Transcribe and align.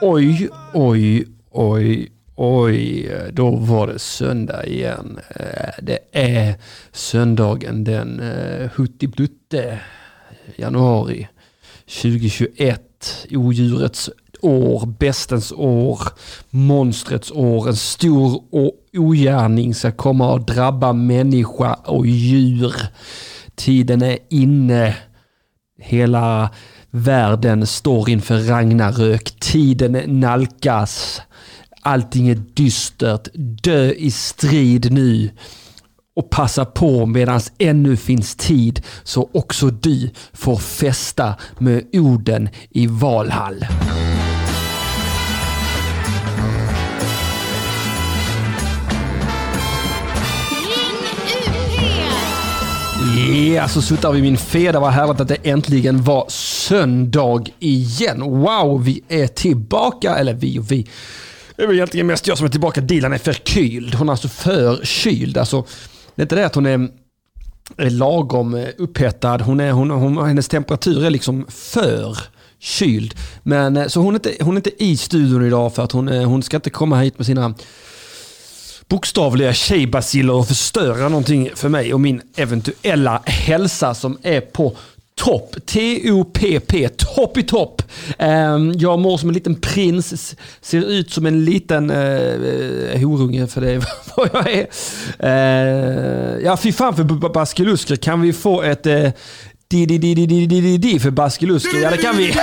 Oj, 0.00 0.48
oj, 0.72 1.26
oj, 1.50 2.08
oj. 2.36 3.10
Då 3.32 3.50
var 3.50 3.86
det 3.86 3.98
söndag 3.98 4.66
igen. 4.66 5.20
Eh, 5.36 5.70
det 5.82 5.98
är 6.12 6.54
söndagen 6.92 7.84
den 7.84 8.20
eh, 8.20 8.70
70 8.70 9.78
januari 10.56 11.28
2021. 11.86 13.26
Odjurets 13.30 14.10
år, 14.42 14.86
bestens 14.86 15.52
år, 15.52 16.00
monstrets 16.50 17.30
år. 17.30 17.68
En 17.68 17.76
stor 17.76 18.42
ogärning 18.92 19.74
ska 19.74 19.92
komma 19.92 20.32
och 20.32 20.40
drabba 20.40 20.92
människa 20.92 21.74
och 21.74 22.06
djur. 22.06 22.74
Tiden 23.54 24.02
är 24.02 24.18
inne. 24.30 24.96
Hela 25.78 26.50
världen 26.92 27.66
står 27.66 28.10
inför 28.10 28.38
Ragnarök. 28.38 29.30
Tiden 29.40 30.20
nalkas. 30.20 31.22
Allting 31.82 32.28
är 32.28 32.42
dystert. 32.54 33.28
Dö 33.34 33.92
i 33.92 34.10
strid 34.10 34.92
nu. 34.92 35.30
Och 36.16 36.30
passa 36.30 36.64
på 36.64 37.06
medan 37.06 37.40
ännu 37.58 37.96
finns 37.96 38.34
tid 38.34 38.82
så 39.02 39.30
också 39.32 39.70
du 39.70 40.10
får 40.32 40.56
festa 40.56 41.34
med 41.58 41.84
Oden 41.92 42.48
i 42.70 42.86
Valhall. 42.86 43.66
Ja, 53.30 53.68
så 53.68 53.82
suttar 53.82 54.12
vi 54.12 54.18
i 54.18 54.22
min 54.22 54.36
fe. 54.36 54.72
Det 54.72 54.78
var 54.78 54.90
härligt 54.90 55.20
att 55.20 55.28
det 55.28 55.36
äntligen 55.42 56.02
var 56.02 56.24
söndag 56.28 57.44
igen. 57.58 58.20
Wow, 58.20 58.84
vi 58.84 59.02
är 59.08 59.26
tillbaka. 59.26 60.14
Eller 60.16 60.34
vi 60.34 60.58
och 60.58 60.72
vi. 60.72 60.86
Det 61.56 61.62
är 61.62 61.66
väl 61.66 61.76
egentligen 61.76 62.06
mest 62.06 62.26
jag 62.26 62.38
som 62.38 62.46
är 62.46 62.50
tillbaka. 62.50 62.80
Dilan 62.80 63.12
är 63.12 63.18
förkyld. 63.18 63.94
Hon 63.94 64.08
är 64.08 64.12
alltså 64.12 64.28
förkyld. 64.28 65.38
Alltså, 65.38 65.66
det 66.14 66.22
är 66.22 66.24
inte 66.24 66.34
det 66.34 66.46
att 66.46 66.54
hon 66.54 66.66
är 66.66 66.88
är 67.76 67.90
lagom 67.90 68.66
upphettad. 68.78 69.38
Hon 69.38 69.60
är, 69.60 69.72
hon, 69.72 69.90
hon, 69.90 70.26
hennes 70.26 70.48
temperatur 70.48 71.04
är 71.04 71.10
liksom 71.10 71.46
för 71.48 72.18
kyld. 72.58 73.14
Men, 73.42 73.76
eh, 73.76 73.86
så 73.86 74.00
hon 74.00 74.14
är, 74.14 74.18
inte, 74.18 74.44
hon 74.44 74.54
är 74.54 74.58
inte 74.58 74.84
i 74.84 74.96
studion 74.96 75.46
idag 75.46 75.74
för 75.74 75.82
att 75.82 75.92
hon, 75.92 76.08
eh, 76.08 76.28
hon 76.28 76.42
ska 76.42 76.56
inte 76.56 76.70
komma 76.70 77.00
hit 77.00 77.18
med 77.18 77.26
sina 77.26 77.54
bokstavliga 78.92 79.52
tjejbaciller 79.52 80.34
och 80.34 80.48
förstöra 80.48 81.08
någonting 81.08 81.50
för 81.54 81.68
mig 81.68 81.94
och 81.94 82.00
min 82.00 82.22
eventuella 82.36 83.22
hälsa 83.26 83.94
som 83.94 84.18
är 84.22 84.40
på 84.40 84.76
topp. 85.14 85.56
T-O-P-P, 85.66 86.88
topp 86.88 87.36
i 87.36 87.42
topp. 87.42 87.82
Jag 88.74 88.98
mår 88.98 89.18
som 89.18 89.28
en 89.28 89.34
liten 89.34 89.54
prins, 89.54 90.36
ser 90.60 90.80
ut 90.80 91.12
som 91.12 91.26
en 91.26 91.44
liten 91.44 91.90
uh, 91.90 93.08
horunge 93.08 93.46
för 93.46 93.60
det 93.60 93.70
är 93.70 93.84
vad 94.16 94.28
jag 94.32 94.52
är. 94.52 94.66
Uh, 95.24 96.44
ja, 96.44 96.56
fy 96.56 96.72
fan 96.72 96.96
för 96.96 97.04
baskelusker. 97.28 97.96
Kan 97.96 98.20
vi 98.20 98.32
få 98.32 98.62
ett 98.62 98.86
uh, 98.86 99.08
di 99.68 99.86
di 99.86 99.98
di 99.98 100.14
di 100.14 100.26
di 100.26 100.46
di 100.46 100.60
di 100.60 100.78
di 100.78 101.00
för 101.00 101.10
baskelusker? 101.10 101.78
Ja, 101.82 101.90
det 101.90 101.96
kan 101.96 102.16
vi. 102.16 102.34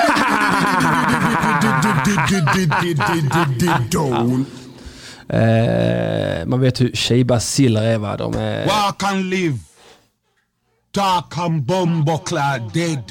Eh, 5.29 6.45
man 6.45 6.59
vet 6.59 6.81
hur 6.81 6.91
tjejbaciller 6.91 7.83
är 7.83 7.97
va? 7.97 8.17
De 8.17 8.33
är... 8.33 8.65
Walk 8.65 9.03
and 9.03 9.29
live. 9.29 9.57
Dark 10.91 11.37
and 11.37 11.63
bumbleclad 11.65 12.73
dead. 12.73 13.03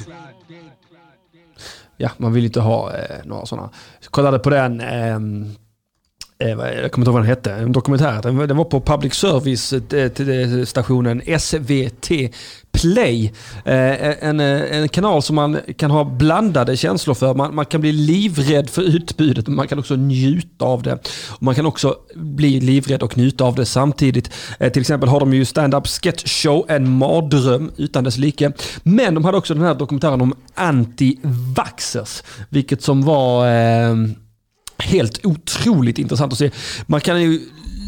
Ja, 1.97 2.09
man 2.17 2.33
vill 2.33 2.45
inte 2.45 2.59
ha 2.59 2.97
eh, 2.97 3.17
några 3.25 3.45
sådana. 3.45 3.69
Kollade 4.09 4.39
på 4.39 4.49
den, 4.49 4.81
eh, 4.81 5.19
Eh, 6.43 6.49
jag 6.49 6.91
kommer 6.91 7.01
inte 7.03 7.09
ihåg 7.09 7.13
vad 7.13 7.21
den 7.21 7.29
hette, 7.29 7.53
en 7.53 7.71
dokumentär. 7.71 8.21
Den, 8.21 8.37
var- 8.37 8.47
den 8.47 8.57
var 8.57 8.65
på 8.65 8.81
public 8.81 9.13
service 9.13 9.73
eh, 9.73 10.27
eh, 10.29 10.65
stationen 10.65 11.21
SVT 11.39 12.11
Play. 12.71 13.33
En, 13.65 14.39
en 14.39 14.89
kanal 14.89 15.21
som 15.23 15.35
man 15.35 15.57
kan 15.77 15.91
ha 15.91 16.03
blandade 16.03 16.77
känslor 16.77 17.13
för. 17.15 17.33
Man, 17.33 17.55
man 17.55 17.65
kan 17.65 17.81
bli 17.81 17.91
livrädd 17.91 18.69
för 18.69 18.81
utbudet, 18.81 19.47
men 19.47 19.55
man 19.55 19.67
kan 19.67 19.79
också 19.79 19.95
njuta 19.95 20.65
av 20.65 20.83
det. 20.83 20.93
Och 21.29 21.43
man 21.43 21.55
kan 21.55 21.65
också 21.65 21.95
bli 22.15 22.59
livrädd 22.59 23.03
och 23.03 23.17
njuta 23.17 23.43
av 23.43 23.55
det 23.55 23.65
samtidigt. 23.65 24.31
Till 24.73 24.81
exempel 24.81 25.09
har 25.09 25.19
de 25.19 25.33
ju 25.33 25.45
stand-up 25.45 25.87
sketch 25.87 26.43
show, 26.43 26.65
en 26.69 26.89
mardröm 26.89 27.71
utan 27.77 28.03
dess 28.03 28.17
like. 28.17 28.51
Men 28.83 29.13
de 29.13 29.25
hade 29.25 29.37
också 29.37 29.53
den 29.53 29.63
här 29.63 29.75
dokumentären 29.75 30.21
om 30.21 30.33
anti-vaxxers, 30.55 32.23
vilket 32.49 32.81
som 32.81 33.01
var 33.01 33.47
eh, 33.47 33.95
helt 34.79 35.25
otroligt 35.25 35.97
intressant 35.97 36.33
att 36.33 36.39
se. 36.39 36.51
Man 36.87 37.01
kan 37.01 37.21
ju 37.21 37.39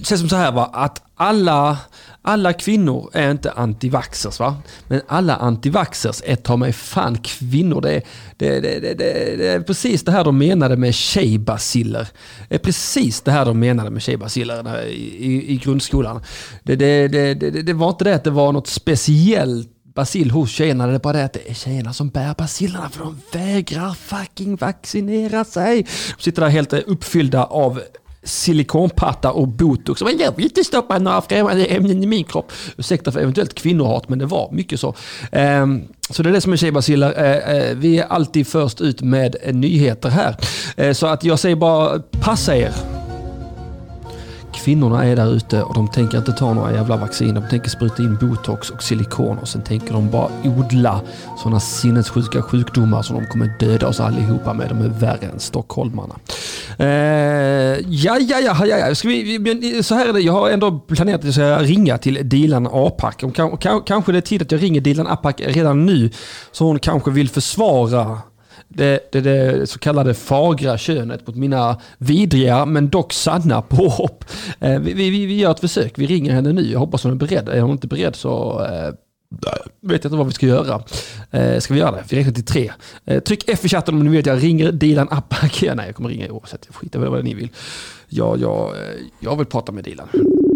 säga 0.03 0.17
som 0.17 0.29
så 0.29 0.35
här 0.35 0.51
va, 0.51 0.69
att 0.73 1.01
alla, 1.15 1.77
alla 2.21 2.53
kvinnor 2.53 3.09
är 3.13 3.31
inte 3.31 3.51
antivaxxers 3.51 4.39
va. 4.39 4.55
Men 4.87 5.01
alla 5.07 5.35
antivaxxers 5.35 6.21
är 6.25 6.35
ta 6.35 6.57
mig 6.57 6.73
fan 6.73 7.17
kvinnor. 7.17 7.81
Det 7.81 7.93
är, 7.93 8.03
det, 8.37 8.59
det, 8.59 8.79
det, 8.79 8.93
det, 8.93 9.35
det 9.37 9.47
är 9.47 9.61
precis 9.61 10.03
det 10.03 10.11
här 10.11 10.23
de 10.23 10.37
menade 10.37 10.77
med 10.77 10.93
tjejbaciller. 10.93 12.07
Det 12.49 12.55
är 12.55 12.59
precis 12.59 13.21
det 13.21 13.31
här 13.31 13.45
de 13.45 13.59
menade 13.59 13.89
med 13.89 14.01
tjejbaciller 14.01 14.87
i, 14.87 14.91
i, 14.91 15.53
i 15.53 15.57
grundskolan. 15.57 16.21
Det, 16.63 16.75
det, 16.75 17.07
det, 17.07 17.33
det, 17.33 17.61
det 17.61 17.73
var 17.73 17.89
inte 17.89 18.03
det 18.03 18.15
att 18.15 18.23
det 18.23 18.31
var 18.31 18.51
något 18.51 18.67
speciellt 18.67 19.69
bacill 19.93 20.31
hos 20.31 20.51
tjejerna. 20.51 20.87
Det 20.87 20.93
är 20.93 20.99
bara 20.99 21.13
det 21.13 21.25
att 21.25 21.33
det 21.33 21.49
är 21.49 21.53
tjejerna 21.53 21.93
som 21.93 22.09
bär 22.09 22.35
bacillerna 22.37 22.89
för 22.89 22.99
de 22.99 23.21
vägrar 23.31 23.93
fucking 23.93 24.55
vaccinera 24.55 25.43
sig. 25.45 25.87
De 26.17 26.23
sitter 26.23 26.41
där 26.41 26.49
helt 26.49 26.73
uppfyllda 26.73 27.43
av 27.43 27.81
silikonpatta 28.23 29.31
och 29.31 29.47
botox. 29.47 30.01
Men 30.03 30.17
jag 30.17 30.35
vill 30.35 30.45
inte 30.45 30.63
stoppa 30.63 30.99
några 30.99 31.21
främmande 31.21 31.65
ämnen 31.65 32.03
i 32.03 32.07
min 32.07 32.23
kropp. 32.23 32.51
Ursäkta 32.77 33.11
för 33.11 33.19
eventuellt 33.19 33.53
kvinnohat, 33.53 34.09
men 34.09 34.19
det 34.19 34.25
var 34.25 34.51
mycket 34.51 34.79
så. 34.79 34.95
Ehm, 35.31 35.83
så 36.09 36.23
det 36.23 36.29
är 36.29 36.33
det 36.33 36.41
som 36.41 36.53
är 36.53 36.57
tjejbaciller. 36.57 37.13
Eh, 37.17 37.55
eh, 37.55 37.75
vi 37.75 37.99
är 37.99 38.05
alltid 38.05 38.47
först 38.47 38.81
ut 38.81 39.01
med 39.01 39.35
nyheter 39.53 40.09
här. 40.09 40.35
Eh, 40.77 40.93
så 40.93 41.07
att 41.07 41.23
jag 41.23 41.39
säger 41.39 41.55
bara, 41.55 41.99
passa 41.99 42.57
er. 42.57 43.00
Kvinnorna 44.65 45.05
är 45.05 45.15
där 45.15 45.33
ute 45.33 45.63
och 45.63 45.73
de 45.73 45.87
tänker 45.87 46.17
inte 46.17 46.31
ta 46.31 46.53
några 46.53 46.73
jävla 46.73 46.97
vacciner. 46.97 47.41
De 47.41 47.49
tänker 47.49 47.69
spruta 47.69 48.03
in 48.03 48.17
botox 48.21 48.69
och 48.69 48.83
silikon 48.83 49.37
och 49.37 49.47
sen 49.47 49.61
tänker 49.61 49.93
de 49.93 50.09
bara 50.09 50.29
odla 50.43 51.01
sådana 51.37 51.59
sinnessjuka 51.59 52.41
sjukdomar 52.41 53.01
som 53.01 53.15
de 53.15 53.27
kommer 53.27 53.53
döda 53.59 53.87
oss 53.87 53.99
allihopa 53.99 54.53
med. 54.53 54.69
De 54.69 54.81
är 54.81 54.89
värre 54.89 55.25
än 55.33 55.39
stockholmarna. 55.39 56.15
Eh, 56.77 56.87
ja, 56.87 58.17
ja, 58.19 58.39
ja, 58.39 58.65
ja, 58.65 58.77
ja. 58.77 58.95
Ska 58.95 59.07
vi, 59.07 59.23
vi, 59.23 59.39
men 59.39 59.83
så 59.83 59.95
här 59.95 60.09
är 60.09 60.13
det. 60.13 60.19
Jag 60.21 60.33
har 60.33 60.49
ändå 60.49 60.79
planerat 60.79 61.19
att 61.19 61.25
jag 61.25 61.33
ska 61.33 61.57
ringa 61.57 61.97
till 61.97 62.29
Dilan 62.29 62.67
Apak. 62.67 63.23
Kanske 63.85 64.11
det 64.11 64.17
är 64.17 64.21
tid 64.21 64.41
att 64.41 64.51
jag 64.51 64.63
ringer 64.63 64.81
Dilan 64.81 65.07
Apak 65.07 65.41
redan 65.45 65.85
nu. 65.85 66.09
Så 66.51 66.65
hon 66.65 66.79
kanske 66.79 67.11
vill 67.11 67.29
försvara 67.29 68.17
det, 68.73 68.99
det, 69.11 69.21
det 69.21 69.67
så 69.69 69.79
kallade 69.79 70.13
fagra 70.13 70.77
könet 70.77 71.27
mot 71.27 71.35
mina 71.35 71.77
vidriga 71.97 72.65
men 72.65 72.89
dock 72.89 73.13
sanna 73.13 73.61
påhopp. 73.61 74.25
Eh, 74.59 74.79
vi, 74.79 74.93
vi, 74.93 75.25
vi 75.25 75.37
gör 75.37 75.51
ett 75.51 75.59
försök, 75.59 75.93
vi 75.95 76.05
ringer 76.05 76.31
henne 76.31 76.53
nu. 76.53 76.71
Jag 76.71 76.79
hoppas 76.79 77.03
hon 77.03 77.11
är 77.11 77.15
beredd. 77.15 77.49
Är 77.49 77.61
hon 77.61 77.71
inte 77.71 77.87
beredd 77.87 78.15
så 78.15 78.65
eh, 78.65 78.93
vet 79.81 80.03
jag 80.03 80.09
inte 80.09 80.17
vad 80.17 80.27
vi 80.27 80.33
ska 80.33 80.45
göra. 80.45 80.83
Eh, 81.31 81.59
ska 81.59 81.73
vi 81.73 81.79
göra 81.79 81.91
det? 81.91 82.03
Vi 82.09 82.17
räknar 82.17 82.33
till 82.33 82.45
tre. 82.45 82.71
Eh, 83.05 83.19
tryck 83.19 83.43
F 83.47 83.65
i 83.65 83.69
chatten 83.69 83.95
om 83.95 84.03
ni 84.03 84.09
vill 84.09 84.19
att 84.19 84.25
jag 84.25 84.43
ringer 84.43 84.71
Dilan 84.71 85.07
Apak. 85.11 85.63
Nej, 85.75 85.85
jag 85.85 85.95
kommer 85.95 86.09
ringa 86.09 86.31
oavsett. 86.31 86.65
Jag 86.67 86.75
skiter 86.75 87.05
i 87.05 87.09
vad 87.09 87.23
ni 87.23 87.33
vill. 87.33 87.49
Ja, 88.07 88.37
jag, 88.37 88.69
eh, 88.69 89.01
jag 89.19 89.35
vill 89.35 89.45
prata 89.45 89.71
med 89.71 89.83
Dilan. 89.83 90.07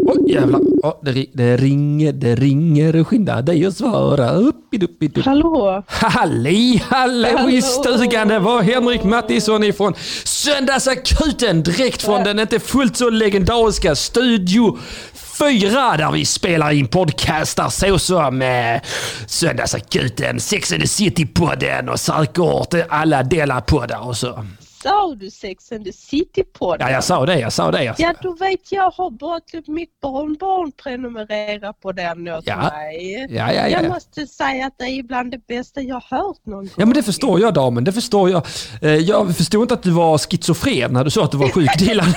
Åh 0.07 0.15
jävlar, 0.27 0.59
oh, 0.59 0.93
det, 1.01 1.25
det 1.33 1.57
ringer, 1.57 2.13
det 2.13 2.35
ringer. 2.35 3.03
Skynda 3.03 3.41
dig 3.41 3.65
att 3.65 3.77
svara. 3.77 4.31
Uppidupidup. 4.31 5.25
Hallå? 5.25 5.83
Halli 5.87 6.81
hallå 6.89 7.49
i 7.49 7.61
stugan, 7.61 8.27
det 8.27 8.39
var 8.39 8.61
Henrik 8.61 9.03
Mattisson 9.03 9.63
ifrån 9.63 9.93
Söndagsakuten 10.23 11.63
direkt 11.63 12.01
från 12.01 12.23
den 12.23 12.39
inte 12.39 12.59
fullt 12.59 12.97
så 12.97 13.09
legendariska 13.09 13.95
Studio 13.95 14.77
4 15.13 15.97
där 15.97 16.11
vi 16.11 16.25
spelar 16.25 16.71
in 16.71 16.87
podcastar 16.87 17.69
såsom 17.69 18.41
eh, 18.41 18.81
Söndagsakuten, 19.27 20.39
Sex 20.39 20.71
and 20.71 20.81
the 20.81 20.87
City-podden 20.87 21.89
och 21.89 21.99
Särkort, 21.99 22.73
alla 22.89 23.23
delar 23.23 23.61
poddar 23.61 24.07
och 24.07 24.17
så. 24.17 24.45
Sa 24.85 25.15
du 25.15 25.29
Sex 25.29 25.71
and 25.71 25.85
the 25.85 25.93
City 25.93 26.43
på 26.43 26.75
Ja, 26.79 26.91
jag 26.91 27.03
sa 27.03 27.25
det, 27.25 27.39
jag 27.39 27.53
sa 27.53 27.71
det. 27.71 27.83
Jag, 27.83 27.95
Ja, 27.97 28.13
då 28.21 28.33
vet 28.33 28.71
jag. 28.71 28.91
Har 28.91 29.39
typ 29.39 29.67
mitt 29.67 29.99
barnbarn 30.01 30.71
prenumererar 30.71 31.73
på 31.73 31.91
den 31.91 32.27
åt 32.27 32.43
Ja. 32.47 32.57
mig. 32.57 33.27
Ja, 33.29 33.35
ja, 33.35 33.53
ja, 33.53 33.67
Jag 33.67 33.83
ja. 33.83 33.89
måste 33.89 34.27
säga 34.27 34.65
att 34.65 34.73
det 34.77 34.85
är 34.85 35.03
bland 35.03 35.31
det 35.31 35.47
bästa 35.47 35.81
jag 35.81 35.95
har 36.09 36.17
hört 36.17 36.45
någon 36.45 36.59
gång. 36.59 36.69
Ja 36.77 36.85
men 36.85 36.93
det 36.93 37.03
förstår 37.03 37.39
jag 37.39 37.53
damen, 37.53 37.83
det 37.83 37.91
förstår 37.93 38.29
jag. 38.29 38.45
Eh, 38.81 38.89
Jag 38.95 39.37
förstod 39.37 39.61
inte 39.61 39.73
att 39.73 39.83
du 39.83 39.91
var 39.91 40.17
schizofren 40.17 40.93
när 40.93 41.03
du 41.03 41.09
sa 41.09 41.23
att 41.23 41.31
du 41.31 41.37
var 41.37 41.47
sjuk 41.53 41.77
Dilan. 41.79 42.13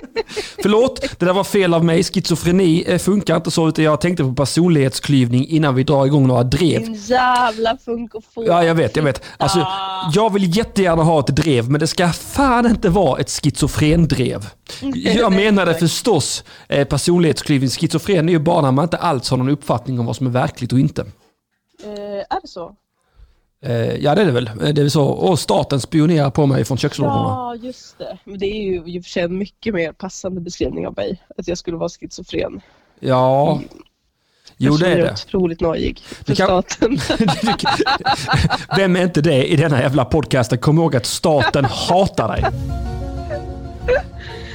Förlåt, 0.62 1.00
det 1.18 1.26
där 1.26 1.32
var 1.32 1.44
fel 1.44 1.74
av 1.74 1.84
mig. 1.84 2.02
Schizofreni 2.04 2.84
eh, 2.86 2.98
funkar 2.98 3.36
inte 3.36 3.50
så, 3.50 3.68
utan 3.68 3.84
jag 3.84 4.00
tänkte 4.00 4.24
på 4.24 4.34
personlighetsklyvning 4.34 5.48
innan 5.48 5.74
vi 5.74 5.84
drar 5.84 6.06
igång 6.06 6.26
några 6.26 6.42
drev. 6.42 6.80
Din 6.80 6.94
jävla 6.94 7.76
funkofon. 7.76 8.44
Ja, 8.46 8.64
jag 8.64 8.74
vet, 8.74 8.96
jag 8.96 9.02
vet. 9.02 9.22
Alltså, 9.36 9.66
jag 10.14 10.32
vill 10.32 10.56
jättegärna 10.56 11.02
ha 11.02 11.20
ett 11.20 11.26
drev, 11.26 11.70
men 11.70 11.80
det 11.80 11.86
ska 11.86 12.08
fan 12.12 12.66
inte 12.66 12.88
vara 12.88 13.20
ett 13.20 13.30
schizofrendrev. 13.30 14.48
Jag 14.94 15.32
menade 15.32 15.74
förstås 15.74 16.44
eh, 16.68 16.88
personlighetsklyvning. 16.88 17.70
Schizofren 17.70 18.28
är 18.28 18.32
ju 18.32 18.38
bara 18.38 18.60
när 18.60 18.72
man 18.72 18.82
inte 18.84 18.96
alls 18.96 19.30
har 19.30 19.36
någon 19.36 19.48
uppfattning 19.48 20.00
om 20.00 20.06
vad 20.06 20.16
som 20.16 20.26
är 20.26 20.30
verkligt 20.30 20.72
och 20.72 20.78
inte. 20.78 21.02
Eh, 21.84 22.36
är 22.36 22.40
det 22.42 22.48
så? 22.48 22.76
Eh, 23.62 23.94
ja, 23.96 24.14
det 24.14 24.20
är 24.20 24.26
det 24.26 24.32
väl. 24.32 24.46
Eh, 24.46 24.54
Det 24.56 24.68
är 24.68 24.72
väl 24.74 24.90
så. 24.90 25.04
Och 25.04 25.38
staten 25.38 25.80
spionerar 25.80 26.30
på 26.30 26.46
mig 26.46 26.64
från 26.64 26.78
kökslådorna. 26.78 27.18
Ja, 27.28 27.54
just 27.62 27.98
det. 27.98 28.18
Men 28.24 28.38
det 28.38 28.46
är 28.46 28.62
ju 28.62 28.82
i 28.86 29.00
och 29.00 29.04
för 29.04 29.10
sig 29.10 29.22
en 29.22 29.38
mycket 29.38 29.74
mer 29.74 29.92
passande 29.92 30.40
beskrivning 30.40 30.86
av 30.86 30.94
mig. 30.96 31.22
Att 31.38 31.48
jag 31.48 31.58
skulle 31.58 31.76
vara 31.76 31.88
schizofren. 31.88 32.60
Ja. 33.00 33.60
Jo, 34.56 34.76
det 34.76 34.86
är 34.92 34.96
det. 34.96 35.12
otroligt 35.12 35.60
nojig 35.60 35.98
för 36.00 36.24
Det 36.24 36.34
kan- 36.34 36.46
staten. 36.46 36.98
Vem 38.76 38.96
är 38.96 39.02
inte 39.02 39.20
det 39.20 39.44
i 39.52 39.56
denna 39.56 39.80
jävla 39.80 40.04
podcasten? 40.04 40.58
Kom 40.58 40.78
ihåg 40.78 40.96
att 40.96 41.06
staten 41.06 41.64
hatar 41.64 42.28
dig. 42.28 42.44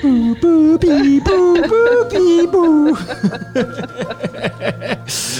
Boo, 0.01 0.35
boo, 0.41 0.77
bi, 0.77 1.21
boo, 1.25 1.55
boo, 1.69 2.09
bi, 2.11 2.47
boo. 2.51 2.95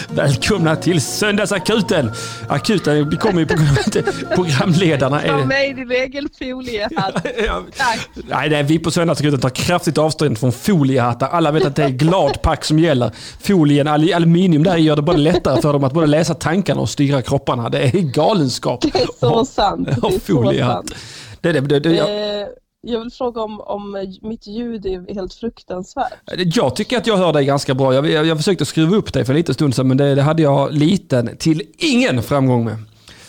Välkomna 0.16 0.76
till 0.76 1.02
Söndagsakuten. 1.02 2.12
Akuten 2.50 3.10
vi 3.10 3.18
kommer 3.18 3.40
ju 3.40 3.46
på 3.48 3.54
grund 3.56 3.70
av 3.70 3.78
att 4.08 4.36
programledarna 4.36 5.20
Ta 5.20 5.26
är... 5.40 5.46
med 5.46 5.76
din 5.76 5.92
egen 5.92 6.30
foliehatt. 6.40 7.14
Tack. 7.78 8.10
Nej, 8.30 8.50
det 8.50 8.58
är 8.58 8.64
vi 8.64 8.80
på 8.80 8.92
Söndagsakuten 8.92 9.40
tar 9.40 9.50
kraftigt 9.50 9.98
avstånd 9.98 10.38
från 10.38 10.52
foliehattar. 10.52 11.28
Alla 11.30 11.52
vet 11.52 11.66
att 11.66 11.76
det 11.76 11.84
är 11.84 11.90
gladpack 11.90 12.66
som 12.66 12.80
gäller. 12.80 13.12
Folien, 13.42 13.88
al- 13.88 14.14
aluminium 14.14 14.64
där 14.64 14.78
gör 14.78 14.96
det 14.96 15.02
både 15.02 15.18
lättare 15.18 15.62
för 15.62 15.74
dem 15.74 15.84
att 15.84 15.94
både 15.94 16.08
läsa 16.08 16.34
tankarna 16.34 16.82
och 16.82 16.90
styra 16.90 17.22
kropparna. 17.22 17.70
Det 17.70 17.80
är 17.80 17.92
galenskap. 18.02 18.82
Det 18.82 18.96
är 19.02 19.08
så 19.20 19.46
sant. 19.46 19.86
Det 19.86 19.92
är 19.92 20.20
så 20.20 20.54
sant. 20.60 20.96
Det, 21.42 21.52
det, 21.52 21.60
det, 21.62 21.80
det, 21.80 21.92
jag, 21.96 22.08
Eh, 22.42 22.48
jag 22.88 23.00
vill 23.00 23.12
fråga 23.12 23.42
om, 23.42 23.62
om 23.62 24.16
mitt 24.22 24.48
ljud 24.48 24.86
är 24.86 25.14
helt 25.14 25.34
fruktansvärt. 25.34 26.14
jag 26.56 26.76
tycker 26.76 26.98
att 26.98 27.08
jag 27.08 27.18
hör 27.18 27.34
dig 27.34 27.46
ganska 27.46 27.74
bra. 27.74 27.94
Jag, 27.94 28.10
jag, 28.10 28.26
jag 28.26 28.38
försökte 28.38 28.66
skruva 28.66 28.96
upp 28.96 29.14
dig 29.14 29.26
för 29.26 29.34
en 29.34 29.38
liten 29.38 29.56
stund 29.56 29.76
sedan 29.76 29.88
men 29.88 29.98
det, 29.98 30.16
det 30.16 30.22
hade 30.22 30.42
jag 30.42 30.74
liten 30.74 31.38
till 31.38 31.62
ingen 31.78 32.24
framgång 32.24 32.66
med. 32.66 32.78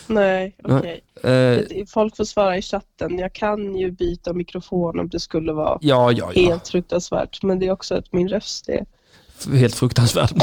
Nej, 0.07 0.55
okej. 0.63 1.01
Eh, 1.23 1.85
Folk 1.87 2.17
får 2.17 2.25
svara 2.25 2.57
i 2.57 2.61
chatten. 2.61 3.19
Jag 3.19 3.33
kan 3.33 3.75
ju 3.75 3.91
byta 3.91 4.33
mikrofon 4.33 4.99
om 4.99 5.09
det 5.09 5.19
skulle 5.19 5.53
vara 5.53 5.77
ja, 5.81 6.11
ja, 6.11 6.31
ja. 6.35 6.49
helt 6.49 6.67
fruktansvärt. 6.67 7.43
Men 7.43 7.59
det 7.59 7.67
är 7.67 7.71
också 7.71 7.95
att 7.95 8.13
min 8.13 8.27
röst 8.27 8.69
är... 8.69 8.85
Helt 9.53 9.75
fruktansvärt. 9.75 10.33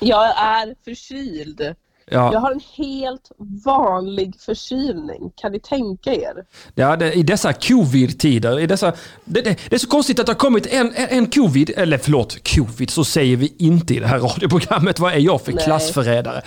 Jag 0.00 0.24
är 0.24 0.74
förkyld. 0.84 1.74
Jag 2.12 2.34
ja. 2.34 2.38
har 2.38 2.52
en 2.52 2.60
helt 2.76 3.30
vanlig 3.64 4.34
förkylning. 4.38 5.30
Kan 5.36 5.52
ni 5.52 5.60
tänka 5.60 6.14
er? 6.14 6.44
Ja, 6.74 6.96
det, 6.96 7.12
I 7.12 7.22
dessa 7.22 7.52
covid-tider, 7.52 8.60
i 8.60 8.66
dessa, 8.66 8.92
det, 9.24 9.40
det, 9.40 9.58
det 9.68 9.74
är 9.74 9.78
så 9.78 9.88
konstigt 9.88 10.18
att 10.18 10.26
det 10.26 10.32
har 10.32 10.38
kommit 10.38 10.66
en, 10.66 10.92
en, 10.94 11.08
en 11.08 11.26
covid, 11.26 11.70
eller 11.76 11.98
förlåt, 11.98 12.54
covid, 12.54 12.90
så 12.90 13.04
säger 13.04 13.36
vi 13.36 13.54
inte 13.58 13.94
i 13.94 13.98
det 13.98 14.06
här 14.06 14.18
radioprogrammet. 14.18 14.98
Vad 14.98 15.12
är 15.12 15.18
jag 15.18 15.40
för 15.40 15.52
Nej. 15.52 15.64
klassförrädare? 15.64 16.42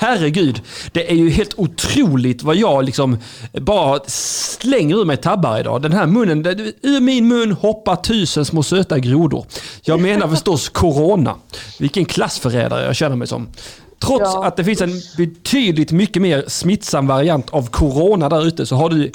Herregud, 0.00 0.62
det 0.92 1.10
är 1.10 1.14
ju 1.14 1.30
helt 1.30 1.54
otroligt 1.58 2.42
vad 2.42 2.56
jag 2.56 2.84
liksom 2.84 3.18
bara 3.52 4.00
slänger 4.06 5.00
ur 5.00 5.04
mig 5.04 5.16
tabbar 5.16 5.58
idag. 5.58 5.82
Den 5.82 5.92
här 5.92 6.06
munnen, 6.06 6.42
det, 6.42 6.72
ur 6.82 7.00
min 7.00 7.28
mun 7.28 7.52
hoppar 7.52 7.96
tusen 7.96 8.44
små 8.44 8.62
söta 8.62 8.98
grodor. 8.98 9.46
Jag 9.82 10.00
menar 10.00 10.28
förstås 10.28 10.68
corona. 10.68 11.34
Vilken 11.78 12.04
klassförrädare 12.04 12.84
jag 12.84 12.96
känner 12.96 13.16
mig 13.16 13.28
som. 13.28 13.48
Trots 13.98 14.20
Ja. 14.34 14.44
att 14.46 14.56
det 14.56 14.64
finns 14.64 14.80
en 14.80 14.90
betydligt 15.16 15.92
mycket 15.92 16.22
mer 16.22 16.44
smittsam 16.48 17.06
variant 17.06 17.50
av 17.50 17.70
corona 17.70 18.28
där 18.28 18.46
ute 18.46 18.66
så 18.66 18.76
har 18.76 18.88
du 18.90 19.10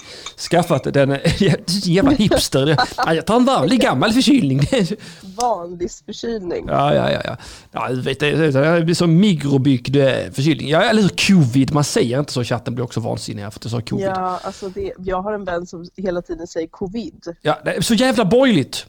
skaffat 0.52 0.84
den, 0.94 1.18
jävla 1.84 2.12
hipster. 2.12 2.78
Ja, 2.98 3.14
Jag 3.14 3.26
tar 3.26 3.36
en 3.36 3.46
vanlig 3.46 3.82
gammal 3.82 4.14
förkylning. 4.14 4.62
Vanlig 5.22 5.90
förkylning. 6.06 6.66
Ja, 6.68 6.96
ja, 6.96 7.12
ja. 7.12 7.22
ja. 7.26 7.38
ja 7.72 7.90
du 7.90 8.02
vet, 8.02 8.20
det 8.20 8.84
blir 8.86 8.96
som 8.96 9.20
mikrobyggd 9.20 9.96
eh, 9.96 10.06
förkylning. 10.34 10.70
Ja, 10.70 10.82
eller 10.82 11.02
hur? 11.02 11.10
Covid. 11.28 11.74
Man 11.74 11.84
säger 11.84 12.20
inte 12.20 12.34
så. 12.34 12.44
Chatten 12.44 12.76
blir 12.76 12.86
också 12.86 13.00
vansinnig 13.00 13.44
för 13.44 13.48
att 13.60 13.64
jag 13.66 13.72
sa 13.72 13.82
covid. 13.82 14.06
Ja. 14.06 14.12
Ja, 14.16 14.40
alltså 14.44 14.70
det, 14.70 14.94
jag 14.98 15.22
har 15.22 15.34
en 15.34 15.46
vän 15.46 15.66
som 15.68 15.86
hela 15.98 16.22
tiden 16.22 16.48
säger 16.48 16.68
covid. 16.68 17.36
det 17.44 17.50
är 17.76 17.82
så 17.82 17.94
jävla 17.94 18.26
borgerligt. 18.26 18.86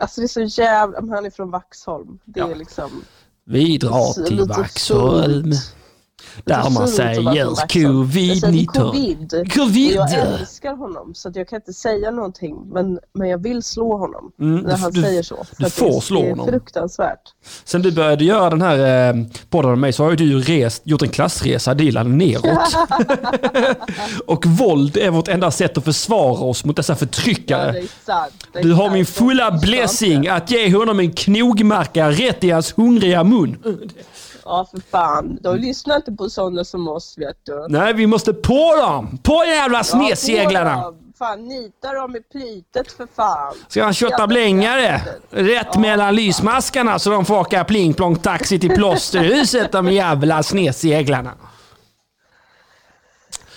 Alltså 0.00 0.20
det 0.20 0.24
är 0.24 0.48
så 0.48 0.60
jävla... 0.60 1.00
Han 1.00 1.26
är 1.26 1.30
från 1.30 1.50
Vaxholm. 1.50 2.18
Det 2.24 2.40
Ja. 2.40 2.50
är 2.50 2.54
liksom... 2.54 3.04
Vi 3.44 3.78
drar 3.78 4.26
till 4.26 4.44
Vaxholm. 4.44 5.52
sunt. 5.52 5.74
Där 6.44 6.70
man 6.70 6.88
säger 6.88 7.14
från 7.14 7.24
Vaxholm. 7.24 7.36
Jag 7.36 7.56
säger 7.58 7.88
covid-19. 7.88 8.66
covid. 8.66 9.52
Covid. 9.52 9.98
Och 10.00 10.06
jag 10.10 10.12
älskar 10.40 10.76
honom 10.76 11.14
så 11.14 11.28
att 11.28 11.36
jag 11.36 11.48
kan 11.48 11.56
inte 11.56 11.72
säga 11.72 12.10
någonting. 12.10 12.56
Men, 12.72 12.98
men 13.14 13.28
jag 13.28 13.42
vill 13.42 13.62
slå 13.62 13.96
honom 13.98 14.32
Mm, 14.40 14.56
när 14.64 14.76
han 14.76 14.92
du- 14.92 15.02
säger 15.02 15.22
så. 15.22 15.44
Du 15.58 15.66
att 15.66 15.72
får 15.72 15.86
det, 15.94 16.00
slå 16.00 16.20
det 16.20 16.26
är 16.26 16.30
honom. 16.30 16.48
fruktansvärt. 16.48 17.20
Sen 17.64 17.82
du 17.82 17.92
började 17.92 18.24
göra 18.24 18.50
den 18.50 18.62
här 18.62 19.08
eh, 19.14 19.24
podden 19.50 19.70
med 19.70 19.78
mig 19.78 19.92
så 19.92 20.02
har 20.04 20.10
ju 20.10 20.16
du 20.16 20.40
rest, 20.40 20.82
gjort 20.84 21.02
en 21.02 21.08
klassresa 21.08 21.74
Dilan 21.74 22.18
neråt. 22.18 22.58
och 24.26 24.46
våld 24.46 24.96
är 24.96 25.10
vårt 25.10 25.28
enda 25.28 25.50
sätt 25.50 25.78
att 25.78 25.84
försvara 25.84 26.40
oss 26.44 26.64
mot 26.64 26.76
dessa 26.76 26.92
Ja, 26.92 26.96
förtryckare. 26.96 27.68
är 27.78 27.86
sant. 28.06 28.32
Du 28.62 28.72
har 28.72 28.82
sant. 28.84 28.92
min 28.92 29.06
fulla 29.06 29.50
blessing 29.50 30.28
att 30.28 30.50
ge 30.50 30.72
honom 30.76 31.00
en 31.00 31.12
knogmärka 31.12 32.10
rätt 32.10 32.44
i 32.44 32.50
hans 32.50 32.78
hungriga 32.78 33.24
mun. 33.24 33.56
Ja, 34.44 34.66
för 34.70 34.80
fan. 34.90 35.38
De 35.40 35.56
lyssnar 35.56 35.96
inte 35.96 36.12
på 36.12 36.30
sådana 36.30 36.64
som 36.64 36.88
oss, 36.88 37.14
vet 37.18 37.36
du. 37.42 37.66
Nej, 37.68 37.94
vi 37.94 38.06
måste 38.06 38.32
på 38.34 38.76
dem! 38.76 39.18
På 39.22 39.44
jävla 39.44 39.78
Ja, 39.78 39.84
snedseglarna! 39.84 40.82
dem. 40.82 40.98
Fan, 41.18 41.48
nita 41.48 41.92
dem 41.92 42.16
i 42.16 42.20
plytet 42.20 42.92
för 42.92 43.06
fan. 43.16 43.54
Ska 43.68 43.84
han 43.84 43.94
kötta 43.94 44.26
blängare? 44.26 45.00
Rätt 45.30 45.78
mellan 45.78 46.14
lysmaskarna 46.14 46.98
så 46.98 47.10
de 47.10 47.24
får 47.24 47.38
åka 47.38 47.64
pling 47.64 47.94
plong 47.94 48.16
taxi 48.16 48.58
till 48.58 48.70
plåsterhuset 48.74 49.72
de 49.72 49.92
jävla 49.92 50.42
snedseglarna. 50.42 51.32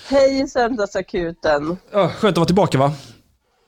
Hej 0.08 0.48
Söndagsakuten. 0.48 1.76
Oh, 1.92 2.08
skönt 2.08 2.32
att 2.32 2.36
vara 2.38 2.46
tillbaka 2.46 2.78
va? 2.78 2.92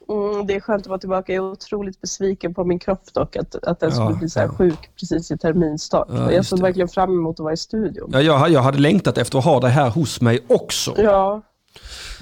Mm, 0.09 0.47
det 0.47 0.55
är 0.55 0.61
skönt 0.61 0.83
att 0.83 0.87
vara 0.87 0.99
tillbaka. 0.99 1.33
Jag 1.33 1.45
är 1.45 1.51
otroligt 1.51 2.01
besviken 2.01 2.55
på 2.55 2.65
min 2.65 2.79
kropp 2.79 3.15
dock, 3.15 3.37
att, 3.37 3.55
att 3.55 3.81
den 3.81 3.91
Ja, 3.91 3.95
skulle 3.95 4.19
bli 4.19 4.29
så 4.29 4.41
här 4.41 4.47
ja. 4.47 4.53
sjuk 4.53 4.91
precis 5.01 5.31
i 5.31 5.39
terminstart. 5.39 6.09
Ja, 6.11 6.33
jag 6.33 6.47
såg 6.47 6.61
verkligen 6.61 6.89
fram 6.89 7.11
emot 7.13 7.41
att 7.41 7.45
vara 7.45 7.53
i 7.53 7.57
studion. 7.57 8.11
Ja, 8.13 8.21
jag, 8.21 8.51
jag 8.51 8.61
hade 8.61 8.79
längtat 8.79 9.19
efter 9.19 9.39
att 9.39 9.45
ha 9.45 9.61
det 9.61 9.69
här 9.69 9.91
hos 9.91 10.21
mig 10.21 10.45
också. 10.49 10.95
Ja, 10.97 11.43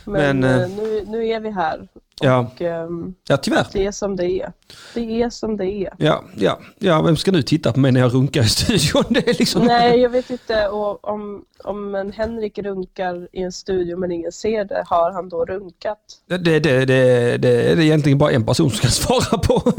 men, 0.07 0.41
Men, 0.41 0.45
eh, 0.45 0.63
eh, 0.63 0.69
nu, 0.69 1.05
nu 1.07 1.27
är 1.29 1.41
vi 1.41 1.51
här. 1.51 1.89
Ja. 2.21 2.39
Och 2.39 2.63
ehm, 2.63 3.15
Ja, 3.29 3.37
tyvärr. 3.37 3.67
det 3.73 3.87
är 3.87 3.93
som 3.93 4.17
det 4.17 4.31
är. 4.31 4.53
Det 4.95 5.23
är 5.23 5.31
som 5.31 5.57
det 5.57 5.67
är. 5.67 5.93
Ja, 5.99 6.25
ja, 6.37 6.59
ja, 6.79 7.03
vem 7.03 7.17
ska 7.17 7.33
nu 7.33 7.43
titta 7.43 7.73
på 7.73 7.81
mig 7.81 7.93
när 7.93 8.01
jag 8.01 8.15
runkar 8.15 8.43
i 8.43 8.49
studion? 8.49 9.05
Det 9.11 9.29
är 9.29 9.39
liksom... 9.39 9.63
Nej, 9.67 10.01
jag 10.01 10.11
vet 10.11 10.31
inte 10.31 10.69
och 10.69 11.09
om, 11.09 11.45
om 11.65 11.95
en 11.95 12.13
Henrik 12.13 12.59
runkar 12.59 13.29
i 13.33 13.43
en 13.43 13.53
studio 13.53 13.97
men 13.97 14.13
ingen 14.13 14.33
ser 14.33 14.65
det, 14.65 14.85
har 14.87 15.13
han 15.13 15.29
då 15.29 15.45
runkat? 15.45 15.99
Det, 16.29 16.39
det, 16.39 16.61
det, 16.61 16.85
det, 16.85 17.37
det 17.37 17.49
är 17.49 17.81
egentligen 17.81 18.19
bara 18.19 18.31
en 18.31 18.47
person 18.47 18.71
som 18.71 18.79
ska 18.79 18.89
svara 19.21 19.39
på. 19.39 19.73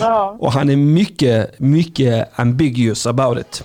Ja, 0.00 0.36
Och 0.40 0.52
han 0.52 0.70
är 0.70 0.76
mycket, 0.76 1.58
mycket 1.60 2.38
ambiguous 2.38 3.06
about 3.06 3.38
it. 3.38 3.64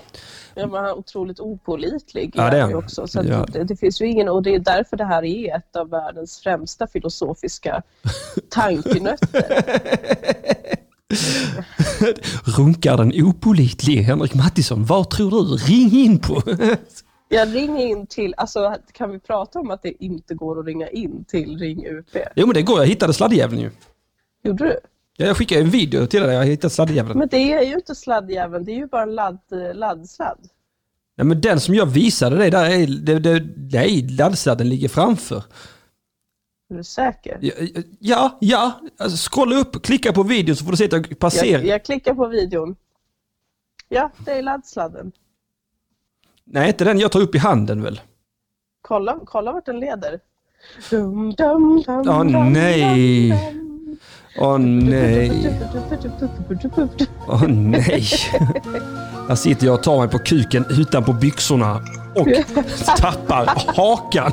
Men 0.56 0.70
han 0.70 0.84
är 0.84 0.98
otroligt 0.98 1.40
opålitlig. 1.40 2.32
Ja, 2.34 2.50
det 2.50 2.56
är 2.58 2.74
också. 2.74 3.06
Så 3.06 3.22
Ja. 3.28 3.46
det, 3.52 3.64
det 3.64 3.76
finns 3.76 4.00
ju 4.00 4.06
ingen, 4.06 4.28
och 4.28 4.42
det 4.42 4.54
är 4.54 4.58
därför 4.58 4.96
det 4.96 5.04
här 5.04 5.24
är 5.24 5.56
ett 5.56 5.76
av 5.76 5.90
världens 5.90 6.40
främsta 6.40 6.86
filosofiska 6.86 7.82
tankenötter. 8.50 9.62
Runkar 12.58 12.96
den 12.96 13.12
opolitlige 13.14 14.02
Henrik 14.02 14.34
Mattisson, 14.34 14.84
vad 14.84 15.10
tror 15.10 15.30
du? 15.30 15.56
Ring 15.56 15.92
in 16.04 16.18
på. 16.18 16.42
Jag 17.28 17.54
ringer 17.54 17.86
in 17.86 18.06
till, 18.06 18.34
alltså 18.36 18.76
kan 18.92 19.10
vi 19.10 19.18
prata 19.18 19.58
om 19.60 19.70
att 19.70 19.82
det 19.82 20.04
inte 20.04 20.34
går 20.34 20.60
att 20.60 20.66
ringa 20.66 20.88
in 20.88 21.24
till 21.24 21.58
Ring 21.58 21.86
UP? 21.86 22.16
Jo 22.36 22.46
men 22.46 22.54
det 22.54 22.62
går, 22.62 22.78
jag 22.78 22.86
hittade 22.86 23.12
sladdjäveln 23.12 23.60
ju. 23.60 23.70
Gjorde 24.44 24.64
du? 24.64 24.76
Ja, 25.16 25.26
Jag 25.26 25.36
skickade 25.36 25.60
en 25.60 25.70
video 25.70 26.06
till 26.06 26.22
dig, 26.22 26.34
jag 26.34 26.44
hittade 26.44 26.70
sladdjäveln. 26.70 27.18
Men 27.18 27.28
det 27.28 27.52
är 27.52 27.62
ju 27.62 27.74
inte 27.74 27.94
sladdjäveln, 27.94 28.64
det 28.64 28.72
är 28.72 28.76
ju 28.76 28.86
bara 28.86 29.02
en 29.02 29.14
ladd, 29.14 29.38
laddsladd. 29.74 30.38
Nej 31.16 31.26
men 31.26 31.40
den 31.40 31.60
som 31.60 31.74
jag 31.74 31.86
visade 31.86 32.36
dig, 32.36 32.50
där 32.50 32.70
är, 32.70 32.86
det, 32.86 33.18
det, 33.18 33.44
nej, 33.72 34.08
laddsladden 34.08 34.68
ligger 34.68 34.88
framför. 34.88 35.42
Är 36.70 36.74
du 36.76 36.84
säker? 36.84 37.38
Ja, 37.40 37.52
ja, 38.00 38.38
ja. 38.40 38.80
Alltså, 38.98 39.30
scrolla 39.30 39.56
upp, 39.56 39.82
klicka 39.82 40.12
på 40.12 40.22
videon 40.22 40.56
så 40.56 40.64
får 40.64 40.70
du 40.70 40.76
se 40.76 40.84
att 40.84 40.92
jag 40.92 41.18
passerar. 41.18 41.58
Jag, 41.58 41.66
jag 41.66 41.84
klickar 41.84 42.14
på 42.14 42.26
videon. 42.26 42.76
Ja, 43.88 44.10
det 44.24 44.32
är 44.32 44.42
laddsladden. 44.42 45.12
Nej, 46.44 46.68
inte 46.68 46.84
den 46.84 46.98
jag 46.98 47.12
tar 47.12 47.20
upp 47.20 47.34
i 47.34 47.38
handen 47.38 47.82
väl? 47.82 48.00
Kolla, 48.82 49.18
kolla 49.24 49.52
vart 49.52 49.66
den 49.66 49.80
leder. 49.80 50.20
Dum, 50.90 51.34
dum, 51.34 51.82
dum, 51.86 52.02
Ja, 52.04 52.24
dum, 52.24 52.52
nej. 52.52 53.32
Åh 54.38 54.58
nej. 54.58 55.58
Åh 57.28 57.46
nej. 57.48 58.04
Här 59.28 59.34
sitter 59.34 59.66
jag 59.66 59.74
och 59.74 59.82
tar 59.82 59.98
mig 59.98 60.08
på 60.08 60.18
kuken 60.18 60.64
utanpå 60.70 61.12
byxorna 61.12 61.80
och 62.14 62.28
tappar 62.96 63.46
hakan. 63.76 64.32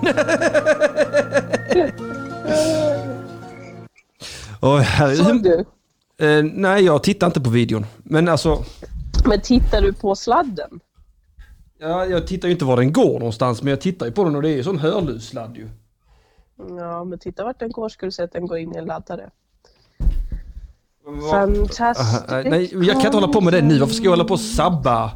Såg 5.17 5.43
du? 5.43 5.65
Eh, 6.25 6.43
nej, 6.43 6.83
jag 6.83 7.03
tittar 7.03 7.27
inte 7.27 7.41
på 7.41 7.49
videon. 7.49 7.85
Men 8.03 8.27
alltså, 8.27 8.63
Men 9.25 9.41
tittar 9.41 9.81
du 9.81 9.93
på 9.93 10.15
sladden? 10.15 10.79
ja, 11.79 12.05
jag 12.05 12.27
tittar 12.27 12.47
ju 12.47 12.51
inte 12.51 12.65
var 12.65 12.77
den 12.77 12.93
går 12.93 13.19
någonstans, 13.19 13.63
men 13.63 13.69
jag 13.69 13.81
tittar 13.81 14.05
ju 14.05 14.11
på 14.11 14.23
den 14.23 14.35
och 14.35 14.41
det 14.41 14.49
är 14.49 14.55
ju 14.55 14.63
sån 14.63 14.79
hörlurssladd 14.79 15.57
ju. 15.57 15.69
Ja, 16.79 17.03
men 17.03 17.19
titta 17.19 17.43
vart 17.43 17.59
den 17.59 17.71
går 17.71 17.89
ska 17.89 18.05
du 18.05 18.11
se 18.11 18.23
att 18.23 18.31
den 18.31 18.47
går 18.47 18.57
in 18.57 18.75
i 18.75 18.77
en 18.77 18.85
laddare. 18.85 19.29
Fantastic 21.31 22.29
nej, 22.29 22.69
jag 22.73 22.85
kan 22.95 23.05
inte 23.05 23.17
hålla 23.17 23.27
på 23.27 23.41
med 23.41 23.53
det 23.53 23.61
nu. 23.61 23.79
Varför 23.79 23.93
ska 23.93 24.03
jag 24.03 24.11
hålla 24.11 24.23
på 24.25 24.33
och 24.33 24.39
sabba? 24.39 25.11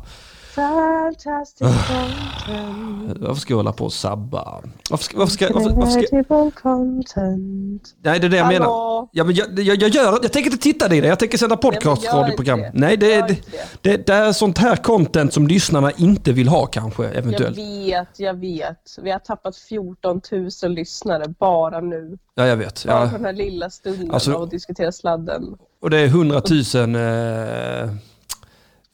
Fantastic 0.56 1.62
Ah. 1.62 1.74
content. 1.88 3.18
Varför 3.22 3.42
ska 3.42 3.54
jag 3.54 3.58
hålla 3.58 3.74
på 3.74 3.86
och 3.86 3.94
sabba? 3.94 4.62
Varför 4.90 5.04
ska, 5.04 5.18
varför 5.18 5.34
ska, 5.34 5.48
varför, 5.54 5.70
varför 5.70 6.02
ska 6.02 6.52
content. 6.62 7.96
Nej, 8.04 8.20
det 8.20 8.28
är 8.28 8.30
det 8.30 8.38
jag 8.38 8.48
menar. 8.48 8.68
Ja, 9.12 9.24
men 9.24 9.36
jag, 9.36 9.60
jag, 9.60 9.76
jag, 9.82 9.90
gör, 9.90 10.20
jag 10.22 10.32
tänker 10.32 10.52
inte 10.52 10.64
titta 10.64 10.96
i 10.96 11.02
det. 11.02 11.08
Jag 11.08 11.20
tänker 11.20 11.38
sända 11.38 11.58
podcast 11.58 12.08
Nej. 12.14 12.72
Nej, 12.74 12.98
det, 12.98 13.08
det, 13.08 13.28
det. 13.28 13.38
det, 13.82 14.08
det 14.08 14.14
är 14.14 14.32
sånt 14.32 14.58
här 14.58 14.76
content 14.76 15.34
som 15.34 15.48
lyssnarna 15.48 15.92
inte 15.92 16.32
vill 16.32 16.48
ha 16.48 16.66
kanske, 16.66 17.04
Jag 17.04 17.16
eventuellt. 17.16 17.58
vet, 17.58 18.20
jag 18.20 18.34
vet. 18.34 18.96
Vi 19.02 19.12
har 19.12 19.20
tappat 19.20 19.58
14 19.58 20.22
000 20.64 20.72
lyssnare 20.72 21.24
bara 21.40 21.82
nu. 21.82 22.18
Ja, 22.36 22.46
jag 22.48 22.58
vet. 22.58 22.86
Bara 22.86 23.04
Ja. 23.04 23.10
på 23.10 23.16
den 23.18 23.26
här 23.26 23.34
lilla 23.34 23.70
stunden 23.70 24.12
Alltså- 24.12 24.34
av 24.34 24.42
att 24.42 24.52
diskutera 24.52 24.92
sladden. 24.92 25.44
Och 25.82 25.90
det 25.90 25.98
är 25.98 26.06
100 26.06 26.42
000 26.50 26.60
eh, 26.96 27.94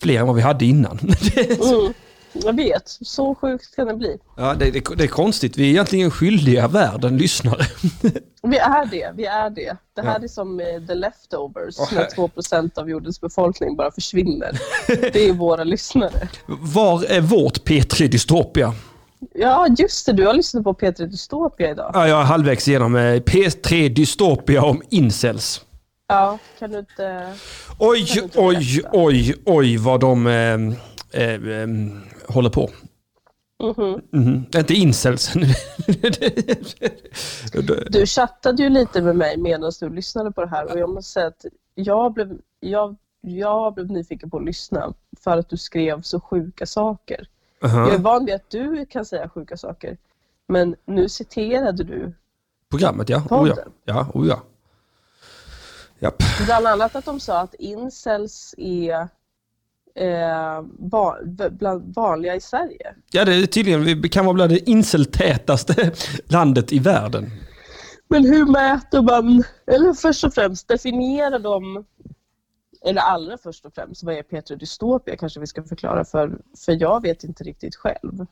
fler 0.02 0.20
än 0.20 0.28
vad 0.28 0.36
vi 0.36 0.42
hade 0.42 0.66
innan. 0.66 1.00
Mm. 2.36 2.46
Jag 2.46 2.56
vet, 2.56 2.84
så 3.02 3.36
sjukt 3.36 3.75
kan 3.75 3.88
det 3.88 3.94
bli. 3.94 4.18
ja, 4.38 4.54
det, 4.54 4.72
det, 4.72 4.84
det 4.98 5.04
är 5.04 5.08
konstigt. 5.08 5.58
Vi 5.58 5.63
är 5.63 5.70
egentligen 5.70 6.12
skyldiga 6.12 6.68
världen 6.68 7.18
lyssnare. 7.18 7.66
Vi 8.44 8.58
är 8.58 8.86
det, 8.86 9.12
vi 9.18 9.25
är 9.25 9.50
det. 9.50 9.78
Det 9.96 10.02
här 10.02 10.18
Ja. 10.20 10.24
är 10.24 10.28
som 10.28 10.60
eh, 10.60 10.66
the 10.88 10.96
leftovers, 10.96 11.75
Åh, 11.80 11.88
när 11.92 11.98
här- 12.02 12.10
2% 12.10 12.80
av 12.80 12.90
jordens 12.90 13.22
befolkning 13.22 13.75
bara 13.75 13.92
försvinner. 13.92 14.60
Det 14.88 15.30
är 15.30 15.34
våra 15.34 15.63
lyssnare. 15.63 16.28
Var 16.48 17.04
är 17.04 17.22
vårt 17.22 17.58
P3 17.68 18.08
Dystopia? 18.08 18.74
Ja, 19.34 19.68
just 19.78 20.06
det, 20.06 20.13
du 20.13 20.25
har 20.28 20.34
lyssnat 20.34 20.63
på 20.63 20.74
Peter 20.74 21.08
Dystopia 21.08 21.72
idag. 21.72 21.92
Ja, 21.94 22.08
jag 22.08 22.20
är 22.20 22.24
halvvägs 22.25 22.68
igenom 22.68 22.96
eh, 22.96 23.00
P3 23.02 23.90
Dystopia 23.90 24.63
om 24.63 24.82
incels. 24.90 25.62
Ja, 26.13 26.39
kan 26.60 26.72
du 26.72 26.79
inte... 26.79 27.34
Oj, 27.79 28.05
du 28.13 28.22
inte 28.22 28.39
oj, 28.39 28.82
oj, 28.91 29.36
oj 29.46 29.77
vad 29.77 30.00
de 30.00 30.27
eh, 30.27 30.34
eh, 31.22 31.34
eh, 31.34 31.67
håller 32.27 32.50
på. 32.50 32.70
Mhm. 33.63 34.01
Mhm. 34.12 34.46
Det 34.50 34.58
är 34.58 34.60
inte 34.60 34.74
incels. 34.74 35.34
Du 37.89 38.05
chattade 38.05 38.63
ju 38.63 38.70
lite 38.70 39.01
med 39.01 39.15
mig 39.15 39.38
medan 39.38 39.72
du 39.79 39.89
lyssnade 39.89 40.32
på 40.32 40.41
det 40.41 40.48
här 40.48 40.72
och 40.72 40.79
jag 40.79 40.89
måste 40.89 41.12
säga 41.12 41.27
att 41.27 41.46
jag 41.75 42.13
blev, 42.13 42.38
jag, 42.60 42.96
jag 43.22 43.74
blev 43.74 43.91
nyfiken 43.91 44.29
på 44.29 44.38
att 44.38 44.46
lyssna 44.46 44.93
för 45.20 45.38
att 45.38 45.50
du 45.50 45.58
skrev 45.58 46.01
så 46.01 46.20
sjuka 46.20 46.65
saker. 46.65 47.27
Jag 47.60 47.93
är 47.93 47.98
van 47.98 48.25
vid 48.25 48.36
att 48.36 48.50
du 48.50 48.86
kan 48.86 49.05
säga 49.05 49.29
sjuka 49.29 49.58
saker. 49.58 49.98
Men 50.48 50.75
nu 50.86 51.10
citerade 51.10 51.84
du 51.84 52.13
Programmet 52.70 53.10
ja. 53.10 53.24
Oh, 53.29 53.50
ja. 53.50 53.55
Ja, 53.86 54.08
oh, 54.13 54.27
ja. 54.27 54.41
Japp. 56.03 56.24
bland 56.45 56.67
annat 56.67 56.95
att 56.95 57.05
de 57.05 57.19
sa 57.19 57.39
att 57.39 57.53
incels 57.53 58.55
är 58.57 59.07
eh, 59.95 60.62
bland 61.51 61.95
vanliga 61.95 62.36
i 62.36 62.41
Sverige. 62.41 62.95
Ja, 63.12 63.25
det 63.25 63.36
är 63.36 63.45
tydligen, 63.45 63.83
vi 63.83 64.10
kan 64.10 64.25
vara 64.25 64.33
bland 64.33 64.51
det 64.51 64.69
inceltätaste 64.69 65.91
landet 66.27 66.74
i 66.74 66.79
världen. 66.79 67.31
Men 68.07 68.25
hur 68.25 68.45
mäter 68.45 69.01
man, 69.01 69.43
eller 69.67 69.93
först 69.93 70.24
och 70.24 70.33
främst 70.33 70.67
definierar 70.67 71.39
de, 71.39 71.86
eller 72.86 73.01
allra 73.01 73.38
först 73.38 73.65
och 73.65 73.74
främst, 73.75 74.03
vad 74.03 74.15
är 74.15 74.24
Peter 74.24 74.55
Dystopia 74.55 75.17
kanske 75.17 75.39
vi 75.39 75.48
ska 75.48 75.63
förklara 75.63 76.05
för, 76.05 76.38
för 76.65 76.81
jag 76.81 77.01
vet 77.01 77.24
inte 77.24 77.43
riktigt 77.43 77.75
själv. 77.75 78.25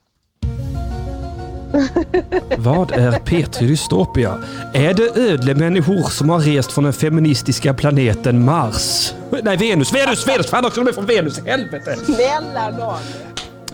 Vad 2.57 2.91
är 2.91 3.11
Petri 3.11 3.67
Dystopia? 3.67 4.37
Är 4.73 4.93
det 4.93 5.31
ödlemänniskor 5.31 6.09
som 6.09 6.29
har 6.29 6.39
rest 6.39 6.71
från 6.71 6.83
den 6.83 6.93
feministiska 6.93 7.73
planeten 7.73 8.45
Mars? 8.45 9.13
Nej, 9.43 9.57
Venus, 9.57 9.93
Venus, 9.93 10.27
Venus! 10.27 10.47
Fan 10.47 10.65
också, 10.65 10.81
de 10.83 10.89
är 10.89 10.93
från 10.93 11.05
Venus, 11.05 11.39
helvete! 11.45 11.95
Snälla 12.05 12.69
nån! 12.69 12.99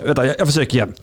Vänta, 0.05 0.25
jag, 0.25 0.35
jag 0.39 0.47
försöker 0.47 0.75
igen. 0.75 0.93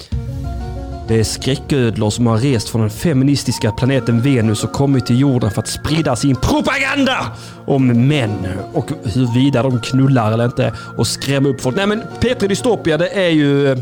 Det 1.09 1.21
är 1.21 1.25
skräcködlor 1.25 2.11
som 2.11 2.27
har 2.27 2.39
rest 2.39 2.69
från 2.69 2.81
den 2.81 2.91
feministiska 2.91 3.73
planeten 3.73 4.21
Venus 4.21 4.65
och 4.65 4.73
kommit 4.73 5.07
till 5.07 5.21
jorden 5.21 5.51
för 5.51 5.63
att 5.63 5.69
sprida 5.69 6.17
sin 6.17 6.37
propaganda 6.37 7.27
om 7.67 8.09
män 8.09 8.47
och 8.73 8.91
huruvida 9.03 9.63
de 9.63 9.81
knullar 9.81 10.33
eller 10.33 10.45
inte 10.45 10.73
och 10.97 11.07
skrämma 11.07 11.49
upp 11.49 11.61
folk. 11.61 11.77
Nej 11.77 11.87
men 11.87 12.03
P3 12.21 12.49
Dystopia 12.49 12.99
det 12.99 13.09
är 13.09 13.29
ju 13.31 13.77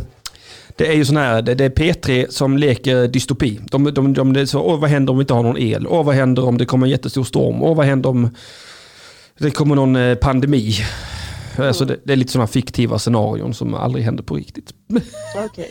det 0.76 0.86
är 0.86 0.92
ju 0.92 1.04
sån 1.04 1.16
här, 1.16 1.42
det, 1.42 1.54
det 1.54 1.64
är 1.64 1.70
P3 1.70 2.26
som 2.30 2.58
leker 2.58 3.08
dystopi. 3.08 3.60
De, 3.70 3.94
de, 3.94 4.14
de, 4.14 4.36
är 4.36 4.46
så, 4.46 4.60
åh, 4.60 4.80
vad 4.80 4.90
händer 4.90 5.10
om 5.10 5.18
vi 5.18 5.22
inte 5.22 5.34
har 5.34 5.42
någon 5.42 5.58
el? 5.58 5.86
Åh, 5.86 6.04
vad 6.04 6.14
händer 6.14 6.44
om 6.44 6.58
det 6.58 6.66
kommer 6.66 6.86
en 6.86 6.90
jättestor 6.90 7.24
storm? 7.24 7.62
Åh, 7.62 7.76
vad 7.76 7.86
händer 7.86 8.10
om 8.10 8.30
det 9.38 9.50
kommer 9.50 9.74
någon 9.74 9.96
eh, 9.96 10.14
pandemi? 10.14 10.72
Alltså 11.58 11.84
det, 11.84 11.98
det 12.04 12.12
är 12.12 12.16
lite 12.16 12.32
sådana 12.32 12.46
fiktiva 12.46 12.98
scenarion 12.98 13.54
som 13.54 13.74
aldrig 13.74 14.04
händer 14.04 14.22
på 14.22 14.34
riktigt. 14.34 14.74
Okej. 15.46 15.70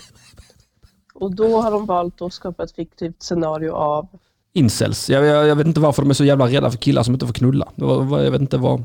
Och 1.14 1.36
då 1.36 1.62
har 1.62 1.72
de 1.72 1.86
valt 1.86 2.22
att 2.22 2.34
skapa 2.34 2.64
ett 2.64 2.76
fiktivt 2.76 3.24
scenario 3.24 3.72
av 3.72 4.08
incels. 4.54 5.10
Jag, 5.10 5.26
jag, 5.26 5.48
jag 5.48 5.56
vet 5.56 5.68
inte 5.68 5.80
varför 5.80 6.02
de 6.02 6.10
är 6.10 6.14
så 6.14 6.26
jävla 6.26 6.48
rädda 6.48 6.72
för 6.72 6.78
killar 6.78 7.04
som 7.04 7.14
inte 7.14 7.28
får 7.28 7.34
knulla. 7.34 7.72
Jag 7.76 8.32
vet 8.32 8.42
inte 8.42 8.58
vad... 8.58 8.84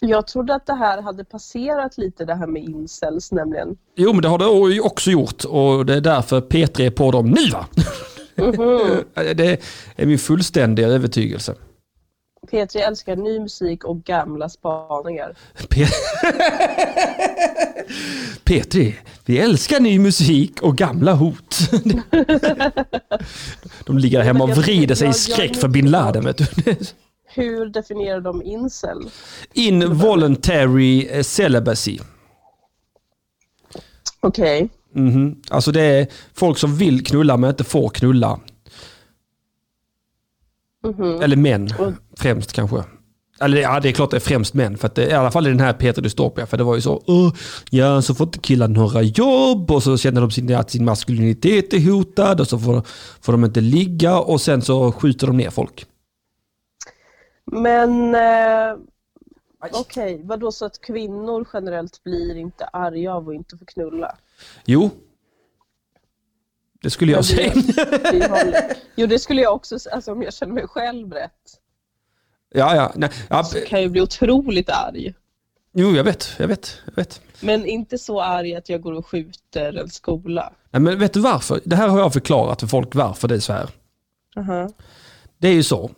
Jag 0.00 0.26
trodde 0.26 0.54
att 0.54 0.66
det 0.66 0.74
här 0.74 1.02
hade 1.02 1.24
passerat 1.24 1.98
lite 1.98 2.24
det 2.24 2.34
här 2.34 2.46
med 2.46 2.62
incels 2.64 3.32
nämligen. 3.32 3.76
Jo 3.96 4.12
men 4.12 4.22
det 4.22 4.28
har 4.28 4.38
det 4.38 4.80
också 4.80 5.10
gjort 5.10 5.44
och 5.44 5.86
det 5.86 5.94
är 5.94 6.00
därför 6.00 6.40
P3 6.40 6.80
är 6.86 6.90
på 6.90 7.10
dem 7.10 7.30
nu 7.30 7.50
va? 7.50 7.66
Mhm. 8.36 9.04
Det 9.36 9.60
är 9.96 10.06
min 10.06 10.18
fullständiga 10.18 10.88
övertygelse. 10.88 11.54
P3 12.50 12.78
älskar 12.78 13.16
ny 13.16 13.40
musik 13.40 13.84
och 13.84 14.04
gamla 14.04 14.48
spaningar. 14.48 15.36
P- 15.68 15.84
P3, 18.44 18.94
vi 19.24 19.38
älskar 19.38 19.80
ny 19.80 19.98
musik 19.98 20.62
och 20.62 20.76
gamla 20.76 21.14
hot. 21.14 21.58
De 23.86 23.98
ligger 23.98 24.20
hemma 24.20 24.44
och 24.44 24.50
vrider 24.50 24.94
sig 24.94 25.08
i 25.08 25.12
skräck 25.12 25.56
för 25.56 25.68
bin 25.68 25.90
Laden 25.90 26.24
vet 26.24 26.38
du. 26.38 26.44
Hur 27.38 27.66
definierar 27.66 28.20
de 28.20 28.42
incel? 28.42 28.98
Involuntary 29.52 31.06
eh, 31.10 31.22
celibacy. 31.22 31.98
Okej. 34.20 34.68
Mhm. 34.94 35.42
Alltså 35.50 35.72
det 35.72 35.80
är 35.82 36.06
folk 36.34 36.58
som 36.58 36.76
vill 36.76 37.04
knulla 37.04 37.36
men 37.36 37.50
inte 37.50 37.64
får 37.64 37.88
knulla. 37.88 38.40
Mhm. 40.86 41.22
Eller 41.22 41.36
män 41.36 41.70
främst 42.16 42.52
kanske. 42.52 42.84
Eller 43.40 43.58
ja, 43.60 43.80
det 43.80 43.88
är 43.88 43.92
klart 43.92 44.10
det 44.10 44.16
är 44.16 44.20
främst 44.20 44.54
män. 44.54 44.78
För 44.78 44.86
att 44.86 44.94
det, 44.94 45.06
I 45.08 45.12
alla 45.12 45.30
fall 45.30 45.46
i 45.46 45.50
den 45.50 45.60
här 45.60 45.72
Peter 45.72 46.02
Dystopia. 46.02 46.46
För 46.46 46.56
det 46.56 46.64
var 46.64 46.74
ju 46.74 46.80
så, 46.80 47.02
"Åh, 47.06 47.32
ja 47.70 48.02
så 48.02 48.14
får 48.14 48.26
inte 48.26 48.38
killar 48.38 48.68
några 48.68 49.02
jobb 49.02 49.70
och 49.70 49.82
så 49.82 49.96
känner 49.96 50.20
de 50.20 50.30
sin, 50.30 50.54
att 50.54 50.70
sin 50.70 50.84
maskulinitet 50.84 51.72
är 51.74 51.90
hotad 51.90 52.40
och 52.40 52.48
så 52.48 52.58
får, 52.58 52.82
får 53.20 53.32
de 53.32 53.44
inte 53.44 53.60
ligga 53.60 54.18
och 54.18 54.40
sen 54.40 54.62
så 54.62 54.92
skjuter 54.92 55.26
de 55.26 55.36
ner 55.36 55.50
folk. 55.50 55.86
Men 57.52 58.14
eh, 58.14 58.76
okej, 59.72 60.20
vadå 60.24 60.52
så 60.52 60.64
att 60.64 60.80
kvinnor 60.80 61.48
generellt 61.52 62.02
blir 62.04 62.36
inte 62.36 62.64
arga 62.64 63.14
av 63.14 63.28
att 63.28 63.34
inte 63.34 63.56
få 63.56 63.64
knulla? 63.64 64.16
Jo. 64.64 64.90
Det 66.82 66.90
skulle 66.90 67.12
jag 67.12 67.24
säga. 67.24 67.52
vi- 67.54 68.20
vi 68.20 68.52
Jo 68.96 69.06
det 69.06 69.18
skulle 69.18 69.42
jag 69.42 69.54
också 69.54 69.78
säga, 69.78 69.94
alltså 69.94 70.12
om 70.12 70.22
jag 70.22 70.34
känner 70.34 70.52
mig 70.54 70.66
själv 70.68 71.12
rätt. 71.12 71.60
Ja, 72.54 72.76
ja. 72.76 72.92
Nej, 72.94 73.10
ja. 73.28 73.44
Så 73.44 73.58
kan 73.60 73.78
jag 73.78 73.82
ju 73.82 73.88
bli 73.88 74.00
otroligt 74.00 74.70
arg. 74.70 75.14
Jo, 75.72 75.90
jag 75.90 76.04
vet. 76.04 76.28
Jag 76.38 76.48
vet. 76.48 76.78
Jag 76.86 76.96
vet. 76.96 77.20
Men 77.40 77.66
inte 77.66 77.98
så 77.98 78.20
arg 78.22 78.54
att 78.54 78.68
jag 78.68 78.80
går 78.82 78.92
och 78.92 79.06
skjuter 79.06 79.78
en 79.78 79.90
skola. 79.90 80.52
Nej, 80.70 80.80
men 80.82 80.98
vet 80.98 81.12
du 81.12 81.20
varför? 81.20 81.60
Det 81.64 81.76
här 81.76 81.88
har 81.88 81.98
jag 81.98 82.12
förklarat 82.12 82.60
för 82.60 82.66
folk 82.66 82.94
varför 82.94 83.28
det 83.28 83.34
är 83.34 83.40
så 83.40 83.52
här. 83.52 83.68
Aha. 84.36 84.68
Det 85.38 85.48
är 85.48 85.52
ju 85.52 85.62
så. 85.62 85.90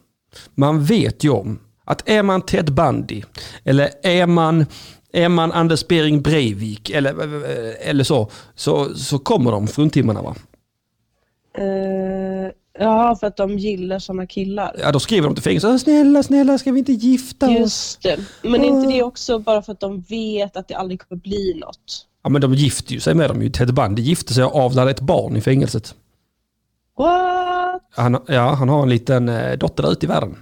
Man 0.55 0.85
vet 0.85 1.25
ju 1.25 1.31
om 1.31 1.59
att 1.85 2.09
är 2.09 2.23
man 2.23 2.43
Ted 2.43 2.73
Bundy 2.75 3.23
eller 3.65 3.91
är 4.03 4.27
man, 4.27 4.67
är 5.13 5.29
man 5.29 5.53
Anders 5.53 5.89
Bering 5.89 6.23
Breivik 6.23 6.91
eller, 6.91 7.45
eller 7.81 8.05
så, 8.05 8.31
så, 8.55 8.95
så 8.95 9.19
kommer 9.19 9.51
de 9.51 9.69
fruntimmarna 9.69 10.23
va? 10.23 10.35
Eh, 11.59 12.53
Ja, 12.79 13.17
för 13.21 13.27
att 13.27 13.37
de 13.37 13.59
gillar 13.59 13.99
såna 13.99 14.27
killar. 14.27 14.77
Ja, 14.81 14.93
då 14.93 15.01
skriver 15.01 15.29
de 15.29 15.35
till 15.35 15.43
fängelset. 15.45 15.81
Snälla, 15.81 16.23
snälla, 16.23 16.59
ska 16.59 16.73
vi 16.73 16.79
inte 16.79 16.93
gifta 16.93 17.47
oss? 17.51 17.59
Just 17.59 18.03
det. 18.03 18.19
Men 18.43 18.61
är 18.61 18.65
inte 18.65 18.93
det 18.93 19.03
också 19.03 19.39
bara 19.39 19.63
för 19.63 19.73
att 19.73 19.81
de 19.81 20.01
vet 20.01 20.57
att 20.57 20.69
det 20.69 20.75
aldrig 20.75 21.01
kommer 21.01 21.21
bli 21.21 21.55
något? 21.61 22.07
Ja, 22.23 22.31
men 22.31 22.41
de 22.41 22.55
gifter 22.55 22.93
ju 22.93 23.01
sig 23.01 23.15
med 23.15 23.31
dem 23.31 23.43
ju. 23.43 23.51
Ted 23.51 23.75
Bundy 23.75 24.03
gifte 24.03 24.35
sig 24.35 24.45
och 24.45 24.57
avlade 24.57 24.91
ett 24.91 25.01
barn 25.01 25.37
i 25.37 25.41
fängelset. 25.41 25.95
What? 27.01 27.83
Han, 27.91 28.23
ja, 28.27 28.55
han 28.55 28.69
har 28.69 28.83
en 28.83 28.89
liten 28.89 29.29
eh, 29.29 29.59
dotter 29.59 29.83
där 29.83 29.93
ute 29.93 30.07
i 30.07 30.09
världen. 30.09 30.37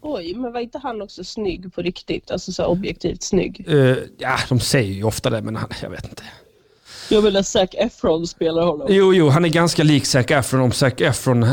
Oj, 0.00 0.34
men 0.34 0.52
var 0.52 0.60
inte 0.60 0.78
han 0.78 1.02
också 1.02 1.24
snygg 1.24 1.74
på 1.74 1.82
riktigt? 1.82 2.30
Alltså 2.30 2.52
så 2.52 2.64
objektivt 2.64 3.22
snygg. 3.22 3.64
Eh, 3.68 3.96
ja, 4.18 4.38
de 4.48 4.60
säger 4.60 4.92
ju 4.92 5.04
ofta 5.04 5.30
det, 5.30 5.42
men 5.42 5.56
han, 5.56 5.68
jag 5.82 5.90
vet 5.90 6.04
inte. 6.04 6.22
Jag 7.10 7.22
vill 7.22 7.36
att 7.36 7.46
Zac 7.46 7.68
Efron 7.72 8.26
spelar 8.26 8.66
honom. 8.66 8.86
Jo, 8.90 9.14
jo, 9.14 9.28
han 9.28 9.44
är 9.44 9.48
ganska 9.48 9.82
lik 9.82 10.06
Zac 10.06 10.26
Efron. 10.30 10.60
Om 10.60 10.72
Zac 10.72 10.92
Efron... 10.98 11.46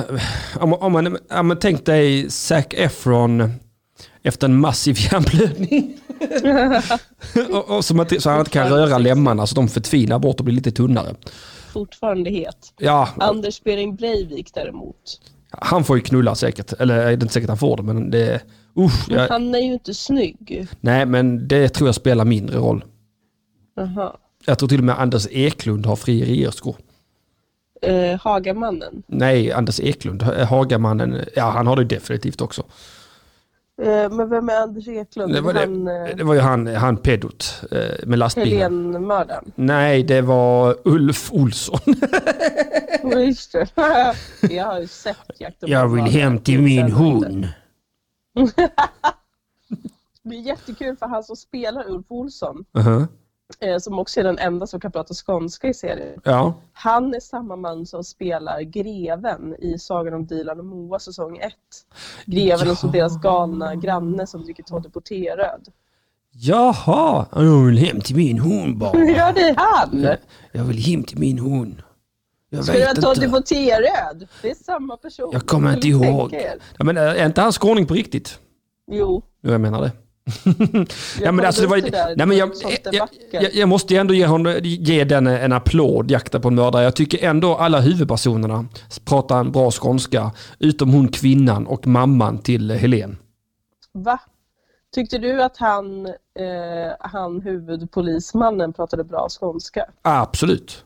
Om, 0.60 0.74
om, 0.74 0.92
man, 0.92 1.18
om 1.30 1.48
man 1.48 1.60
tänk 1.60 1.86
dig 1.86 2.30
Zac 2.30 2.66
Efron 2.70 3.54
efter 4.24 4.48
en 4.48 4.60
massiv 4.60 4.96
hjärnblödning. 5.00 5.98
och, 7.52 7.78
och 7.78 7.86
så, 7.86 7.96
man, 7.96 8.08
så 8.20 8.30
han 8.30 8.40
inte 8.40 8.52
kan 8.52 8.70
röra 8.70 8.98
lemmarna 8.98 9.48
så 9.48 9.56
de 9.56 9.68
förtvinar 9.68 10.20
bort 10.20 10.40
och 10.40 10.46
blir 10.46 10.56
lite 10.56 10.72
tunnare. 10.72 11.16
Fortfarande 11.74 12.30
het. 12.30 12.74
Ja, 12.78 13.10
Anders 13.18 13.64
Behring 13.64 13.98
Breivik 13.98 14.54
däremot. 14.54 15.20
han 15.50 15.84
får 15.84 15.96
ju 15.98 16.02
knulla 16.02 16.36
säkert. 16.36 16.74
Eller 16.74 16.98
det 16.98 17.04
är 17.04 17.12
inte 17.14 17.28
säkert 17.30 17.50
han 17.50 17.58
får 17.58 17.78
det, 17.78 17.84
men 17.84 18.12
det... 18.12 18.42
Usch, 18.78 19.06
jag, 19.10 19.28
Han 19.30 19.56
är 19.56 19.60
ju 19.60 19.74
inte 19.74 19.94
snygg. 19.94 20.68
nej, 20.82 21.06
men 21.06 21.48
det 21.48 21.70
tror 21.70 21.88
jag 21.88 21.96
spelar 21.96 22.26
mindre 22.26 22.58
roll. 22.58 22.84
Jaha. 23.76 24.16
Jag 24.46 24.60
tror 24.60 24.70
till 24.70 24.80
och 24.80 24.84
med 24.86 25.00
Anders 25.00 25.28
Eklund 25.32 25.86
har 25.86 25.96
frierierskor. 25.96 26.76
Eh, 27.82 28.20
Hagamannen. 28.20 29.04
Nej, 29.08 29.52
Anders 29.52 29.80
Eklund, 29.80 30.22
Hagamannen, 30.24 31.18
ja 31.36 31.50
han 31.50 31.68
har 31.68 31.76
det 31.76 31.84
definitivt 31.84 32.42
också. 32.42 32.64
Eh, 33.82 34.10
men 34.12 34.30
vem 34.30 34.50
är 34.50 34.62
Anders 34.62 34.88
Eklund? 34.88 35.34
Det 35.34 35.42
var, 35.42 35.54
han, 35.54 35.86
det, 35.86 36.10
eh, 36.10 36.16
det 36.18 36.24
var 36.24 36.34
ju 36.34 36.40
han, 36.40 36.68
han 36.68 36.98
pedot 36.98 37.62
eh, 37.72 38.06
med 38.08 38.20
lastbilen. 38.20 38.52
Helénmördaren. 38.86 39.52
Nej, 39.56 40.04
det 40.04 40.22
var 40.22 40.78
Ulf 40.86 41.34
Olsson. 41.34 41.80
Just 43.26 43.52
det. 43.52 43.68
Jag 44.50 44.66
har 44.66 44.80
ju 44.80 44.88
sett 44.88 45.18
Jakt 45.40 45.64
och 45.64 45.70
Jag 45.70 45.88
vill 45.88 46.04
hem 46.04 46.40
till 46.40 46.62
min 46.62 46.92
hon. 46.92 47.48
Det 50.26 50.36
är 50.36 50.40
jättekul 50.42 50.96
för 50.98 51.06
han 51.08 51.24
som 51.24 51.36
spelar 51.36 51.90
Ulf 51.90 52.06
Olsson, 52.10 52.66
Uh-huh. 52.74 53.02
eh, 53.02 53.08
som 53.80 54.00
också 54.00 54.20
är 54.20 54.24
den 54.24 54.38
enda 54.38 54.68
som 54.68 54.80
kan 54.80 54.92
prata 54.92 55.14
skånska 55.14 55.68
i 55.68 55.74
serien. 55.74 56.22
Ja. 56.24 56.54
Han 56.74 57.14
är 57.14 57.20
samma 57.20 57.56
man 57.56 57.86
som 57.86 58.04
spelar 58.04 58.62
greven 58.62 59.56
i 59.60 59.80
Sagan 59.80 60.14
om 60.14 60.26
Dilan 60.26 60.60
och 60.60 60.66
Moa 60.66 61.00
säsong 61.00 61.38
1. 61.38 61.54
Greven 62.26 62.70
och 62.70 62.78
så 62.78 62.88
deras 62.88 63.22
galna 63.22 63.76
granne 63.76 64.28
som 64.28 64.44
dricker 64.44 64.64
Totte 64.64 64.90
på 64.90 65.02
T-röd. 65.02 65.68
Jaha, 66.36 67.26
jag 67.32 67.66
vill 67.66 67.78
hem 67.78 68.02
till 68.02 68.16
min 68.16 68.40
hon 68.40 68.80
bara. 68.80 68.98
Ja, 68.98 69.32
det 69.32 69.42
är 69.42 69.56
han! 69.58 70.08
Jag 70.52 70.64
vill 70.64 70.78
hem 70.78 71.04
till 71.04 71.20
min 71.20 71.40
hon. 71.40 71.82
Jag 72.50 72.66
Ska 72.66 72.90
inte. 72.90 73.30
på 73.30 73.42
T-röd? 73.42 74.28
Det 74.42 74.52
är 74.52 74.56
samma 74.56 74.98
person. 74.98 75.30
Jag 75.34 75.48
kommer 75.48 75.74
inte 75.74 75.88
ihåg. 75.88 76.38
Ja, 76.78 76.84
men 76.84 76.98
är 76.98 77.26
inte 77.26 77.42
han 77.42 77.52
skåning 77.52 77.86
på 77.86 77.94
riktigt? 77.94 78.40
Jo. 78.92 79.22
Jo, 79.42 79.52
jag 79.52 79.62
menar 79.62 79.82
det. 79.82 79.92
Ja, 81.22 81.32
men 81.32 81.46
alltså, 81.46 81.62
det 81.62 81.68
var, 81.68 81.78
där, 81.78 82.16
nej, 82.16 82.28
men 82.28 82.38
jag, 82.38 82.52
jag, 82.92 83.10
jag, 83.32 83.54
jag 83.54 83.70
måste 83.70 83.96
ändå 83.96 84.14
ge, 84.14 84.26
honom, 84.26 84.60
ge 84.64 85.04
den 85.04 85.28
en 85.28 85.54
applåd, 85.54 86.12
Jakten 86.12 86.42
på 86.42 86.48
en 86.48 86.56
mördare. 86.56 86.84
Jag 86.84 86.96
tycker 86.96 87.28
ändå 87.28 87.56
alla 87.56 87.80
huvudpersonerna 87.80 88.66
pratar 89.06 89.40
en 89.40 89.52
bra 89.52 89.72
skånska. 89.72 90.32
Utom 90.60 90.94
hon 90.94 91.08
kvinnan 91.08 91.68
och 91.68 91.88
mamman 91.88 92.38
till 92.38 92.72
Helen. 92.72 93.18
Va? 93.94 94.20
Tyckte 94.96 95.18
du 95.18 95.44
att 95.44 95.58
han, 95.58 96.06
eh, 96.06 96.14
han 97.00 97.42
huvudpolismannen 97.42 98.74
pratade 98.74 99.04
bra 99.04 99.28
skånska? 99.30 99.86
Absolut. 100.02 100.86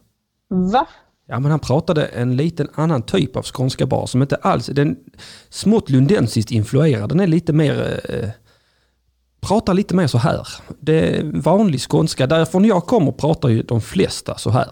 Va? 0.49 0.87
Ja, 1.27 1.39
men 1.39 1.51
han 1.51 1.59
pratade 1.59 2.05
en 2.05 2.35
liten 2.35 2.69
annan 2.73 3.01
typ 3.01 3.35
av 3.35 3.43
skånska 3.43 3.85
bara 3.85 4.07
som 4.07 4.21
inte 4.21 4.35
alls, 4.35 4.65
den 4.65 4.97
smått 5.49 5.89
lundensiskt 5.89 6.51
influerad. 6.51 7.09
Den 7.09 7.19
är 7.19 7.27
lite 7.27 7.53
mer, 7.53 8.01
eh, 8.09 8.29
pratar 9.47 9.73
lite 9.73 9.95
mer 9.95 10.07
så 10.07 10.17
här. 10.17 10.47
Det 10.79 11.17
är 11.17 11.41
vanlig 11.41 11.81
skånska. 11.81 12.27
Därifrån 12.27 12.65
jag 12.65 12.85
kommer 12.85 13.11
pratar 13.11 13.49
ju 13.49 13.63
de 13.63 13.81
flesta 13.81 14.37
så 14.37 14.49
här. 14.49 14.67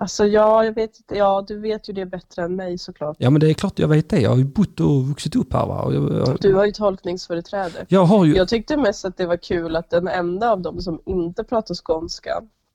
Alltså 0.00 0.26
ja, 0.26 0.64
jag 0.64 0.74
vet 0.74 0.96
inte. 0.98 1.14
Ja, 1.16 1.44
du 1.48 1.60
vet 1.60 1.88
ju 1.88 1.92
det 1.92 2.06
bättre 2.06 2.42
än 2.42 2.56
mig 2.56 2.78
såklart. 2.78 3.16
Ja 3.20 3.30
men 3.30 3.40
det 3.40 3.50
är 3.50 3.54
klart 3.54 3.78
jag 3.78 3.88
vet 3.88 4.10
det. 4.10 4.20
Jag 4.20 4.30
har 4.30 4.36
ju 4.36 4.44
bott 4.44 4.80
och 4.80 5.08
vuxit 5.08 5.36
upp 5.36 5.52
här 5.52 5.66
va. 5.66 5.92
Jag, 5.92 6.12
jag, 6.12 6.38
Du 6.40 6.54
har 6.54 6.64
ju 6.66 6.72
tolkningsföreträde. 6.72 7.86
jag 7.88 8.04
har 8.04 8.24
ju... 8.24 8.36
Jag 8.36 8.48
tyckte 8.48 8.76
mest 8.76 9.04
att 9.04 9.16
det 9.16 9.26
var 9.26 9.36
kul 9.36 9.76
att 9.76 9.90
den 9.90 10.08
enda 10.08 10.50
av 10.52 10.60
dem 10.60 10.80
som 10.80 11.00
inte 11.04 11.44
pratar 11.44 11.74
skånska, 11.74 12.30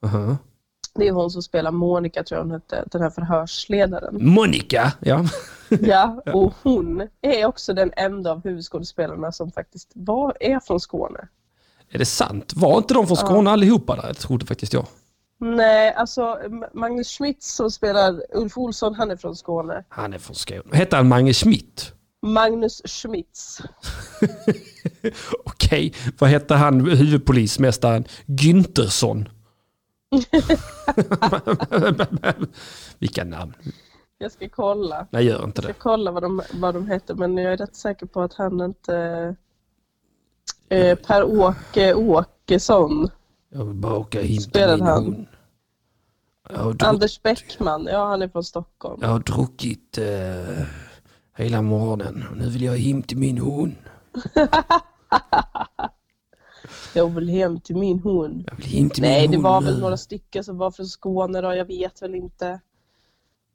Aha. 0.05 0.37
Det 0.95 1.07
är 1.07 1.11
hon 1.11 1.31
som 1.31 1.41
spelar 1.41 1.71
Monica, 1.71 2.23
tror 2.23 2.37
jag 2.37 2.45
hon 2.45 2.51
hette, 2.51 2.83
den 2.91 3.01
här 3.01 3.09
förhörsledaren. 3.09 4.17
Monica! 4.25 4.93
Ja. 4.99 5.25
Ja, 5.69 6.21
och 6.33 6.53
hon 6.63 7.07
är 7.21 7.45
också 7.45 7.73
den 7.73 7.91
enda 7.97 8.31
av 8.31 8.43
huvudskådespelarna 8.43 9.31
som 9.31 9.51
faktiskt 9.51 9.91
var, 9.93 10.37
är 10.39 10.59
från 10.59 10.79
Skåne. 10.79 11.27
Är 11.89 11.97
det 11.97 12.05
sant? 12.05 12.53
Var 12.55 12.77
inte 12.77 12.93
de 12.93 13.07
från 13.07 13.17
Skåne 13.17 13.49
allihopa 13.49 13.95
där? 13.95 14.07
Jag 14.07 14.17
trodde 14.17 14.45
faktiskt 14.45 14.73
jag. 14.73 14.85
Nej, 15.39 15.93
alltså 15.93 16.37
Magnus 16.73 17.17
Schmidt 17.17 17.43
som 17.43 17.71
spelar 17.71 18.21
Ulf 18.33 18.57
Olsson, 18.57 18.95
han 18.95 19.11
är 19.11 19.15
från 19.15 19.35
Skåne. 19.35 19.83
Han 19.89 20.13
är 20.13 20.19
från 20.19 20.35
Skåne. 20.35 20.61
Hette 20.71 20.95
han 20.95 21.07
Mange 21.07 21.33
Schmidt? 21.33 21.93
Magnus 22.21 22.81
Schmitz. 22.85 23.61
Okej, 25.45 25.93
vad 26.19 26.29
hette 26.29 26.55
han 26.55 26.89
huvudpolismästaren? 26.89 28.03
Güntersson? 28.25 29.29
Vilka 32.99 33.23
namn. 33.23 33.53
Jag 34.17 34.31
ska 34.31 34.49
kolla. 34.49 35.07
Nej, 35.11 35.25
gör 35.25 35.43
inte 35.43 35.61
Jag 35.61 35.69
det. 35.69 35.73
ska 35.73 35.81
kolla 35.83 36.11
vad 36.11 36.23
de, 36.23 36.41
vad 36.53 36.73
de 36.73 36.87
heter, 36.87 37.15
men 37.15 37.37
jag 37.37 37.53
är 37.53 37.57
rätt 37.57 37.75
säker 37.75 38.05
på 38.05 38.21
att 38.21 38.33
han 38.33 38.61
inte... 38.61 38.95
Eh, 40.69 40.97
Per-Åke 40.97 41.93
Åkesson. 41.93 43.09
Jag 43.49 43.65
vill 43.65 43.75
bara 43.75 43.97
åka 43.97 44.21
in 44.21 44.41
Spelade 44.41 44.83
han? 44.83 45.03
hund. 45.05 45.27
Jag 46.49 46.57
har, 46.57 46.73
druck, 46.73 46.83
Anders 46.89 47.21
Bäckman, 47.21 47.87
ja 47.91 48.07
han 48.07 48.21
är 48.21 48.27
från 48.27 48.43
Stockholm. 48.43 48.99
jag 49.01 49.09
har 49.09 49.19
druckit 49.19 49.97
eh, 49.97 50.63
hela 51.37 51.61
morgonen 51.61 52.23
och 52.31 52.37
nu 52.37 52.49
vill 52.49 52.61
jag 52.63 52.77
hem 52.77 53.03
till 53.03 53.17
min 53.17 53.37
hund. 53.37 53.75
Jag 56.93 57.07
vill 57.09 57.29
hem 57.29 57.59
till 57.59 57.75
min 57.75 57.99
hund. 57.99 58.43
Jag 58.51 58.55
vill 58.57 58.65
hem 58.65 58.89
till 58.89 59.03
Nej, 59.03 59.21
min 59.21 59.31
det 59.31 59.37
hund 59.37 59.43
var 59.43 59.61
nu. 59.61 59.67
väl 59.67 59.79
några 59.79 59.97
stycken 59.97 60.43
som 60.43 60.57
var 60.57 60.71
från 60.71 60.85
Skåne 60.85 61.41
då, 61.41 61.53
jag 61.55 61.65
vet 61.65 62.01
väl 62.01 62.15
inte. 62.15 62.59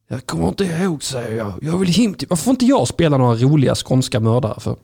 Jag 0.09 0.27
kommer 0.27 0.49
inte 0.49 0.65
ihåg 0.65 1.03
säger 1.03 1.37
jag. 1.37 1.53
Jag 1.63 1.79
vill 1.79 1.89
hem 1.89 2.15
till... 2.15 2.29
Varför 2.29 2.45
får 2.45 2.51
inte 2.51 2.65
jag 2.65 2.89
spela 2.89 3.17
några 3.19 3.35
roliga 3.35 3.75
skånska 3.75 4.21
mördare 4.21 4.61
för? 4.61 4.77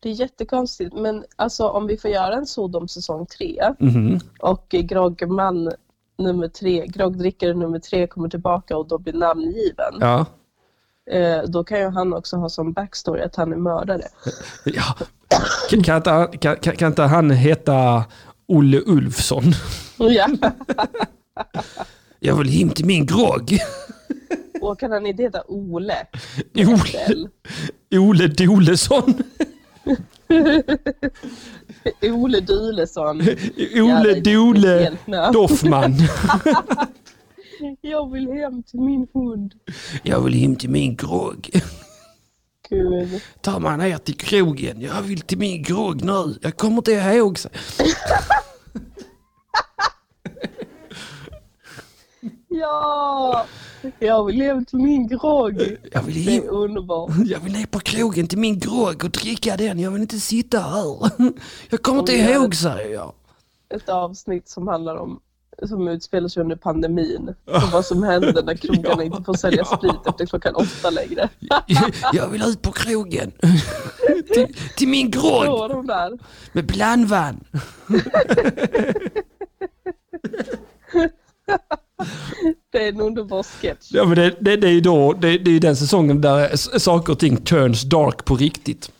Det 0.00 0.08
är 0.08 0.12
jättekonstigt, 0.12 0.94
men 0.94 1.24
alltså 1.36 1.68
om 1.68 1.86
vi 1.86 1.96
får 1.96 2.10
göra 2.10 2.34
en 2.34 2.46
Sodom 2.46 2.88
säsong 2.88 3.26
3 3.26 3.74
Mhm. 3.78 4.20
och 4.40 4.74
eh, 4.74 4.80
Groggman 4.80 5.72
nummer 6.18 6.48
tre, 6.48 6.86
Groggdrickare 6.86 7.54
nummer 7.54 7.78
tre 7.78 8.06
kommer 8.06 8.28
tillbaka 8.28 8.76
och 8.76 8.88
då 8.88 8.98
blir 8.98 9.12
namngiven. 9.12 9.94
Ja. 10.00 10.26
Eh, 11.10 11.42
då 11.48 11.64
kan 11.64 11.78
ju 11.80 11.88
han 11.88 12.12
också 12.14 12.36
ha 12.36 12.48
som 12.48 12.72
backstory 12.72 13.22
att 13.22 13.36
han 13.36 13.52
är 13.52 13.56
mördare. 13.56 14.02
ja. 14.64 14.96
Kan, 15.70 15.82
kan, 15.82 15.96
inte, 15.96 16.38
kan, 16.38 16.76
kan, 16.76 16.88
inte 16.88 17.02
han 17.02 17.30
heta 17.30 18.04
Olle 18.48 18.82
Ulfsson? 18.86 19.44
Ja. 19.98 20.28
Jag 22.20 22.36
vill 22.36 22.48
hem 22.48 22.70
till 22.70 22.86
min 22.86 23.06
grogg. 23.06 23.58
Och 24.60 24.80
kan 24.80 24.92
han 24.92 25.06
inte 25.06 25.22
heta 25.22 25.42
Ole? 25.48 26.06
Ole, 26.54 27.28
Ole 27.94 28.26
Dolesson. 28.26 29.14
Ole 32.02 32.40
Dulesson. 32.40 33.22
Ole 33.76 34.20
Dole. 34.20 34.92
Doffman. 35.32 35.94
Jag 37.80 38.12
vill 38.12 38.26
hem 38.28 38.62
till 38.62 38.80
min 38.80 39.06
hund. 39.14 39.54
Jag 40.02 40.20
vill 40.20 40.34
hem 40.34 40.56
till 40.56 40.70
min 40.70 40.96
grogg. 40.96 41.50
Gud. 42.70 43.20
Ta 43.40 43.58
mig 43.58 43.76
ner 43.78 43.98
till 43.98 44.16
krogen. 44.16 44.80
Jag 44.80 45.02
vill 45.02 45.20
till 45.20 45.38
min 45.38 45.62
grogg 45.62 46.04
nu. 46.04 46.38
Jag 46.42 46.56
kommer 46.56 46.76
inte 46.76 46.92
ihåg. 46.92 47.38
Ja! 52.48 53.46
Jag 53.98 54.24
vill 54.26 54.40
hem 54.42 54.64
till 54.64 54.78
min 54.78 55.08
grogg. 55.08 55.76
Jag 55.92 56.02
vill, 56.02 56.24
Det 56.26 56.36
är 56.36 56.48
underbart. 56.48 57.10
jag 57.24 57.40
vill 57.40 57.52
ner 57.52 57.66
på 57.66 57.78
krogen 57.78 58.26
till 58.26 58.38
min 58.38 58.58
grogg 58.58 59.04
och 59.04 59.10
dricka 59.10 59.56
den. 59.56 59.78
Jag 59.78 59.90
vill 59.90 60.02
inte 60.02 60.20
sitta 60.20 60.58
här. 60.58 61.10
Jag 61.70 61.82
kommer 61.82 62.00
inte 62.00 62.12
ihåg 62.12 62.54
säger 62.54 62.94
jag. 62.94 63.12
Ett 63.74 63.88
avsnitt 63.88 64.48
som 64.48 64.68
handlar 64.68 64.96
om 64.96 65.20
som 65.68 65.88
utspelar 65.88 66.28
sig 66.28 66.42
under 66.42 66.56
pandemin. 66.56 67.34
Och 67.44 67.72
vad 67.72 67.84
som 67.84 68.02
händer 68.02 68.42
när 68.42 68.54
krogarna 68.56 68.94
Ja, 68.96 69.02
inte 69.02 69.22
får 69.22 69.34
sälja 69.34 69.64
ja. 69.70 69.76
sprit 69.76 70.06
efter 70.06 70.26
klockan 70.26 70.54
åtta 70.54 70.90
längre. 70.90 71.28
Jag 72.12 72.28
vill 72.28 72.42
ut 72.42 72.62
på 72.62 72.72
krogen. 72.72 73.32
till, 74.34 74.56
till 74.76 74.88
min 74.88 75.10
grogg 75.10 75.86
med 76.52 76.66
blandvann. 76.66 77.44
Det 82.72 82.84
är 82.84 82.88
en 82.88 83.00
underbar 83.00 83.42
sketch. 83.42 83.88
Ja, 83.90 84.04
men 84.04 84.16
det, 84.16 84.34
det, 84.40 84.56
det 84.56 84.66
är 84.66 84.72
ju 84.72 84.80
då, 84.80 85.12
det, 85.12 85.38
det 85.38 85.50
är 85.50 85.52
ju 85.52 85.58
den 85.58 85.76
säsongen 85.76 86.20
där 86.20 86.78
saker 86.78 87.12
och 87.12 87.18
ting 87.18 87.36
turns 87.36 87.82
dark 87.82 88.24
på 88.24 88.36
riktigt. 88.36 88.90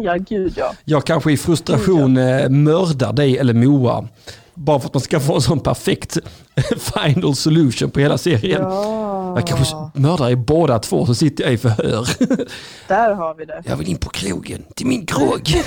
Ja, 0.00 0.16
gud 0.16 0.52
ja. 0.56 0.74
Jag 0.84 1.04
kanske 1.04 1.32
i 1.32 1.36
frustration 1.36 2.16
eh, 2.16 2.48
mördar 2.48 3.12
dig 3.12 3.38
eller 3.38 3.54
Moa. 3.54 4.08
Bara 4.56 4.80
för 4.80 4.86
att 4.86 4.94
man 4.94 5.00
ska 5.00 5.20
få 5.20 5.34
en 5.34 5.40
sån 5.40 5.60
perfekt 5.60 6.18
final 6.76 7.36
solution 7.36 7.90
på 7.90 8.00
hela 8.00 8.18
serien. 8.18 8.62
Ja, 8.62 9.34
Jag 9.38 9.46
kanske 9.46 9.76
mördar 9.94 10.30
er 10.30 10.36
båda 10.36 10.78
två 10.78 11.06
så 11.06 11.14
sitter 11.14 11.44
jag 11.44 11.52
i 11.52 11.58
förhör. 11.58 12.08
där 12.88 13.14
har 13.14 13.34
vi 13.34 13.44
det. 13.44 13.62
Jag 13.66 13.76
vill 13.76 13.88
in 13.88 13.98
på 13.98 14.10
krogen, 14.10 14.64
till 14.74 14.86
min 14.86 15.06
krog. 15.06 15.50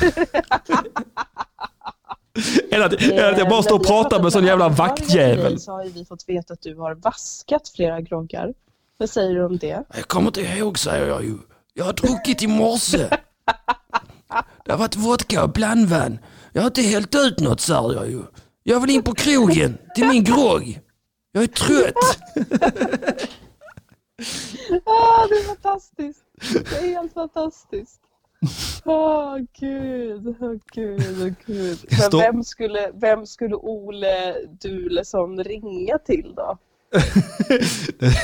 Eller 2.72 2.86
att, 2.86 2.94
eller 2.94 3.32
att 3.32 3.38
jag 3.38 3.50
bara 3.50 3.64
står 3.64 3.76
och 3.76 3.86
pratar 3.88 4.24
med 4.24 4.32
sån 4.32 4.46
jävla 4.46 4.70
vaktjävel. 4.70 5.60
Så 5.60 5.72
har 5.72 5.86
vi 5.86 6.06
fått 6.06 6.30
veta 6.30 6.54
att 6.54 6.62
du 6.62 6.76
har 6.76 6.96
vaskat 6.96 7.70
flera 7.76 8.02
groggar. 8.02 8.54
Vad 8.98 9.10
säger 9.10 9.36
du 9.36 9.46
om 9.46 9.58
det? 9.58 9.84
Jag 9.96 10.08
kommer 10.08 10.28
inte 10.28 10.42
ihåg 10.42 10.80
säger 10.80 11.08
jag 11.08 11.24
ju. 11.24 11.38
Jag 11.74 11.86
har 11.86 11.94
druckit 11.94 12.44
i 12.44 12.48
morse. 12.48 13.08
Det 14.66 14.72
har 14.72 14.78
varit 14.78 14.96
vodka 14.96 15.44
och 15.44 15.50
blandvann. 15.50 16.20
Jag 16.54 16.62
har 16.62 16.68
inte 16.68 16.82
hällt 16.82 17.16
ut 17.16 17.40
något 17.40 17.62
säger 17.62 17.94
jag 17.94 18.10
ju. 18.10 18.22
Jag 18.70 18.80
vill 18.80 18.90
in 18.90 19.04
på 19.04 19.14
krogen, 19.14 19.78
till 19.96 20.08
min 20.08 20.24
grogg. 20.24 20.80
Jag 21.32 21.44
är 21.44 21.48
trött. 21.48 21.96
Ah, 24.86 25.28
det 25.28 25.36
är 25.36 25.48
fantastiskt. 25.48 26.24
Det 26.70 26.78
är 26.78 26.88
helt 26.88 27.14
fantastiskt. 27.14 28.00
Åh 28.86 29.38
gud, 29.60 30.36
åh 30.40 30.56
gud, 30.74 31.22
åh 31.22 31.30
gud. 31.46 31.78
Men 31.90 32.20
vem 32.20 32.44
skulle, 32.44 32.92
vem 32.94 33.26
skulle 33.26 33.56
Ole 33.56 34.36
Dulesson 34.62 35.44
ringa 35.44 35.98
till 35.98 36.34
då? 36.36 36.58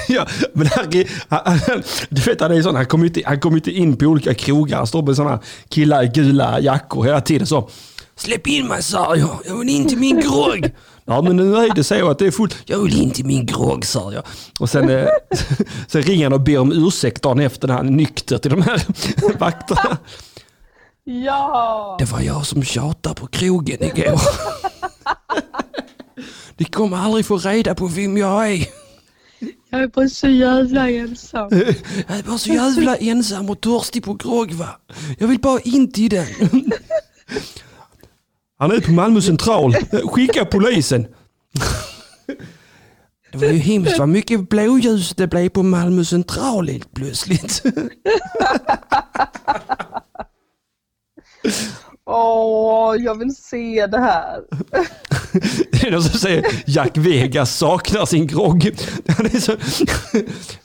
ja, 0.08 0.28
men 0.54 0.68
han, 0.68 1.06
han, 1.28 1.60
han, 1.60 1.84
du 2.10 2.22
vet 2.22 2.42
han 2.42 2.52
är 2.52 2.56
ju 2.56 2.64
sån, 2.64 2.76
han 2.76 2.86
kommer 2.86 3.06
inte, 3.06 3.38
kommer 3.38 3.58
inte 3.58 3.72
in 3.72 3.98
på 3.98 4.06
olika 4.06 4.34
krogar. 4.34 4.78
Han 4.78 4.88
står 4.88 5.04
med 5.04 5.16
såna 5.16 5.40
killar 5.70 6.04
i 6.04 6.08
gula 6.08 6.60
jackor 6.60 7.04
hela 7.04 7.22
tiden 7.22 7.48
så. 7.48 7.70
Släpp 8.18 8.48
in 8.48 8.68
mig 8.68 8.84
sa 8.84 9.16
jag, 9.16 9.38
jag 9.46 9.58
vill 9.58 9.70
in 9.70 9.88
till 9.88 9.98
min 9.98 10.20
grogg. 10.20 10.72
Ja 11.08 11.22
men 11.22 11.36
nu 11.36 11.56
är 11.56 11.76
det 11.76 11.84
så 11.84 12.10
att 12.10 12.20
det 12.20 12.26
är 12.28 12.32
fullt. 12.32 12.58
Jag 12.66 12.80
vill 12.80 13.02
in 13.02 13.12
till 13.12 13.26
min 13.26 13.46
grogg 13.46 13.86
sa 13.86 14.14
jag. 14.14 14.24
Och 14.60 14.70
sen, 14.70 14.90
eh, 14.90 15.08
sen 15.88 16.02
ringer 16.02 16.26
han 16.26 16.34
och 16.34 16.42
ber 16.42 16.58
om 16.58 16.72
ursäkt 16.72 17.22
dagen 17.22 17.40
efter 17.40 17.68
när 17.68 17.76
han 17.76 17.88
är 17.88 17.92
nykter 17.92 18.38
till 18.38 18.52
de 18.52 18.62
här 18.62 18.86
vakterna. 19.40 19.98
Ja! 21.04 21.96
Det 22.00 22.06
var 22.06 22.22
jag 22.22 22.46
som 22.46 22.64
tjatade 22.64 23.16
på 23.16 23.28
krogen 23.28 23.84
igår. 23.84 24.22
Ni 26.58 26.66
kommer 26.66 26.98
aldrig 26.98 27.26
få 27.26 27.38
reda 27.38 27.76
på 27.76 27.88
vem 27.88 28.18
jag 28.18 28.52
är. 28.52 28.66
Jag 29.70 29.82
är 29.84 29.88
bara 29.88 30.10
så 30.10 30.28
jävla 30.28 30.90
ensam. 30.90 31.50
Jag 32.08 32.18
är 32.18 32.24
bara 32.24 32.38
så 32.38 32.50
jävla 32.50 32.96
ensam 32.96 33.50
och 33.50 33.62
törstig 33.62 34.04
på 34.04 34.14
grogg 34.14 34.52
va. 34.52 34.70
Jag 35.20 35.28
vill 35.28 35.40
bara 35.40 35.60
in 35.60 35.92
till 35.92 36.10
den. 36.10 36.26
Han 38.58 38.72
är 38.72 38.82
på 38.82 38.92
Malmö 38.92 39.22
central. 39.22 39.74
Skicka 40.06 40.46
polisen. 40.46 41.08
Det 43.32 43.38
var 43.38 43.48
ju 43.48 43.58
hemskt 43.58 44.00
vad 44.00 44.10
mycket 44.10 44.50
blåljus 44.50 45.14
det 45.16 45.28
blev 45.28 45.50
på 45.50 45.64
Malmö 45.64 46.04
central 46.06 46.68
helt 46.68 46.94
plötsligt. 46.94 47.64
Åh, 52.06 52.96
jag 53.00 53.20
vill 53.20 53.36
se 53.36 53.88
det 53.88 54.00
här. 54.00 54.42
Det 55.72 55.88
är 55.88 55.92
någon 55.92 56.04
som 56.04 56.20
säger 56.20 56.64
Jack 56.66 56.98
Vegas 56.98 57.58
saknar 57.58 58.06
sin 58.06 58.28
grogg. 58.28 58.72
Han 59.08 59.26
är 59.26 59.40
så... 59.40 59.56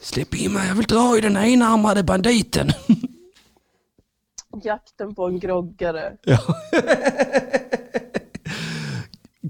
Släpp 0.00 0.34
in 0.34 0.52
mig, 0.52 0.68
jag 0.68 0.74
vill 0.74 0.86
dra 0.86 1.18
i 1.18 1.20
den 1.20 1.36
enarmade 1.36 2.02
banditen. 2.02 2.72
Jakten 4.62 5.14
på 5.14 5.26
en 5.26 5.38
groggare. 5.40 6.12
Ja. 6.24 6.38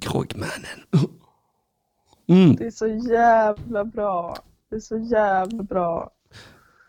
Groggmannen. 0.00 0.80
Det 2.58 2.66
är 2.66 2.70
så 2.70 2.86
jävla 3.12 3.84
bra. 3.84 4.36
Det 4.70 4.76
är 4.76 4.80
så 4.80 4.98
jävla 4.98 5.62
bra. 5.62 6.10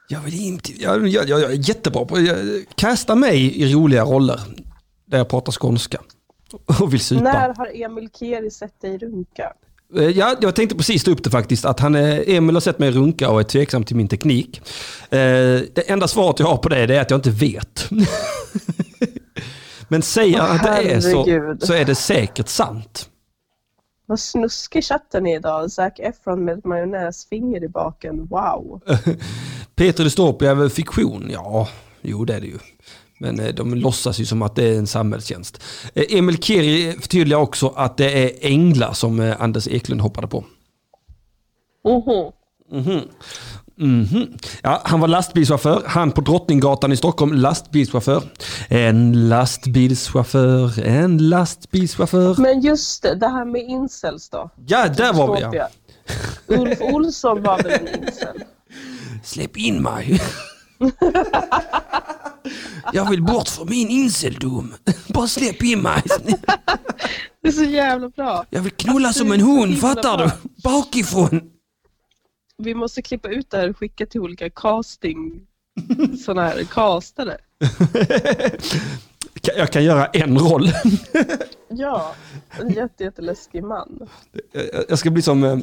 Jag 0.08 0.19
vill 0.19 0.41
inte... 0.41 0.82
Jag, 0.82 1.08
jag, 1.08 1.30
jag 1.30 1.41
är 1.43 1.69
jättebra 1.69 2.06
på... 2.06 2.19
Jag, 2.19 2.38
kasta 2.76 3.15
mig 3.15 3.62
i 3.62 3.74
roliga 3.74 4.04
roller. 4.04 4.39
Där 5.06 5.17
jag 5.17 5.30
pratar 5.30 5.52
skånska. 5.52 6.02
Och 6.80 6.93
vill 6.93 7.00
supa. 7.00 7.24
När 7.24 7.54
har 7.58 7.84
Emil 7.84 8.10
Keri 8.19 8.52
sett 8.52 8.82
dig 8.82 8.97
runka? 8.97 9.54
Eh, 9.97 10.04
Ja, 10.10 10.36
jag 10.41 10.56
tänkte 10.56 10.76
precis 10.76 11.04
ta 11.04 11.12
upp 11.12 11.24
det 11.24 11.30
faktiskt. 11.30 11.65
Att 11.65 11.80
han, 11.80 11.95
är- 11.95 12.30
Emil 12.30 12.56
har 12.56 12.62
sett 12.62 12.80
mig 12.80 12.91
runka 12.91 13.30
och 13.30 13.39
är 13.39 13.43
tveksam 13.43 13.84
till 13.84 13.95
min 13.95 14.08
teknik. 14.08 14.62
Eh, 15.10 15.17
Det 15.74 15.84
enda 15.89 16.08
svaret 16.08 16.39
jag 16.39 16.47
har 16.47 16.58
på 16.58 16.69
det 16.69 16.78
är 16.78 17.02
att 17.02 17.10
jag 17.12 17.17
inte 17.17 17.30
vet. 17.30 17.89
Men 19.91 20.01
säger 20.01 20.39
han 20.39 20.56
att 20.56 20.63
det 20.63 20.91
är 20.91 20.99
så, 20.99 21.25
så 21.65 21.73
är 21.73 21.86
det 21.86 21.95
säkert 21.95 22.47
sant. 22.47 23.10
Vad 24.06 24.19
snuskig 24.19 24.84
chatten 24.84 25.27
är 25.27 25.36
idag. 25.36 25.71
Zac 25.71 25.93
Efron 25.97 26.45
med 26.45 26.58
ett 26.58 26.65
majonnäsfinger 26.65 27.63
i 27.63 27.67
baken. 27.67 28.25
Wow. 28.25 28.82
Peter 29.75 30.04
Dystopia 30.04 30.51
är 30.51 30.69
fiktion? 30.69 31.30
Ja, 31.34 31.67
jo 32.01 32.25
det 32.25 32.36
är 32.36 32.41
det 32.41 32.47
ju. 32.47 32.58
Men 33.19 33.39
eh, 33.39 33.54
de 33.54 33.73
låtsas 33.73 34.19
ju 34.19 34.25
som 34.25 34.41
att 34.41 34.56
det 34.56 34.63
är 34.63 34.77
en 34.77 34.88
samhällstjänst. 34.88 35.63
Eh, 35.93 36.06
Emil 36.10 36.38
Keri 36.38 36.91
förtydligar 36.91 37.39
också 37.39 37.67
att 37.67 37.97
det 37.97 38.23
är 38.23 38.51
änglar 38.51 38.93
som 38.93 39.19
eh, 39.19 39.41
Anders 39.41 39.67
Eklund 39.67 40.01
hoppade 40.01 40.27
på. 40.27 40.45
Mhm. 43.82 44.08
Mhm. 44.12 44.38
Ja, 44.62 44.82
han 44.86 45.00
var 45.00 45.08
lastbilschaufför. 45.08 45.84
Han 45.88 46.12
på 46.12 46.22
Drottninggatan 46.22 46.91
i 46.91 46.98
Stockholm, 46.98 47.34
lastbilschaufför. 47.34 48.24
En 48.70 49.30
lastbilschaufför, 49.30 50.80
en 50.86 51.30
lastbilschaufför. 51.30 52.36
Men 52.41 52.62
just 52.62 53.04
det, 53.04 53.15
det 53.15 53.28
här 53.28 53.46
med 53.46 53.62
incels 53.62 54.30
då. 54.30 54.50
Ja, 54.67 54.88
där 54.88 55.13
var 55.13 55.36
vi 55.36 55.41
ja. 55.41 55.67
Ulf 56.48 56.82
Olsson 56.82 57.44
var 57.44 57.58
väl 57.63 57.72
en 57.72 57.88
incel? 58.04 58.44
Släpp 59.24 59.58
in 59.58 59.82
mig. 59.82 60.22
Jag 62.94 63.10
vill 63.10 63.24
bort 63.24 63.48
från 63.50 63.70
min 63.70 63.89
inseldom. 63.89 64.74
Bara 65.08 65.28
släpp 65.28 65.63
in 65.63 65.80
mig. 65.82 66.04
Det 67.44 67.48
är 67.48 67.52
så 67.52 67.63
jävla 67.63 68.10
bra. 68.10 68.46
Jag 68.50 68.62
vill 68.62 68.72
knulla 68.72 69.13
som 69.13 69.32
en 69.32 69.41
hund, 69.41 69.80
fattar 69.80 70.17
bra. 70.17 70.26
du? 70.26 70.32
Bakifrån. 70.63 71.41
Vi 72.62 72.74
måste 72.76 73.02
klippa 73.02 73.30
ut 73.30 73.50
det 73.50 73.58
här 73.58 73.69
och 73.69 73.78
skicka 73.78 74.06
till 74.06 74.21
olika 74.21 74.50
casting, 74.50 75.41
sådana 76.26 76.41
här 76.47 76.63
castare. 76.63 77.38
Jag 79.58 79.71
kan 79.71 79.84
göra 79.84 80.06
en 80.06 80.38
roll. 80.39 80.69
Ja, 81.74 82.15
en 82.60 82.69
jätte, 82.69 83.04
jätteläskig 83.04 83.63
man. 83.63 84.08
Jag 84.89 85.00
ska 85.00 85.10
bli 85.12 85.21
som... 85.21 85.43
eh, 85.43 85.58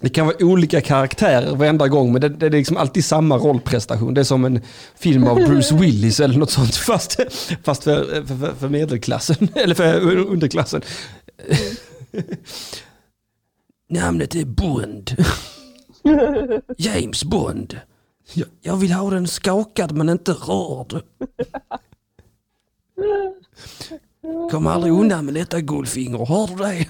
Det 0.00 0.08
kan 0.08 0.26
vara 0.26 0.36
olika 0.40 0.80
karaktärer 0.80 1.56
varenda 1.56 1.88
gång 1.88 2.12
men 2.12 2.20
det, 2.20 2.28
det 2.28 2.46
är 2.46 2.50
liksom 2.50 2.76
alltid 2.76 3.04
samma 3.04 3.36
rollprestation. 3.36 4.14
Det 4.14 4.20
är 4.20 4.24
som 4.24 4.44
en 4.44 4.60
film 4.94 5.26
av 5.26 5.36
Bruce 5.36 5.74
Willis 5.80 6.20
eller 6.20 6.38
något 6.38 6.50
sånt 6.50 6.74
fast, 6.76 7.16
fast 7.64 7.84
för, 7.84 8.04
för, 8.26 8.36
för- 8.36 8.54
för 8.54 8.68
medelklassen. 8.68 9.48
Eller 9.54 9.74
för 9.74 10.06
underklassen. 10.06 10.82
Namnet 13.90 14.34
är 14.34 14.44
Bond. 14.44 15.16
James 16.78 17.24
Bond. 17.24 17.80
Jag, 18.32 18.48
jag 18.60 18.76
vill 18.76 18.92
ha 18.92 19.10
den 19.10 19.26
skakad 19.28 19.92
men 19.96 20.08
inte 20.08 20.32
rörd. 20.32 21.02
Kom 24.50 24.66
aldrig 24.66 24.92
undan 24.92 25.24
med 25.24 25.34
detta 25.34 25.60
Goldfinger, 25.60 26.26
hör 26.26 26.46
du 26.46 26.54
det? 26.56 26.86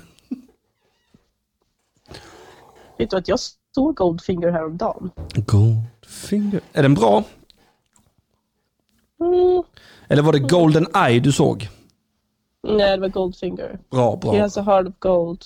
Vet 2.98 3.10
du 3.10 3.16
att 3.16 3.28
jag 3.28 3.38
såg 3.74 3.96
Goldfinger 3.96 4.50
häromdagen? 4.50 5.10
Goldfinger. 5.34 6.60
Är 6.72 6.82
den 6.82 6.94
bra? 6.94 7.24
Mm. 9.20 9.62
Eller 10.08 10.22
var 10.22 10.32
det 10.32 10.38
Golden 10.38 10.86
Eye 10.94 11.20
du 11.20 11.32
såg? 11.32 11.68
Nej, 12.62 12.90
det 12.96 13.00
var 13.00 13.08
Goldfinger. 13.08 13.78
Bra, 13.90 14.10
He 14.10 14.16
bra. 14.20 14.40
has 14.40 14.56
a 14.56 14.62
heart 14.62 14.86
of 14.86 14.94
gold. 14.98 15.44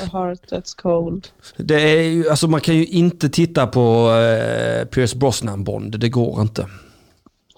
A 0.00 0.08
heart 0.12 0.40
that's 0.50 0.76
cold. 0.82 1.28
Det 1.56 1.74
är 1.74 2.02
ju, 2.02 2.28
alltså 2.28 2.48
man 2.48 2.60
kan 2.60 2.74
ju 2.74 2.86
inte 2.86 3.28
titta 3.28 3.66
på 3.66 4.10
eh, 4.10 4.84
Pierce 4.84 5.14
Brosnan 5.14 5.64
Bond, 5.64 6.00
det 6.00 6.08
går 6.08 6.40
inte. 6.40 6.68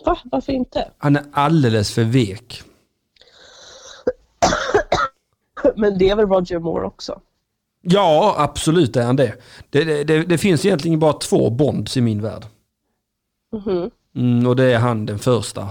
Va? 0.05 0.19
Varför 0.25 0.53
inte? 0.53 0.91
Han 0.99 1.17
är 1.17 1.25
alldeles 1.33 1.93
för 1.93 2.05
vek. 2.05 2.63
Men 5.77 5.99
det 5.99 6.09
är 6.11 6.17
väl 6.17 6.27
Roger 6.27 6.59
Moore 6.59 6.87
också? 6.87 7.21
Ja, 7.83 8.35
absolut 8.39 8.97
är 8.97 9.03
han 9.03 9.17
det. 9.17 9.35
Det, 9.71 9.85
det, 9.85 10.05
det. 10.05 10.25
det 10.25 10.39
finns 10.39 10.65
egentligen 10.65 10.99
bara 10.99 11.13
två 11.13 11.51
Bonds 11.51 11.97
i 11.97 12.01
min 12.01 12.23
värld. 12.23 12.45
Mhm. 13.53 13.91
Mm, 14.17 14.47
och 14.47 14.57
det 14.57 14.65
är 14.65 14.79
han 14.79 15.07
den 15.07 15.19
första 15.19 15.69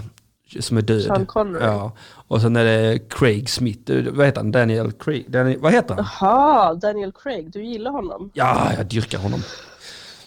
som 0.60 0.78
är 0.78 0.82
död. 0.82 1.04
Sean 1.04 1.26
Connery. 1.26 1.64
Ja. 1.66 1.92
Och 2.28 2.42
sen 2.42 2.56
är 2.56 2.64
det 2.64 3.00
Craig 3.10 3.50
Smith. 3.50 3.92
Vad 4.12 4.26
heter 4.26 4.40
han? 4.42 4.52
Daniel 4.52 4.92
Craig? 4.92 5.32
Daniel, 5.32 5.60
vad 5.60 5.74
heter 5.74 5.96
han? 5.96 6.06
Jaha, 6.22 6.74
Daniel 6.74 7.12
Craig, 7.12 7.52
du 7.52 7.64
gillar 7.64 7.92
honom? 7.92 8.32
Ja, 8.34 8.72
jag 8.78 8.86
dyrkar 8.86 9.18
honom. 9.18 9.44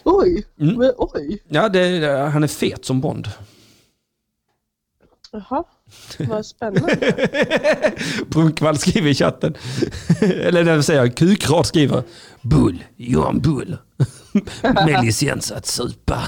Oj, 0.03 0.45
Mm. 0.59 0.75
men 0.77 0.91
oj. 0.97 1.43
Ja, 1.47 1.69
det, 1.69 2.07
han 2.33 2.43
är 2.43 2.47
fet 2.47 2.85
som 2.85 3.01
Bond. 3.01 3.27
Jaha, 5.31 5.63
vad 6.19 6.45
spännande. 6.45 7.13
Brunkvall 8.27 8.77
skriver 8.77 9.09
i 9.09 9.13
chatten. 9.15 9.53
Eller 10.21 10.63
det 10.63 10.73
vill 10.73 10.83
säga 10.83 11.09
Kukrad 11.09 11.65
skriver. 11.65 12.03
Bull, 12.41 12.83
Johan 12.95 13.39
Bull. 13.39 13.77
Med 14.61 15.03
licens 15.05 15.51
att 15.51 15.65
supa. 15.65 16.19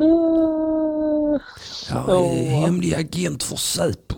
Uh, 0.00 1.40
Jag 1.90 2.26
är 2.26 2.50
hemlig 2.50 2.94
agent 2.94 3.42
för 3.42 3.56
Säpo. 3.56 4.16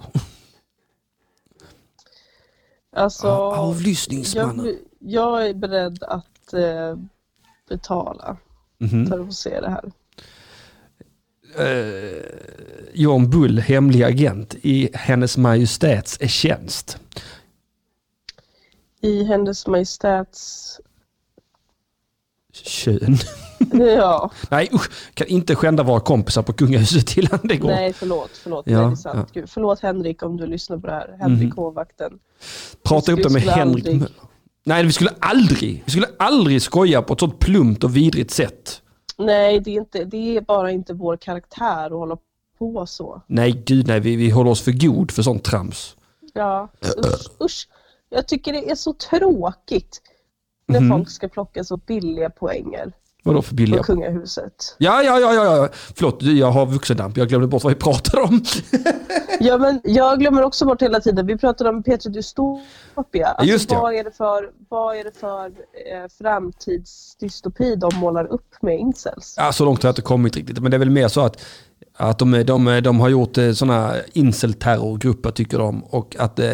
alltså, 2.96 3.28
Avlyssningsmannen. 3.28 4.66
jag, 4.66 4.76
jag 4.98 5.46
är 5.48 5.54
beredd 5.54 6.02
att 6.02 6.52
eh, 6.52 6.96
betala 7.68 8.36
Mhm. 8.78 9.06
för 9.06 9.20
att 9.20 9.26
få 9.26 9.32
se 9.32 9.60
det 9.60 9.70
här. 9.70 9.92
Eh, 11.58 12.22
Johan 12.94 13.30
Bull, 13.30 13.58
hemlig 13.58 14.02
agent 14.02 14.54
i 14.62 14.90
Hennes 14.94 15.36
Majestäts 15.36 16.18
tjänst. 16.30 16.98
I 19.00 19.24
Hennes 19.24 19.66
Majestäts... 19.66 20.80
Kön. 22.52 23.16
Ja, 23.72 24.30
Nej 24.50 24.68
usch, 24.72 24.90
kan 25.14 25.26
inte 25.26 25.54
skända 25.54 25.82
våra 25.82 26.00
kompisar 26.00 26.42
på 26.42 26.52
kungahuset 26.52 27.06
till 27.06 27.28
han 27.30 27.40
det 27.42 27.56
går. 27.56 27.68
nej 27.68 27.92
förlåt, 27.92 28.30
förlåt. 28.42 28.66
Ja, 28.66 28.78
nej, 28.80 28.86
det 28.86 28.92
är 28.92 28.96
sant. 28.96 29.28
ja. 29.34 29.40
Gud, 29.40 29.50
förlåt 29.50 29.80
Henrik 29.80 30.22
om 30.22 30.36
du 30.36 30.46
lyssnar 30.46 30.78
på 30.78 30.86
det 30.86 30.92
här. 30.92 31.16
Henrik 31.20 31.54
Hovvakten. 31.54 32.18
Prata 32.82 33.12
upp 33.12 33.22
det 33.22 33.32
med 33.32 33.42
Henrik 33.42 33.86
aldrig-. 33.88 34.08
Nej, 34.64 34.84
vi 34.84 34.92
skulle 34.92 35.10
aldrig, 35.18 35.82
vi 35.84 35.90
skulle 35.90 36.06
aldrig 36.18 36.62
skoja 36.62 37.02
på 37.02 37.12
ett 37.14 37.20
sånt 37.20 37.38
plumpt 37.38 37.84
och 37.84 37.96
vidrigt 37.96 38.30
sätt. 38.30 38.82
Nej, 39.18 39.60
det 39.60 39.70
är, 39.70 39.74
inte, 39.78 40.04
det 40.04 40.36
är 40.36 40.40
bara 40.40 40.70
inte 40.70 40.94
vår 40.94 41.16
karaktär 41.16 41.84
att 41.86 41.90
hålla 41.92 42.16
på 42.58 42.86
så. 42.86 43.22
Nej, 43.26 43.62
gud 43.66 43.86
nej, 43.86 44.00
vi, 44.00 44.16
vi 44.16 44.30
håller 44.30 44.50
oss 44.50 44.60
för 44.60 44.72
god 44.72 45.10
för 45.10 45.22
sånt 45.22 45.44
trams. 45.44 45.96
Ja, 46.34 46.68
usch, 46.98 47.42
usch. 47.44 47.68
Jag 48.10 48.28
tycker 48.28 48.52
det 48.52 48.70
är 48.70 48.74
så 48.74 48.92
tråkigt 48.92 50.00
när 50.66 50.80
Mhm. 50.80 50.90
folk 50.90 51.10
ska 51.10 51.28
plocka 51.28 51.64
så 51.64 51.76
billiga 51.76 52.30
poänger 52.30 52.92
Vadå 53.22 53.42
för 53.42 53.48
på 53.48 53.54
billiga? 53.54 53.82
kungahuset. 53.82 54.76
Ja, 54.78 55.02
ja, 55.02 55.20
ja, 55.20 55.34
ja, 55.34 55.56
ja. 55.56 55.68
Förlåt, 55.96 56.22
jag 56.22 56.50
har 56.50 56.66
vuxendamp. 56.66 57.16
Jag 57.16 57.28
glömde 57.28 57.46
bort 57.46 57.64
vad 57.64 57.72
vi 57.72 57.78
pratade 57.78 58.22
om. 58.22 58.44
Ja, 59.40 59.58
men 59.58 59.80
jag 59.84 60.20
glömmer 60.20 60.42
också 60.42 60.64
bort 60.64 60.82
hela 60.82 61.00
tiden. 61.00 61.26
Vi 61.26 61.38
pratade 61.38 61.70
om 61.70 61.82
Petri 61.82 62.12
Dystopia. 62.12 63.26
Alltså, 63.26 63.52
Just 63.52 63.68
det. 63.68 63.74
vad, 63.76 63.94
är 63.94 64.04
det 64.04 64.10
för, 64.10 64.50
vad 64.68 64.96
är 64.96 65.04
det 65.04 65.16
för 65.20 65.46
eh, 65.46 66.08
framtidsdystopi 66.18 67.76
de 67.76 67.90
målar 67.96 68.24
upp 68.24 68.62
med 68.62 68.78
incels? 68.78 69.34
Ja, 69.36 69.52
så 69.52 69.64
långt 69.64 69.82
har 69.82 69.88
jag 69.88 69.92
inte 69.92 70.02
kommit 70.02 70.36
riktigt. 70.36 70.58
Men 70.58 70.70
det 70.70 70.76
är 70.76 70.78
väl 70.78 70.90
mer 70.90 71.08
så 71.08 71.20
att, 71.20 71.44
att 71.96 72.18
de, 72.18 72.44
de, 72.46 72.80
de 72.84 73.00
har 73.00 73.08
gjort 73.08 73.38
eh, 73.38 73.52
sådana 73.52 73.94
incel-terrorgrupper 74.12 75.30
tycker 75.30 75.58
de. 75.58 75.84
Och 75.84 76.16
att, 76.18 76.38
eh, 76.38 76.46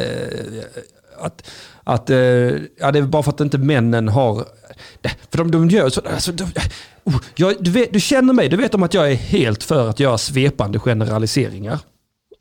att, 1.18 1.50
att 1.88 2.10
eh, 2.10 2.18
ja, 2.78 2.92
det 2.92 2.98
är 2.98 3.02
bara 3.02 3.22
för 3.22 3.30
att 3.30 3.40
inte 3.40 3.58
männen 3.58 4.08
har... 4.08 4.44
För 5.30 5.38
de, 5.38 5.50
de 5.50 5.68
gör 5.68 5.88
så... 5.88 6.00
Alltså, 6.00 6.32
de, 6.32 6.44
oh, 7.04 7.16
jag, 7.36 7.54
du, 7.60 7.70
vet, 7.70 7.92
du 7.92 8.00
känner 8.00 8.32
mig, 8.32 8.48
du 8.48 8.56
vet 8.56 8.74
om 8.74 8.82
att 8.82 8.94
jag 8.94 9.10
är 9.10 9.14
helt 9.14 9.62
för 9.62 9.88
att 9.88 10.00
göra 10.00 10.18
svepande 10.18 10.78
generaliseringar. 10.78 11.78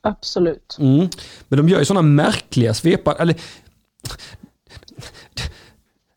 Absolut. 0.03 0.77
Mm. 0.79 1.09
Men 1.47 1.57
de 1.57 1.69
gör 1.69 1.79
ju 1.79 1.85
sådana 1.85 2.01
märkliga 2.01 2.73
svepande... 2.73 3.21
Eller, 3.21 3.35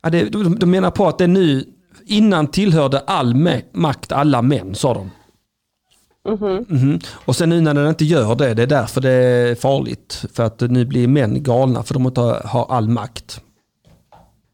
ja, 0.03 0.11
det, 0.11 0.25
de, 0.25 0.59
de 0.59 0.71
menar 0.71 0.90
på 0.90 1.09
att 1.09 1.19
det 1.19 1.27
nu... 1.27 1.64
Innan 2.07 2.47
tillhörde 2.47 3.01
all 3.01 3.35
makt 3.73 4.12
alla 4.12 4.43
män, 4.43 4.75
sa 4.75 4.95
de. 4.95 5.11
Mhm. 6.24 6.66
Mhm. 6.68 6.98
Och 7.24 7.37
sen 7.37 7.48
nu 7.48 7.61
när 7.61 7.74
den 7.74 7.88
inte 7.88 8.04
gör 8.04 8.35
det, 8.35 8.54
det 8.54 8.62
är 8.62 8.66
därför 8.66 9.00
det 9.00 9.11
är 9.11 9.54
farligt. 9.54 10.24
För 10.33 10.42
att 10.42 10.61
nu 10.61 10.85
blir 10.85 11.09
män 11.09 11.42
galna 11.42 11.83
för 11.83 11.94
de 11.94 12.06
inte 12.06 12.20
har, 12.20 12.66
all 12.68 12.88
makt. 12.88 13.40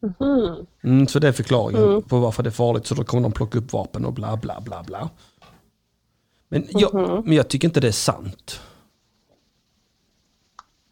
Mhm. 0.01 0.67
Mm, 0.85 1.07
så 1.07 1.19
det 1.19 1.29
är 1.29 1.33
förklaringen 1.33 2.03
på 2.03 2.19
varför 2.19 2.43
det 2.43 2.49
är 2.49 2.53
farligt. 2.53 2.87
Så 2.87 2.95
då 2.95 3.05
kommer 3.05 3.23
de 3.23 3.33
plocka 3.33 3.59
upp 3.59 3.73
vapen 3.73 4.05
och 4.05 4.13
bla 4.13 4.37
bla 4.37 4.61
bla 4.61 4.83
bla. 4.83 5.11
Men 6.49 6.67
jag, 6.71 6.95
men 7.25 7.33
jag 7.33 7.49
tycker 7.49 7.69
inte 7.69 7.81
det 7.81 7.89
är 7.89 7.93
sant. 7.93 8.61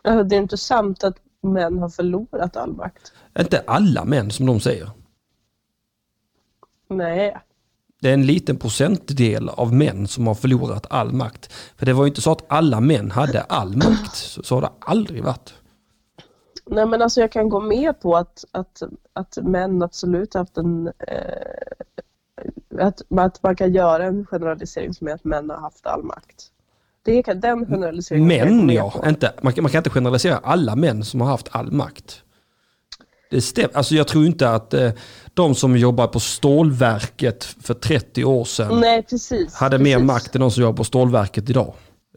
Alltså, 0.05 0.25
Det 0.25 0.37
är 0.37 0.41
inte 0.41 0.57
sant 0.57 1.05
att 1.05 1.17
män 1.43 1.79
har 1.79 1.89
förlorat 1.89 2.57
all 2.57 2.73
makt. 2.73 3.13
Inte 3.39 3.63
alla 3.67 4.05
män 4.05 4.31
som 4.31 4.47
de 4.47 4.61
säger. 4.61 4.91
Nej. 6.89 7.37
Det 8.05 8.11
är 8.11 8.15
en 8.15 8.27
liten 8.27 8.57
procentdel 8.57 9.49
av 9.49 9.75
män 9.75 10.09
som 10.09 10.27
har 10.27 10.35
förlorat 10.35 10.87
all 10.91 11.13
makt. 11.13 11.53
För 11.77 11.87
det 11.87 11.93
var 11.93 12.05
ju 12.05 12.09
inte 12.09 12.21
så 12.21 12.33
att 12.33 12.45
alla 12.49 12.81
män 12.81 13.11
hade 13.11 13.41
all 13.41 13.77
makt. 13.77 14.15
Så, 14.17 14.43
så 14.43 14.55
har 14.55 14.63
det 14.63 14.71
aldrig 14.79 15.25
varit. 15.25 15.55
Nej 16.67 16.87
men 16.87 17.03
alltså 17.03 17.21
jag 17.21 17.33
kan 17.33 17.49
gå 17.49 17.61
med 17.61 18.01
på 18.01 18.17
att, 18.17 18.45
att, 18.53 18.83
att 19.13 19.39
män 19.43 19.83
absolut 19.83 20.35
haft 20.35 20.57
en... 20.57 20.87
Eh, 20.87 22.87
att, 22.87 23.03
att 23.19 23.43
man 23.43 23.57
kan 23.57 23.73
göra 23.73 24.05
en 24.05 24.27
generalisering 24.27 24.95
som 24.95 25.09
är 25.09 25.13
att 25.13 25.25
män 25.25 25.51
har 25.51 25.59
haft 25.59 25.87
all 25.87 26.03
makt. 26.03 26.45
Det 27.05 27.23
kan, 27.23 27.41
den 27.41 27.67
generaliseringen 27.67 28.29
Män 28.29 28.71
ja, 28.71 28.91
på. 28.91 29.09
inte, 29.09 29.33
man, 29.43 29.53
kan- 29.53 29.63
man 29.63 29.71
kan 29.71 29.79
inte 29.79 29.91
generalisera 29.91 30.37
alla 30.37 30.77
män 30.77 31.05
som 31.05 31.21
har 31.21 31.29
haft 31.29 31.49
all 31.53 31.73
makt. 31.73 32.21
Det 33.31 33.41
stäm, 33.41 33.71
alltså 33.75 33.95
jag 33.95 34.09
tror 34.09 34.27
inte 34.27 34.51
att 34.51 34.75
eh, 34.75 34.91
de 35.35 35.55
som 35.55 35.77
jobbar 35.77 36.07
på 36.07 36.21
stålverket 36.21 37.45
för 37.45 37.75
30 37.75 38.25
år 38.25 38.45
sedan 38.45 38.81
Nej 38.81 39.03
precis. 39.03 39.55
hade 39.55 39.79
precis. 39.79 39.97
mer 39.97 40.05
makt 40.05 40.35
än 40.35 40.41
de 40.41 40.51
som 40.51 40.63
jobbar 40.63 40.77
på 40.77 40.85
stålverket 40.85 41.51
idag. 41.51 41.75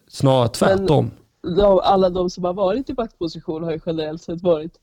Snarare 0.08 0.50
tvärtom. 0.50 1.12
De, 1.58 1.80
alla 1.80 2.10
de 2.10 2.30
som 2.30 2.44
har 2.44 2.54
varit 2.54 2.90
i 2.90 2.94
maktposition 2.94 3.64
har 3.64 3.72
ju 3.72 3.80
generellt 3.86 4.22
sett 4.22 4.42
varit 4.42 4.74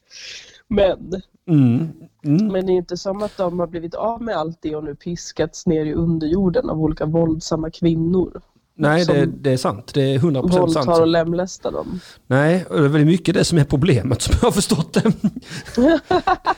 män. 0.69 1.23
Mm. 1.49 1.93
Mm. 2.25 2.47
Men 2.47 2.67
det 2.67 2.73
är 2.73 2.77
inte 2.77 2.97
som 2.97 3.23
att 3.23 3.37
de 3.37 3.59
har 3.59 3.67
blivit 3.67 3.95
av 3.95 4.23
med 4.23 4.37
allt 4.37 4.59
det 4.61 4.77
och 4.77 4.85
nu 4.85 4.95
piskats 4.95 5.67
ner 5.67 5.85
i 5.85 5.93
underjorden 5.93 6.71
av 6.71 6.81
olika 6.81 7.07
våldsamma 7.07 7.71
kvinnor. 7.71 8.43
Nej, 8.77 9.05
det, 9.05 9.27
det 9.27 9.51
är 9.51 9.57
sant. 9.57 9.95
Det 9.95 10.03
är 10.03 10.19
100% 10.19 10.41
Våldtar 10.41 10.61
och 10.61 10.73
sant. 10.73 11.09
lemlästar 11.09 11.73
dem. 11.73 12.01
Nej, 12.27 12.65
och 12.71 12.79
det 12.79 12.85
är 12.85 12.89
väldigt 12.89 13.07
mycket 13.07 13.35
det 13.35 13.45
som 13.45 13.59
är 13.59 13.65
problemet 13.65 14.23
som 14.23 14.35
jag 14.41 14.47
har 14.47 14.53
förstått 14.53 14.93
det. 14.93 15.13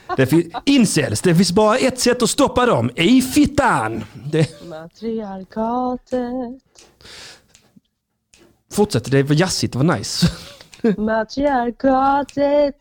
det 0.16 0.26
finns, 0.26 0.46
incels, 0.64 1.22
det 1.22 1.34
finns 1.34 1.52
bara 1.52 1.76
ett 1.76 2.00
sätt 2.00 2.22
att 2.22 2.30
stoppa 2.30 2.66
dem. 2.66 2.90
I 2.94 3.22
fittan! 3.22 4.04
Det, 4.32 4.64
Matriarkatet, 4.68 6.62
fortsätt, 8.72 9.10
det 9.10 9.22
var 9.22 9.34
jazzigt, 9.34 9.72
det 9.72 9.78
var 9.78 9.96
nice. 9.96 10.26
matriarkatet, 10.96 12.74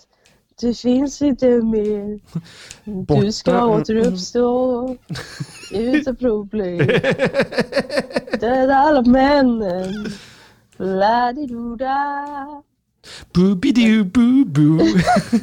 det 0.61 0.73
finns 0.77 1.21
inte 1.21 1.47
mer. 1.47 2.19
Du 3.21 3.31
ska 3.31 3.65
återuppstå 3.65 4.97
utan 5.71 6.15
problem. 6.15 6.89
Döda 8.45 8.75
alla 8.75 9.01
männen. 9.01 10.05
La-di-do-da. 10.77 12.25
Boobidoo-boo-boo. 13.33 14.79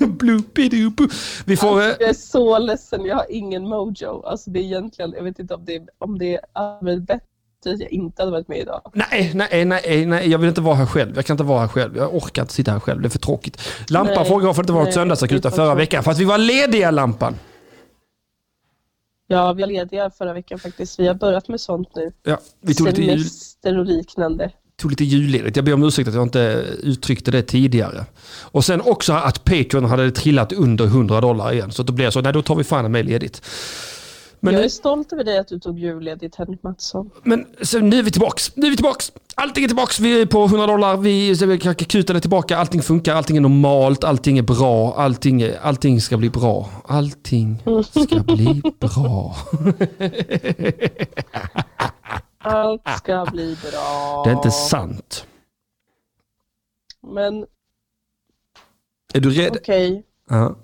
Bloopidoo-boo. 0.18 1.08
Vi 1.44 1.56
får... 1.56 1.80
eh, 1.80 1.86
Jag 1.86 2.08
är 2.08 2.12
så 2.14 2.58
ledsen, 2.58 3.04
jag 3.04 3.16
har 3.16 3.26
ingen 3.28 3.68
mojo. 3.68 4.22
Alltså 4.26 4.50
det 4.50 4.58
är 4.60 4.62
egentligen, 4.62 5.12
jag 5.16 5.24
vet 5.24 5.38
inte 5.38 5.54
om 5.54 5.64
det, 5.64 5.80
om 5.98 6.18
det 6.18 6.40
varit 6.80 7.06
bättre 7.06 7.24
att 7.66 7.80
jag 7.80 7.92
inte 7.92 8.22
hade 8.22 8.32
varit 8.32 8.48
med 8.48 8.58
idag. 8.58 8.80
Nej, 8.94 9.32
nej, 9.34 9.64
nej, 9.64 10.06
nej, 10.06 10.30
jag 10.30 10.38
vill 10.38 10.48
inte 10.48 10.60
vara 10.60 10.74
här 10.74 10.86
själv. 10.86 11.12
Jag 11.16 11.24
kan 11.26 11.34
inte 11.34 11.44
vara 11.44 11.60
här 11.60 11.68
själv. 11.68 11.96
Jag 11.96 12.14
orkar 12.14 12.42
inte 12.42 12.54
sitta 12.54 12.72
här 12.72 12.80
själv. 12.80 13.00
Det 13.02 13.08
är 13.08 13.10
för 13.10 13.18
tråkigt. 13.18 13.60
Lampan 13.88 14.24
frågar 14.26 14.46
varför 14.46 14.62
det 14.62 14.66
inte 14.66 14.72
var 14.72 14.86
är 14.86 15.40
för 15.40 15.50
förra 15.50 15.74
veckan. 15.74 16.02
Fast 16.04 16.20
vi 16.20 16.24
var 16.24 16.38
lediga 16.38 16.90
Lampan. 16.90 17.34
Ja, 19.32 19.52
vi 19.52 19.62
var 19.62 19.68
lediga 19.68 20.10
förra 20.10 20.32
veckan 20.32 20.58
faktiskt. 20.58 21.00
Vi 21.00 21.06
har 21.06 21.14
börjat 21.14 21.48
med 21.48 21.60
sånt 21.60 21.88
nu. 21.94 22.12
Ja, 22.22 22.38
vi 22.60 22.74
tog 22.74 22.86
lite, 22.86 23.02
Semester 23.02 23.78
och 23.78 23.86
liknande. 23.86 24.50
tog 24.76 24.90
lite 24.90 25.04
julledigt. 25.04 25.56
Jag 25.56 25.64
ber 25.64 25.74
om 25.74 25.82
ursäkt 25.82 26.08
att 26.08 26.14
jag 26.14 26.22
inte 26.22 26.64
uttryckte 26.82 27.30
det 27.30 27.42
tidigare. 27.42 28.04
Och 28.40 28.64
sen 28.64 28.80
också 28.80 29.12
att 29.12 29.44
Patreon 29.44 29.84
hade 29.84 30.10
trillat 30.10 30.52
under 30.52 30.84
100 30.84 31.20
dollar 31.20 31.52
igen. 31.52 31.72
Så 31.72 31.82
då 31.82 31.92
blev 31.92 32.04
jag 32.04 32.12
så, 32.12 32.20
nej 32.20 32.32
då 32.32 32.42
tar 32.42 32.54
vi 32.54 32.64
fan 32.64 32.92
med 32.92 33.06
ledigt. 33.06 33.42
Men, 34.44 34.54
jag 34.54 34.60
nu, 34.60 34.64
är 34.64 34.68
stolt 34.68 35.12
över 35.12 35.24
dig 35.24 35.38
att 35.38 35.48
du 35.48 35.58
tog 35.58 35.78
julledigt 35.78 36.36
Henrik 36.36 36.62
Mattsson. 36.62 37.10
men 37.22 37.46
så 37.62 37.78
nu 37.78 37.98
är 37.98 38.02
vi 38.02 38.10
tillbaks. 38.10 38.56
Nu 38.56 38.66
är 38.66 38.70
vi 38.70 38.76
tillbaks. 38.76 39.12
Allting 39.34 39.64
är 39.64 39.68
tillbaks. 39.68 40.00
Vi 40.00 40.20
är 40.20 40.26
på 40.26 40.44
100 40.44 40.66
dollar. 40.66 40.96
Vi, 40.96 41.36
så 41.36 41.46
vi 41.46 41.58
kan 41.58 41.74
kuta 41.74 42.12
det 42.12 42.20
tillbaka. 42.20 42.58
Allting 42.58 42.82
funkar. 42.82 43.14
Allting 43.14 43.36
är 43.36 43.40
normalt. 43.40 44.04
Allting 44.04 44.38
är 44.38 44.42
bra. 44.42 44.94
Allting, 44.94 45.42
är, 45.42 45.58
allting 45.62 46.00
ska 46.00 46.16
bli 46.16 46.30
bra. 46.30 46.68
Allting 46.84 47.58
ska 48.06 48.18
bli 48.22 48.62
bra. 48.80 49.36
Allt 52.44 52.82
ska 52.98 53.26
bli 53.32 53.56
bra. 53.70 54.22
Det 54.24 54.30
är 54.30 54.34
inte 54.34 54.50
sant. 54.50 55.26
Men 57.14 57.46
Är 59.14 59.20
du 59.20 59.30
rädd? 59.30 59.56
okej, 59.56 60.04
Ja. 60.28 60.56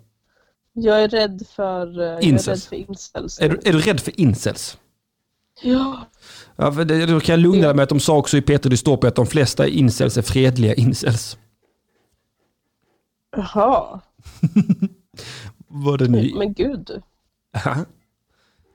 Jag 0.83 1.03
är 1.03 1.09
rädd 1.09 1.47
för, 1.57 2.01
eh, 2.01 2.05
jag 2.05 2.13
är 2.13 2.17
rädd 2.17 2.25
Incels. 2.25 2.67
för 2.67 2.77
incels. 2.77 3.41
Är, 3.41 3.49
du, 3.49 3.61
är 3.65 3.73
du 3.73 3.81
rädd 3.81 4.01
för 4.01 4.21
incels? 4.21 4.79
Ja, 5.63 6.07
Ja, 6.57 6.71
det, 6.71 7.07
då 7.07 7.21
kan 7.21 7.33
jag 7.33 7.41
lugna 7.41 7.67
dig 7.67 7.75
med 7.75 7.83
att 7.83 7.89
de 7.89 8.01
sa 8.01 8.17
också 8.17 8.37
i 8.37 8.43
Peter 8.43 8.71
Dystopia 8.71 9.09
att 9.09 9.15
de 9.15 9.27
flesta 9.27 9.67
incels 9.69 10.17
är 10.17 10.23
fredliga 10.23 10.75
incels. 10.75 11.39
jaha. 13.37 14.01
Var 15.69 15.99
det 15.99 16.09
nu? 16.09 16.33
Men 16.35 16.53
gud. 16.53 17.03
Ja. 17.65 17.77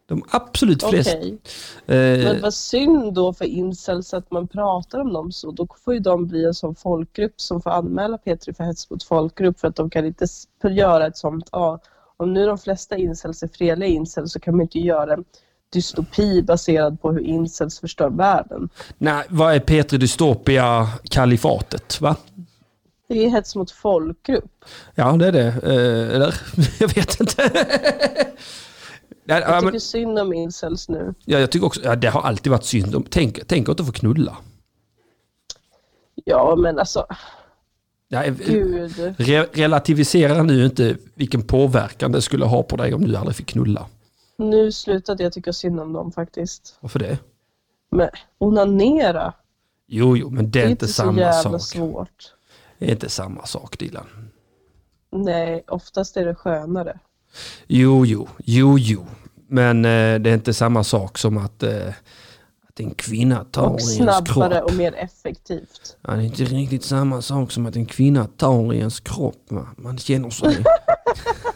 De 0.06 0.24
absolut 0.30 0.84
flesta. 0.84 1.18
Okej. 1.18 1.38
Eh, 1.88 2.24
Men 2.24 2.42
vad 2.42 2.54
synd 2.54 3.14
då 3.14 3.34
för 3.34 3.46
incels 3.46 4.14
att 4.14 4.32
man 4.32 4.48
pratar 4.48 5.00
om 5.00 5.14
dem 5.14 5.32
så. 5.32 5.52
Då 5.52 5.68
får 5.84 5.94
ju 5.94 6.00
de 6.00 6.28
bli 6.28 6.46
en 6.46 6.54
sån 6.54 6.76
folkgrupp 6.76 7.42
som 7.42 7.62
får 7.62 7.70
anmäla 7.70 8.18
Petri 8.18 8.54
för 8.54 8.64
hets 8.64 8.90
mot 8.90 9.04
folkgrupp 9.04 9.60
för 9.60 9.68
att 9.68 9.76
de 9.76 9.90
kan 9.90 10.06
inte 10.06 10.26
göra 10.70 11.08
ett 11.08 11.18
sånt. 11.18 11.50
Ja, 11.52 11.80
om 12.24 12.34
nu 12.34 12.46
de 12.46 12.58
flesta 12.58 12.98
incels 12.98 13.44
är 13.44 13.48
fredliga 13.48 13.90
incels 13.90 14.32
så 14.34 14.40
kan 14.40 14.56
man 14.56 14.62
inte 14.62 14.80
göra 14.80 15.14
en 15.14 15.24
dystopi 15.74 16.42
baserad 16.42 17.02
på 17.02 17.12
hur 17.12 17.20
incels 17.22 17.80
förstör 17.80 18.10
världen. 18.10 18.70
nej, 18.98 19.24
vad 19.30 19.56
är 19.56 19.60
Peter 19.60 19.98
Dystopia 19.98 20.88
kalifatet? 21.10 22.02
Va? 22.02 22.16
Det 23.08 23.26
är 23.26 23.30
hets 23.30 23.56
mot 23.56 23.72
folkgrupp. 23.72 24.66
Ja, 24.96 25.12
det 25.12 25.28
är 25.28 25.32
det. 25.32 25.48
Eh, 25.48 26.16
eller? 26.16 26.36
Jag 26.80 26.96
vet 26.96 27.20
inte. 27.20 27.52
Jag 29.26 29.62
tycker 29.64 29.80
synd 29.80 30.20
om 30.20 30.34
incels 30.34 30.90
nu. 30.90 31.14
ja, 31.26 31.40
jag 31.40 31.52
tycker 31.52 31.66
också, 31.68 31.82
ja, 31.84 31.96
det 31.96 32.08
har 32.08 32.22
alltid 32.22 32.52
varit 32.52 32.64
synd. 32.66 32.96
om- 32.96 33.06
Tänk, 33.10 33.48
tänk 33.48 33.70
att 33.70 33.80
inte 33.80 33.84
få 33.84 33.92
knulla. 33.92 34.38
Ja, 36.26 36.56
men 36.56 36.80
alltså, 36.80 37.06
Ja, 38.14 38.24
eh, 38.24 38.34
re, 39.18 39.46
relativisera 39.54 40.44
nu 40.44 40.66
inte 40.66 40.98
vilken 41.16 41.42
påverkan 41.42 42.12
det 42.12 42.22
skulle 42.22 42.46
ha 42.46 42.64
på 42.64 42.76
dig 42.76 42.94
om 42.94 43.02
du 43.08 43.16
aldrig 43.16 43.36
fick 43.36 43.48
knulla. 43.48 43.86
Nu 44.38 44.72
slutade 44.72 45.24
jag 45.24 45.34
tycka 45.34 45.54
synd 45.54 45.80
om 45.80 45.94
dem 45.94 46.12
faktiskt. 46.12 46.78
Varför 46.80 47.00
det? 47.00 47.18
Men 47.92 48.10
onanera, 48.38 49.34
Jo, 49.88 50.18
jo, 50.18 50.30
men 50.30 50.46
det 50.46 50.52
det 50.52 50.62
är 50.62 50.66
är 50.66 50.70
inte 50.70 50.88
samma 50.88 51.32
sak. 51.34 51.62
svårt. 51.62 52.34
Det 52.80 52.86
är 52.88 52.92
inte 52.92 53.10
samma 53.10 53.46
sak, 53.46 53.78
Dilan. 53.80 54.06
Nej, 55.12 55.64
oftast 55.68 56.18
är 56.18 56.26
det 56.26 56.36
skönare. 56.36 57.00
Jo, 57.68 58.06
jo, 58.06 58.28
jo, 58.46 58.78
jo. 58.80 59.06
Men 59.48 59.86
eh, 59.86 60.20
det 60.20 60.30
är 60.30 60.34
inte 60.34 60.54
samma 60.54 60.84
sak 60.84 61.18
som 61.18 61.38
att, 61.38 61.64
eh, 61.64 61.94
att 62.74 62.80
en 62.80 62.94
kvinna 62.96 63.44
tar 63.44 63.68
Och 63.70 63.80
i 63.80 63.84
ens 63.84 63.96
snabbare 63.96 64.58
kropp. 64.60 64.72
och 64.72 64.78
mer 64.78 64.96
effektivt. 64.96 65.98
Ja, 66.02 66.12
det 66.14 66.22
är 66.22 66.26
inte 66.26 66.44
riktigt 66.44 66.84
samma 66.84 67.22
sak 67.22 67.52
som 67.52 67.66
att 67.66 67.76
en 67.76 67.86
kvinna 67.86 68.28
tar 68.28 68.74
i 68.74 68.78
ens 68.78 69.00
kropp. 69.00 69.46
Va? 69.50 69.68
Man 69.78 69.98
känner 69.98 70.30
sig, 70.30 70.64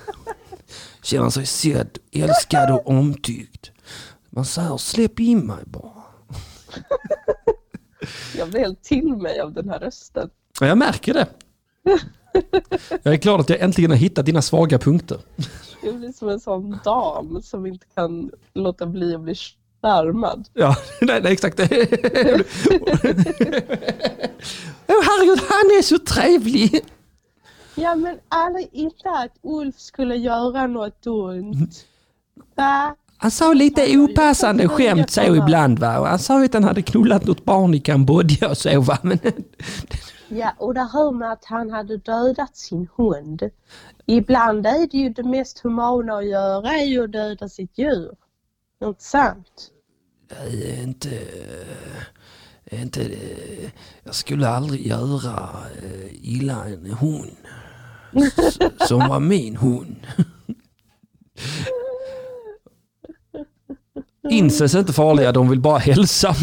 känner 1.04 1.30
sig 1.30 1.46
sedd, 1.46 1.98
älskad 2.12 2.72
och 2.72 2.90
omtyckt. 2.90 3.72
Man 4.30 4.46
säger 4.46 4.78
släpp 4.78 5.20
in 5.20 5.48
mig 5.48 5.64
bara. 5.66 5.92
Jag 8.38 8.50
blir 8.50 8.60
helt 8.60 8.84
till 8.84 9.16
mig 9.16 9.40
av 9.40 9.54
den 9.54 9.70
här 9.70 9.80
rösten. 9.80 10.30
Ja, 10.60 10.68
jag 10.68 10.78
märker 10.78 11.14
det. 11.14 11.28
Jag 13.04 13.14
är 13.14 13.18
glad 13.18 13.40
att 13.40 13.50
jag 13.50 13.60
äntligen 13.60 13.92
har 13.92 13.98
hittat 13.98 14.26
dina 14.26 14.42
svaga 14.42 14.80
punkter. 14.80 15.20
Jag 15.84 15.96
blir 15.96 16.12
som 16.12 16.30
en 16.30 16.40
sån 16.40 16.80
dam 16.84 17.42
som 17.44 17.66
inte 17.66 17.86
kan 17.96 18.32
låta 18.54 18.86
bli 18.86 19.16
att 19.16 19.22
bli 19.22 19.36
charmad. 19.82 20.48
Ja, 20.54 20.76
nej, 21.02 21.22
nej 21.22 21.34
exakt. 21.34 21.60
Åh 24.88 25.02
herregud, 25.04 25.40
han 25.50 25.78
är 25.78 25.82
så 25.82 26.00
trevlig. 26.00 26.86
Ja, 27.76 27.96
men 27.96 28.20
aldrig 28.30 28.70
inte 28.72 29.10
att 29.10 29.34
Ulf 29.42 29.80
skulle 29.80 30.16
göra 30.16 30.68
något 30.68 31.08
ont. 31.08 31.86
Va? 32.56 32.96
Han 33.18 33.32
sa 33.32 33.54
lite 33.54 33.98
opassande 33.98 34.68
skämt 34.68 35.10
så 35.10 35.36
ibland 35.36 35.80
va. 35.80 36.00
Och 36.00 36.08
han 36.08 36.20
sa 36.20 36.44
att 36.44 36.54
han 36.54 36.64
hade 36.64 36.82
knullat 36.82 37.26
något 37.26 37.46
barn 37.46 37.74
i 37.74 37.80
Kambodja 37.80 38.50
och 38.50 38.58
så 38.58 38.82
va. 38.82 38.98
Men, 39.02 39.20
Ja, 40.30 40.54
och 40.58 40.74
där 40.74 40.86
hör 40.94 41.12
man 41.12 41.32
att 41.32 41.46
han 41.46 41.70
hade 41.70 41.98
dödat 41.98 42.58
sin 42.58 42.88
hund. 42.96 43.50
Ibland 44.06 44.66
är 44.66 44.88
det 44.92 44.98
ju 44.98 45.10
det 45.10 45.24
mest 45.24 45.60
humana 45.60 46.18
att 46.18 46.26
göra 46.26 46.70
är 46.70 46.86
ju 46.86 47.04
att 47.04 47.12
döda 47.12 47.50
sitt 47.50 47.78
djur. 47.78 48.12
Inte 48.84 49.04
sant? 49.04 49.72
är 50.30 50.84
inte... 50.84 51.10
är 52.66 52.82
inte 52.82 53.18
jag 54.04 54.16
skulle 54.16 54.48
aldrig 54.48 54.88
göra 54.88 55.50
eh, 55.84 56.10
illa 56.12 56.66
en. 56.66 56.98
S- 58.38 58.58
Som 58.88 59.00
var 59.10 59.20
min 59.20 59.56
hund. 59.58 59.96
Incels 64.30 64.76
är 64.76 64.80
inte 64.80 64.94
farliga, 64.94 65.32
de 65.32 65.50
vill 65.50 65.60
bara 65.60 65.78
hälsa. 65.78 66.36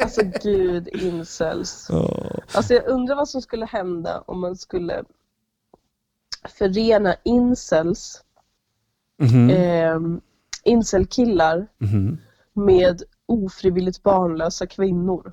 Alltså 0.00 0.20
gud, 0.42 0.88
incels. 0.88 1.90
Alltså 2.54 2.74
jag 2.74 2.86
undrar 2.86 3.16
vad 3.16 3.28
som 3.28 3.42
skulle 3.42 3.66
hända 3.66 4.20
om 4.26 4.40
man 4.40 4.56
skulle 4.56 5.04
förena 6.58 7.16
incels, 7.24 8.22
Mhm, 9.22 9.50
eh, 9.50 10.20
incelkillar 10.64 11.66
mhm. 11.78 12.18
med 12.52 13.02
ofrivilligt 13.26 14.02
barnlösa 14.02 14.66
kvinnor. 14.66 15.32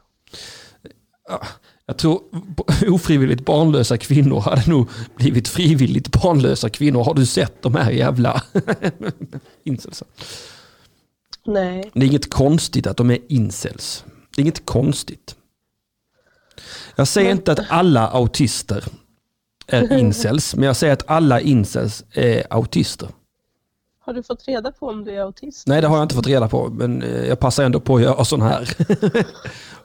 Jag 1.86 1.97
tror 1.97 2.21
ofrivilligt 2.88 3.45
barnlösa 3.45 3.97
kvinnor 3.97 4.39
hade 4.39 4.69
nog 4.69 4.89
blivit 5.15 5.47
frivilligt 5.47 6.12
barnlösa 6.12 6.69
kvinnor. 6.69 7.04
Har 7.04 7.13
du 7.13 7.25
sett 7.25 7.62
de 7.62 7.75
här 7.75 7.91
jävla 7.91 8.43
incelsen? 9.63 10.08
Nej, 11.45 11.91
Det 11.93 11.99
är 11.99 12.08
inget 12.08 12.30
konstigt 12.30 12.88
att 12.88 12.97
de 12.97 13.12
är 13.12 13.19
incels. 13.28 14.06
Det 14.36 14.41
är 14.41 14.43
inget 14.43 14.65
konstigt. 14.65 15.36
Jag 16.95 17.08
säger 17.08 17.32
inte 17.32 17.52
att 17.52 17.60
alla 17.69 18.08
autister 18.08 18.84
är 19.67 19.97
incels, 19.99 20.56
men 20.56 20.63
jag 20.63 20.75
säger 20.75 20.93
att 20.93 21.10
alla 21.10 21.41
incels 21.41 22.04
är 22.12 22.43
autister. 22.49 23.10
Har 24.10 24.13
du 24.13 24.24
fått 24.24 24.48
reda 24.48 24.72
på 24.72 24.88
om 24.88 25.04
du 25.04 25.12
är 25.12 25.22
autist? 25.22 25.67
Nej, 25.67 25.82
det 25.82 25.88
har 25.88 25.98
jag 25.98 26.06
inte 26.06 26.15
fått 26.15 26.28
reda 26.28 26.48
på, 26.48 26.69
men 26.69 27.02
eh, 27.04 27.28
jag 27.28 27.39
passar 27.39 27.63
ändå 27.63 27.80
på 27.80 27.95
att 27.95 28.02
göra 28.02 28.26
sån 28.26 28.41
här. 28.41 28.69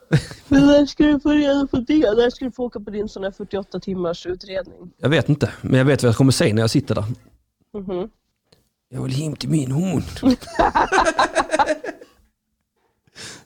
Men 0.47 0.65
när 0.67 0.85
ska 0.85 1.03
du 1.03 1.19
få 1.19 1.29
reda 1.29 1.67
på 1.67 1.77
det? 1.77 1.99
När 1.99 2.29
ska 2.29 2.45
du 2.45 2.51
få 2.51 2.63
åka 2.63 2.79
på 2.79 2.89
din 2.89 3.09
sån 3.09 3.23
här 3.23 3.31
48 3.31 3.79
timmars 3.79 4.25
utredning? 4.25 4.91
Jag 4.97 5.09
vet 5.09 5.29
inte, 5.29 5.51
men 5.61 5.77
jag 5.77 5.85
vet 5.85 6.03
vad 6.03 6.09
jag 6.09 6.17
kommer 6.17 6.31
säga 6.31 6.53
när 6.53 6.61
jag 6.61 6.69
sitter 6.69 6.95
där. 6.95 7.05
Mhm. 7.77 8.09
Jag 8.89 9.01
vill 9.01 9.13
hem 9.13 9.35
till 9.35 9.49
min 9.49 9.71
hund. 9.71 10.03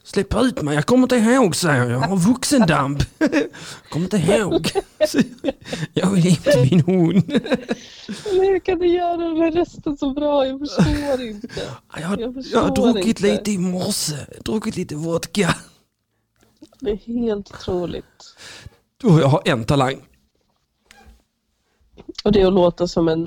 Släpp 0.03 0.36
ut 0.36 0.62
mig, 0.62 0.75
jag 0.75 0.86
kommer 0.86 1.03
inte 1.03 1.15
ihåg 1.15 1.55
säger 1.55 1.84
jag. 1.84 1.91
Jag 1.91 1.99
har 1.99 2.17
vuxendamp. 2.17 3.03
Jag 3.19 3.49
kommer 3.89 4.05
inte 4.05 4.17
ihåg. 4.17 4.71
Jag 5.93 6.10
vill 6.10 6.36
till 6.36 6.62
min 6.71 6.82
hund. 6.82 7.23
Men 8.25 8.39
hur 8.39 8.60
kan 8.60 8.79
du 8.79 8.88
göra 8.88 9.17
den 9.17 9.38
här 9.38 9.51
rösten 9.51 9.97
så 9.97 10.13
bra? 10.13 10.45
Jag 10.47 10.60
förstår 10.60 11.21
inte. 11.21 11.47
Jag 12.01 12.01
Jag 12.01 12.19
jag 12.19 12.27
har 12.27 12.34
förstår 12.34 12.75
druckit 12.93 13.08
inte. 13.08 13.21
lite 13.32 13.51
i 13.51 13.58
morse. 13.58 14.15
Druckit 14.45 14.75
lite 14.75 14.95
vodka. 14.95 15.55
Det 16.79 16.91
är 16.91 16.97
helt 16.97 17.51
otroligt. 17.51 18.05
Jag 19.03 19.27
har 19.27 19.41
en 19.45 19.63
talang. 19.63 19.97
Och 22.23 22.32
det 22.32 22.41
är 22.41 22.47
att 22.47 22.53
låta 22.53 22.88
som 22.88 23.08
en 23.08 23.21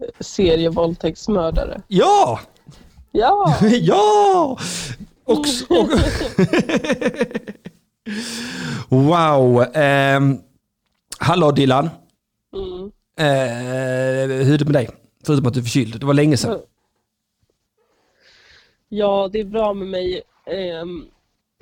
eh, 0.00 0.08
serievåldtäktsmördare. 0.20 1.82
Ja! 1.88 2.40
Ja! 3.12 3.56
Ja! 3.70 4.58
Och, 5.26 5.46
och, 5.68 5.88
wow. 8.88 9.64
ehm, 9.74 10.38
hallå 11.18 11.50
Dylan. 11.50 11.88
Mm. 12.54 12.92
Eh, 13.18 14.44
hur 14.46 14.54
är 14.54 14.58
det 14.58 14.64
med 14.64 14.74
dig? 14.74 14.88
Förutom 15.26 15.46
att 15.46 15.54
du 15.54 15.60
är 15.60 15.64
förkyld. 15.64 16.00
Det 16.00 16.06
var 16.06 16.14
länge 16.14 16.36
sedan. 16.36 16.60
Ja, 18.88 19.28
det 19.32 19.40
är 19.40 19.44
bra 19.44 19.74
med 19.74 19.88
mig. 19.88 20.22
Ehm, 20.46 21.06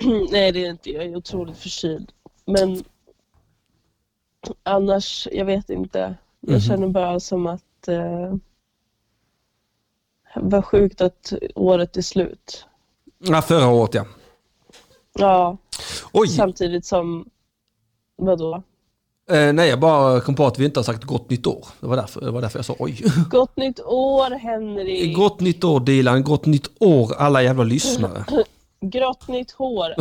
nej, 0.31 0.51
det 0.51 0.65
är 0.65 0.69
inte. 0.69 0.89
Jag 0.91 1.03
är 1.05 1.15
otroligt 1.15 1.57
förkyld. 1.57 2.11
Men 2.45 2.83
annars, 4.63 5.27
jag 5.31 5.45
vet 5.45 5.69
inte. 5.69 6.15
Jag 6.39 6.51
Mhm. 6.51 6.61
känner 6.61 6.87
bara 6.87 7.19
som 7.19 7.47
att... 7.47 7.87
Eh, 7.87 8.35
Vad 10.35 10.65
sjukt 10.65 11.01
att 11.01 11.33
året 11.55 11.97
är 11.97 12.01
slut. 12.01 12.65
Ja, 13.27 13.41
förra 13.41 13.67
året 13.67 13.93
ja. 13.93 14.05
Ja, 15.19 15.57
Oj! 16.11 16.27
samtidigt 16.27 16.85
som... 16.85 17.25
Vadå? 18.17 18.63
Eh, 19.31 19.53
nej, 19.53 19.69
jag 19.69 19.79
bara 19.79 20.21
kom 20.21 20.35
på 20.35 20.45
att 20.45 20.59
vi 20.59 20.65
inte 20.65 20.79
har 20.79 20.83
sagt 20.83 21.03
gott 21.03 21.29
nytt 21.29 21.47
år. 21.47 21.67
Det 21.79 21.87
var 21.87 21.95
därför, 21.95 22.21
det 22.21 22.31
var 22.31 22.41
därför 22.41 22.59
jag 22.59 22.65
sa 22.65 22.75
oj. 22.79 23.03
Gott 23.29 23.57
nytt 23.57 23.79
år 23.79 24.31
Henrik! 24.31 25.15
Gott 25.15 25.39
nytt 25.39 25.63
år 25.63 25.79
Dilan, 25.79 26.23
gott 26.23 26.45
nytt 26.45 26.71
år 26.79 27.13
alla 27.17 27.43
jävla 27.43 27.63
lyssnare. 27.63 28.25
Grått 28.81 29.27
nytt 29.27 29.51
hår. 29.51 29.93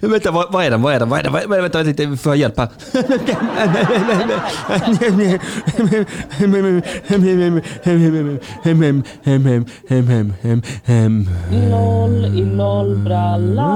vänta, 0.08 0.30
vad, 0.30 0.52
vad 0.52 0.64
är 0.64 0.70
den? 0.70 0.82
Vad 0.82 0.94
är 0.94 0.98
den? 0.98 1.08
Vad 1.08 1.18
är 1.18 1.22
den? 1.22 1.32
Vad 1.32 1.42
är 1.42 1.48
den? 1.48 1.62
Vänta, 1.62 1.82
vänta, 1.82 2.16
får 2.22 2.32
jag 2.32 2.36
hjälp 2.36 2.58
här? 2.58 2.68
Noll 11.70 12.24
i 12.24 12.44
nollbralla. 12.44 13.68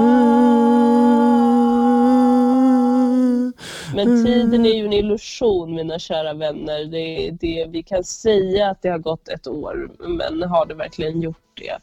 Men 3.95 4.25
tiden 4.25 4.65
är 4.65 4.73
ju 4.73 4.85
en 4.85 4.93
illusion 4.93 5.75
mina 5.75 5.99
kära 5.99 6.33
vänner. 6.33 6.85
Det, 6.85 7.31
det, 7.31 7.67
vi 7.69 7.83
kan 7.83 8.03
säga 8.03 8.69
att 8.69 8.81
det 8.81 8.89
har 8.89 8.97
gått 8.97 9.27
ett 9.27 9.47
år, 9.47 9.91
men 9.99 10.43
har 10.49 10.65
det 10.65 10.73
verkligen 10.73 11.21
gjort 11.21 11.37
det? 11.53 11.77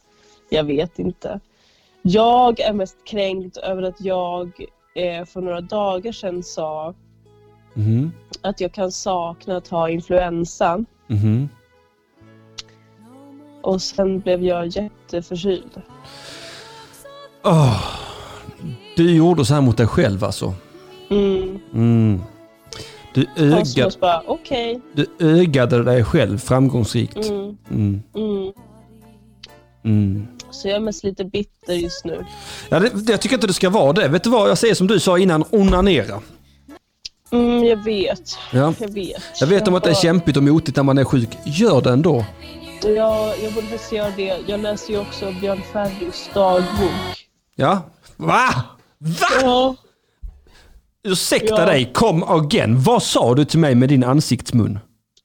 Jag 0.48 0.64
vet 0.64 0.98
inte. 0.98 1.40
Jag 2.02 2.60
är 2.60 2.72
mest 2.72 2.96
kränkt 3.04 3.56
över 3.56 3.82
att 3.82 4.00
jag 4.00 4.52
eh, 4.94 5.24
för 5.24 5.40
några 5.40 5.60
dagar 5.60 6.12
sedan 6.12 6.42
sa 6.42 6.94
Mhm, 7.74 8.12
att 8.40 8.60
jag 8.60 8.72
kan 8.72 8.92
sakna 8.92 9.56
att 9.56 9.68
ha 9.68 9.88
influensa 9.88 10.84
mhm. 11.06 11.48
och 13.62 13.82
sen 13.82 14.20
blev 14.20 14.44
jag 14.44 14.66
jätteförkyld. 14.66 15.82
Åh, 17.44 17.84
du 18.96 19.16
gjorde 19.16 19.44
så 19.44 19.54
här 19.54 19.60
mot 19.60 19.76
dig 19.76 19.86
själv 19.86 20.24
alltså. 20.24 20.54
Mm. 21.14 21.60
Mm. 21.74 22.20
Du, 23.14 23.26
öga, 23.36 23.90
bara, 24.00 24.22
okej. 24.26 24.80
du 24.92 25.06
ögade 25.18 25.84
dig 25.84 26.04
själv 26.04 26.38
framgångsrikt. 26.38 27.16
Mm. 27.16 27.56
Mm. 27.70 28.02
Mm. 28.14 28.52
Mm. 29.84 30.26
Så 30.50 30.68
jag 30.68 30.76
är 30.76 30.80
mest 30.80 31.04
lite 31.04 31.24
bitter 31.24 31.74
just 31.74 32.04
nu. 32.04 32.24
Ja, 32.68 32.80
det, 32.80 33.10
jag 33.10 33.20
tycker 33.20 33.34
inte 33.34 33.46
det 33.46 33.52
ska 33.52 33.70
vara 33.70 33.92
det. 33.92 34.08
Vet 34.08 34.24
du 34.24 34.30
vad 34.30 34.50
jag 34.50 34.58
säger 34.58 34.74
som 34.74 34.86
du 34.86 35.00
sa 35.00 35.18
innan, 35.18 35.44
onanera. 35.50 36.20
Mm, 37.32 37.64
jag 37.64 37.84
vet. 37.84 38.38
Ja. 38.52 38.74
Jag 38.78 38.88
vet. 38.88 39.22
Jag 39.40 39.46
vet 39.46 39.68
om 39.68 39.74
att 39.74 39.84
det 39.84 39.90
är 39.90 39.94
kämpigt 39.94 40.36
och 40.36 40.42
motigt 40.42 40.76
när 40.76 40.82
man 40.82 40.98
är 40.98 41.04
sjuk. 41.04 41.28
Gör 41.44 41.80
det 41.80 41.90
ändå. 41.90 42.24
Jag, 42.82 43.34
jag 43.42 43.52
borde 43.54 43.66
faktiskt 43.66 43.92
göra 43.92 44.10
det. 44.16 44.36
Jag 44.46 44.60
läser 44.60 44.92
ju 44.92 45.00
också 45.00 45.32
Björn 45.40 45.62
Ferrys 45.72 46.30
dagbok. 46.34 46.90
Ja? 47.56 47.82
Va? 48.16 48.48
Va? 48.98 49.26
Ja. 49.42 49.76
Ursäkta 51.08 51.54
Ja. 51.60 51.66
dig, 51.66 51.90
come 51.94 52.24
again. 52.28 52.80
Vad 52.82 53.02
sa 53.02 53.34
du 53.34 53.44
till 53.44 53.58
mig 53.58 53.74
med 53.74 53.88
din 53.88 54.04
ansiktsmun? 54.04 54.78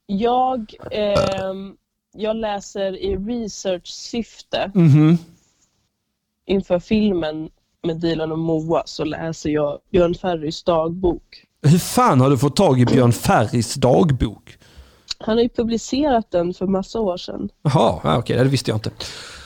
Jag, 0.06 0.74
ehm, 0.90 1.74
jag 2.16 2.36
läser 2.36 2.96
i 2.96 3.16
research-syfte 3.16 4.70
Mhm. 4.74 5.18
inför 6.46 6.78
filmen 6.78 7.50
med 7.82 7.96
Dilan 8.00 8.32
och 8.32 8.38
Moa 8.38 8.82
så 8.86 9.04
läser 9.04 9.50
jag 9.50 9.78
Björn 9.92 10.14
Ferrys 10.14 10.62
dagbok. 10.62 11.44
Hur 11.62 11.78
fan 11.78 12.20
har 12.20 12.30
du 12.30 12.38
fått 12.38 12.56
tag 12.56 12.80
i 12.80 12.86
Björn 12.86 13.12
Ferrys 13.12 13.74
dagbok? 13.74 14.56
Han 15.18 15.36
har 15.36 15.42
ju 15.42 15.48
publicerat 15.48 16.30
den 16.30 16.54
för 16.54 16.66
massa 16.66 17.00
år 17.00 17.16
sedan. 17.16 17.48
Jaha, 17.62 18.00
ja, 18.04 18.18
okej, 18.18 18.36
det 18.36 18.44
visste 18.44 18.70
jag 18.70 18.76
inte. 18.76 18.90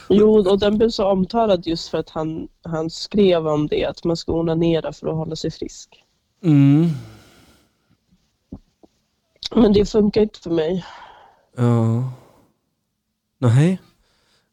Jo, 0.08 0.50
och 0.50 0.58
den 0.58 0.78
blev 0.78 0.88
så 0.90 1.06
omtalad 1.06 1.66
just 1.66 1.88
för 1.88 1.98
att 1.98 2.10
han, 2.10 2.48
han 2.64 2.90
skrev 2.90 3.46
om 3.48 3.66
det, 3.66 3.84
att 3.84 4.04
man 4.04 4.16
ska 4.16 4.32
onanera 4.32 4.92
för 4.92 5.06
att 5.08 5.14
hålla 5.16 5.36
sig 5.36 5.50
frisk. 5.50 6.03
Mm. 6.44 6.88
Men 9.54 9.72
det 9.72 9.86
funkar 9.86 10.20
inte 10.22 10.40
för 10.40 10.50
mig. 10.50 10.84
Ja. 11.56 12.10
Nej. 13.38 13.80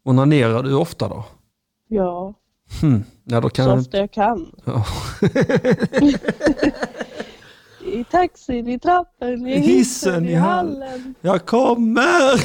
Onanerar 0.03 0.63
du 0.63 0.73
ofta 0.73 1.07
då? 1.07 1.25
Ja, 1.87 2.33
Hm. 2.81 3.03
Ja, 3.23 3.41
då 3.41 3.49
kan 3.49 3.65
så 3.65 3.73
ofta 3.73 3.97
jag 3.97 4.11
kan. 4.11 4.55
Ja. 4.65 4.85
I 7.85 8.03
taxin, 8.03 8.67
i 8.67 8.79
trappen, 8.79 9.47
i 9.47 9.59
hissen, 9.59 9.73
hissen, 9.73 10.25
i 10.25 10.31
i 10.31 10.35
hall- 10.35 10.81
hallen. 10.81 11.15
Jag 11.21 11.45
kommer! 11.45 12.41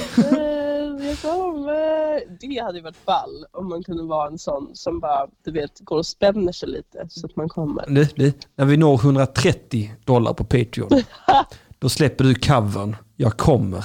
Kommer. 1.23 2.23
Det 2.41 2.63
hade 2.63 2.79
ju 2.79 2.85
varit 2.85 3.05
ball 3.05 3.47
om 3.53 3.69
man 3.69 3.83
kunde 3.83 4.03
vara 4.03 4.29
en 4.29 4.39
sån 4.39 4.71
som 4.75 5.01
bara, 5.01 5.27
du 5.45 5.51
vet, 5.51 5.81
går 5.81 5.97
och 5.99 6.07
spänner 6.07 6.53
sig 6.53 6.69
lite 6.69 7.07
så 7.09 7.27
att 7.27 7.37
man 7.37 7.49
kommer. 7.49 7.85
Nu, 7.89 8.09
nu, 8.15 8.33
när 8.57 8.65
vi 8.65 8.77
når 8.77 8.95
130 9.01 9.93
dollar 10.05 10.33
på 10.33 10.45
Patreon, 10.45 10.89
då 11.79 11.89
släpper 11.89 12.25
du 12.25 12.35
covern. 12.35 12.97
Jag 13.17 13.37
kommer. 13.37 13.85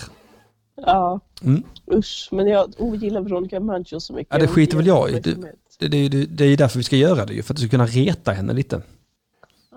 Ja, 0.76 1.20
Mm. 1.44 1.64
usch. 1.94 2.28
Men 2.32 2.48
jag 2.48 2.74
ogillar 2.78 3.22
Veronica 3.22 3.60
Maggio 3.60 4.00
så 4.00 4.14
mycket. 4.14 4.34
Ja, 4.34 4.40
det 4.40 4.48
skiter 4.48 4.78
väl 4.78 4.88
jag 4.88 5.10
i. 5.10 5.20
Det, 5.20 5.36
Det, 5.80 5.88
det, 6.10 6.26
det, 6.26 6.46
är 6.46 6.58
därför 6.58 6.78
vi 6.78 6.84
ska 6.84 6.96
göra 6.96 7.26
det 7.26 7.34
ju, 7.34 7.44
för 7.44 7.54
att 7.54 7.58
du 7.58 7.62
ska 7.62 7.70
kunna 7.70 7.86
reta 7.86 8.32
henne 8.32 8.54
lite. 8.54 8.82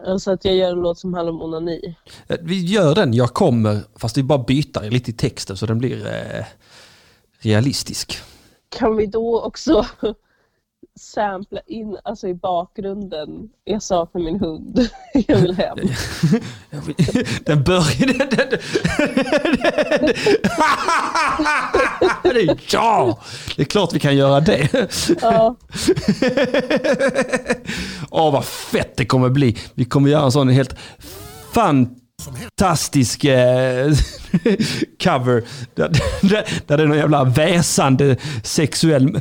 Alltså 0.06 0.30
att 0.30 0.44
jag 0.44 0.54
gör 0.54 0.70
en 0.72 0.78
låt 0.80 0.98
som 0.98 1.14
handlar 1.14 1.32
om 1.32 1.42
onani. 1.42 1.96
Eh, 2.28 2.36
Vi 2.42 2.64
gör 2.64 2.94
den, 2.94 3.14
jag 3.14 3.28
kommer, 3.34 3.80
fast 3.96 4.18
vi 4.18 4.22
bara 4.22 4.38
byter 4.38 4.90
lite 4.90 5.10
i 5.10 5.14
texten 5.14 5.56
så 5.56 5.66
den 5.66 5.78
blir 5.78 6.06
eh, 6.06 6.44
realistisk. 7.44 8.18
Kan 8.68 8.96
vi 8.96 9.06
då 9.06 9.40
också 9.42 9.86
sampla 11.00 11.60
in, 11.66 11.96
alltså 12.04 12.28
i 12.28 12.34
bakgrunden, 12.34 13.48
jag 13.64 13.82
saknar 13.82 14.22
min 14.22 14.40
hund, 14.40 14.88
jag 15.26 15.36
vill 15.36 15.54
hem. 15.54 15.78
Den 17.44 17.64
börjar... 17.64 18.06
Den, 18.06 18.28
den, 18.30 18.48
den, 22.22 22.58
ja, 22.70 23.18
det 23.56 23.62
är 23.62 23.66
klart 23.66 23.92
vi 23.92 24.00
kan 24.00 24.16
göra 24.16 24.40
det. 24.40 24.68
Ja, 25.22 25.56
Åh, 28.10 28.32
vad 28.32 28.44
fett 28.44 28.96
det 28.96 29.06
kommer 29.06 29.28
bli. 29.28 29.56
Vi 29.74 29.84
kommer 29.84 30.10
göra 30.10 30.24
en 30.24 30.32
sån 30.32 30.48
helt 30.48 30.76
fantastisk 31.52 32.03
Fantastisk 32.24 33.24
eh, 33.24 33.86
cover. 35.02 35.44
Där, 35.74 35.88
där, 36.22 36.62
där 36.66 36.76
det 36.76 36.82
är 36.82 36.86
någon 36.86 36.98
jävla 36.98 37.24
väsande 37.24 38.16
sexuell... 38.42 39.20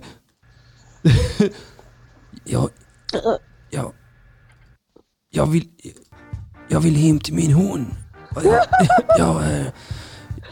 jag, 2.44 2.70
jag, 3.70 3.92
jag, 5.32 5.46
vill, 5.46 5.68
jag 6.70 6.80
vill 6.80 6.96
hem 6.96 7.20
till 7.20 7.34
min 7.34 7.52
hund. 7.52 7.86
Jag, 8.44 8.66
jag, 9.18 9.44
eh, 9.44 9.66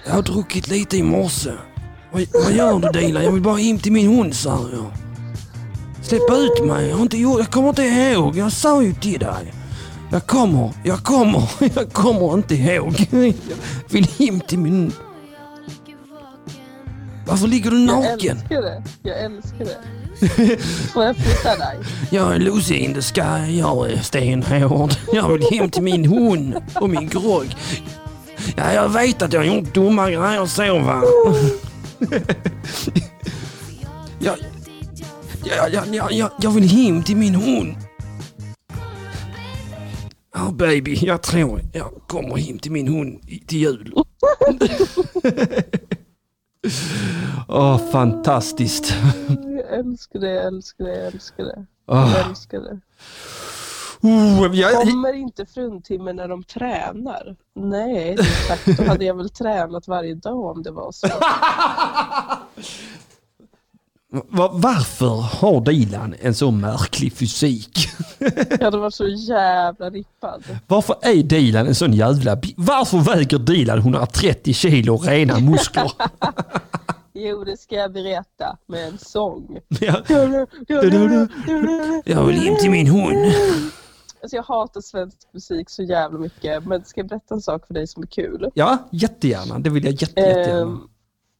jag 0.05 0.13
har 0.13 0.21
druckit 0.21 0.67
lite 0.67 0.97
i 0.97 1.03
morse. 1.03 1.51
Vad, 2.11 2.25
vad 2.33 2.53
gör 2.53 2.79
du 2.79 2.99
Dilan? 2.99 3.23
Jag 3.23 3.31
vill 3.31 3.41
bara 3.41 3.57
hem 3.57 3.79
till 3.79 3.91
min 3.91 4.17
hund 4.17 4.35
sa 4.35 4.69
jag. 4.73 4.91
Släpp 6.01 6.31
ut 6.31 6.65
mig. 6.65 6.87
Jag, 6.87 6.95
har 6.95 7.03
inte 7.03 7.17
gjort, 7.17 7.39
jag 7.39 7.51
kommer 7.51 7.69
inte 7.69 7.83
ihåg. 7.83 8.37
Jag 8.37 8.51
sa 8.51 8.83
ju 8.83 8.93
till 8.93 9.19
dig. 9.19 9.53
Jag 10.11 10.27
kommer, 10.27 10.71
jag 10.83 11.03
kommer, 11.03 11.49
jag 11.75 11.93
kommer 11.93 12.33
inte 12.33 12.55
ihåg. 12.55 12.95
Jag 13.11 13.33
vill 13.89 14.07
hem 14.19 14.41
till 14.41 14.59
min... 14.59 14.91
Varför 17.27 17.47
ligger 17.47 17.71
du 17.71 17.85
jag 17.85 17.87
naken? 17.87 18.37
älskar 18.37 18.61
det. 18.61 18.83
Jag 19.01 19.23
älskar 19.23 19.65
det. 19.65 19.77
Får 20.93 21.03
jag 21.03 21.15
flytta 21.15 21.57
dig? 21.57 21.77
Jag 22.09 22.35
är 22.35 22.39
Lucy 22.39 22.75
in 22.75 22.93
the 22.93 23.01
sky, 23.01 23.57
jag 23.57 23.91
är 23.91 23.97
stenhård. 24.01 24.91
Jag 25.13 25.29
vill 25.29 25.59
hem 25.59 25.69
till 25.69 25.83
min 25.83 26.05
hund 26.05 26.55
och 26.75 26.89
min 26.89 27.09
grogg. 27.09 27.55
Ja, 28.55 28.73
jag 28.73 28.89
vet 28.89 29.21
att 29.21 29.33
jag 29.33 29.39
har 29.39 29.45
gjort 29.45 29.73
dumma 29.73 30.09
grejer 30.09 30.45
så 30.45 30.79
va. 30.79 31.03
Jag, 34.19 34.37
jag, 35.45 35.73
jag, 35.73 35.95
jag, 35.95 36.11
jag, 36.11 36.29
jag 36.41 36.51
vill 36.51 36.69
hem 36.69 37.03
till 37.03 37.17
min 37.17 37.35
hund. 37.35 37.75
Ja 40.33 40.51
baby, 40.51 40.93
jag 41.01 41.21
tror 41.23 41.61
jag 41.73 41.91
kommer 42.07 42.37
hem 42.37 42.59
till 42.59 42.71
min 42.71 42.87
hund 42.87 43.19
i- 43.27 43.39
till 43.39 43.57
jul. 43.59 43.93
Åh, 47.47 47.91
fantastiskt. 47.91 48.93
Jag 49.45 49.79
älskar 49.79 50.19
det, 50.19 50.29
jag 50.29 50.45
älskar 50.45 50.85
det, 50.85 50.97
jag 50.97 51.07
älskar 51.13 51.43
det. 51.43 51.65
Åh. 51.87 52.13
Jag 52.17 52.29
älskar 52.29 52.59
det. 52.59 52.79
Oh, 54.03 54.55
jag, 54.55 54.81
Kommer 54.87 55.13
inte 55.13 55.45
fruntimmer 55.45 56.13
när 56.13 56.27
de 56.27 56.43
tränar? 56.43 57.35
Nej, 57.55 58.17
sagt, 58.47 58.77
då 58.77 58.83
hade 58.83 59.05
jag 59.05 59.17
väl 59.17 59.29
tränat 59.29 59.87
varje 59.87 60.15
dag 60.15 60.45
om 60.57 60.63
det 60.63 60.71
var 60.71 60.91
så. 60.91 61.07
Va- 64.11 64.51
varför 64.53 65.21
har 65.21 65.61
Dilan 65.61 66.15
en 66.21 66.33
så 66.35 66.51
märklig 66.51 67.13
fysik? 67.13 67.87
Jag 68.49 68.63
hade 68.65 68.77
varit 68.77 68.93
så 68.93 69.07
jävla 69.07 69.89
rippad. 69.89 70.43
Varför 70.67 70.95
är 71.01 71.23
Dilan 71.23 71.67
en 71.67 71.75
sån 71.75 71.93
jävla... 71.93 72.37
Varför 72.57 72.97
väger 72.97 73.37
Dilan 73.39 73.77
130 73.77 74.53
kilo 74.53 74.97
rena 74.97 75.39
muskler? 75.39 75.91
Jo, 77.13 77.43
det 77.43 77.57
ska 77.57 77.75
jag 77.75 77.93
berätta 77.93 78.57
med 78.67 78.87
en 78.87 78.97
sång. 78.97 79.57
Ja. 79.79 80.01
Jag 82.05 82.25
vill 82.25 82.39
hem 82.39 82.55
till 82.59 82.71
min 82.71 82.87
hund. 82.87 83.33
Alltså 84.21 84.35
jag 84.35 84.43
hatar 84.43 84.81
svensk 84.81 85.17
musik 85.33 85.69
så 85.69 85.83
jävla 85.83 86.19
mycket, 86.19 86.65
men 86.65 86.85
ska 86.85 86.99
jag 86.99 87.07
berätta 87.07 87.35
en 87.35 87.41
sak 87.41 87.67
för 87.67 87.73
dig 87.73 87.87
som 87.87 88.03
är 88.03 88.07
kul? 88.07 88.49
Ja, 88.53 88.77
jättegärna. 88.91 89.59
Det 89.59 89.69
vill 89.69 89.83
jag 89.85 89.93
jätte, 89.93 90.21
jättegärna. 90.21 90.61
Ehm, 90.61 90.79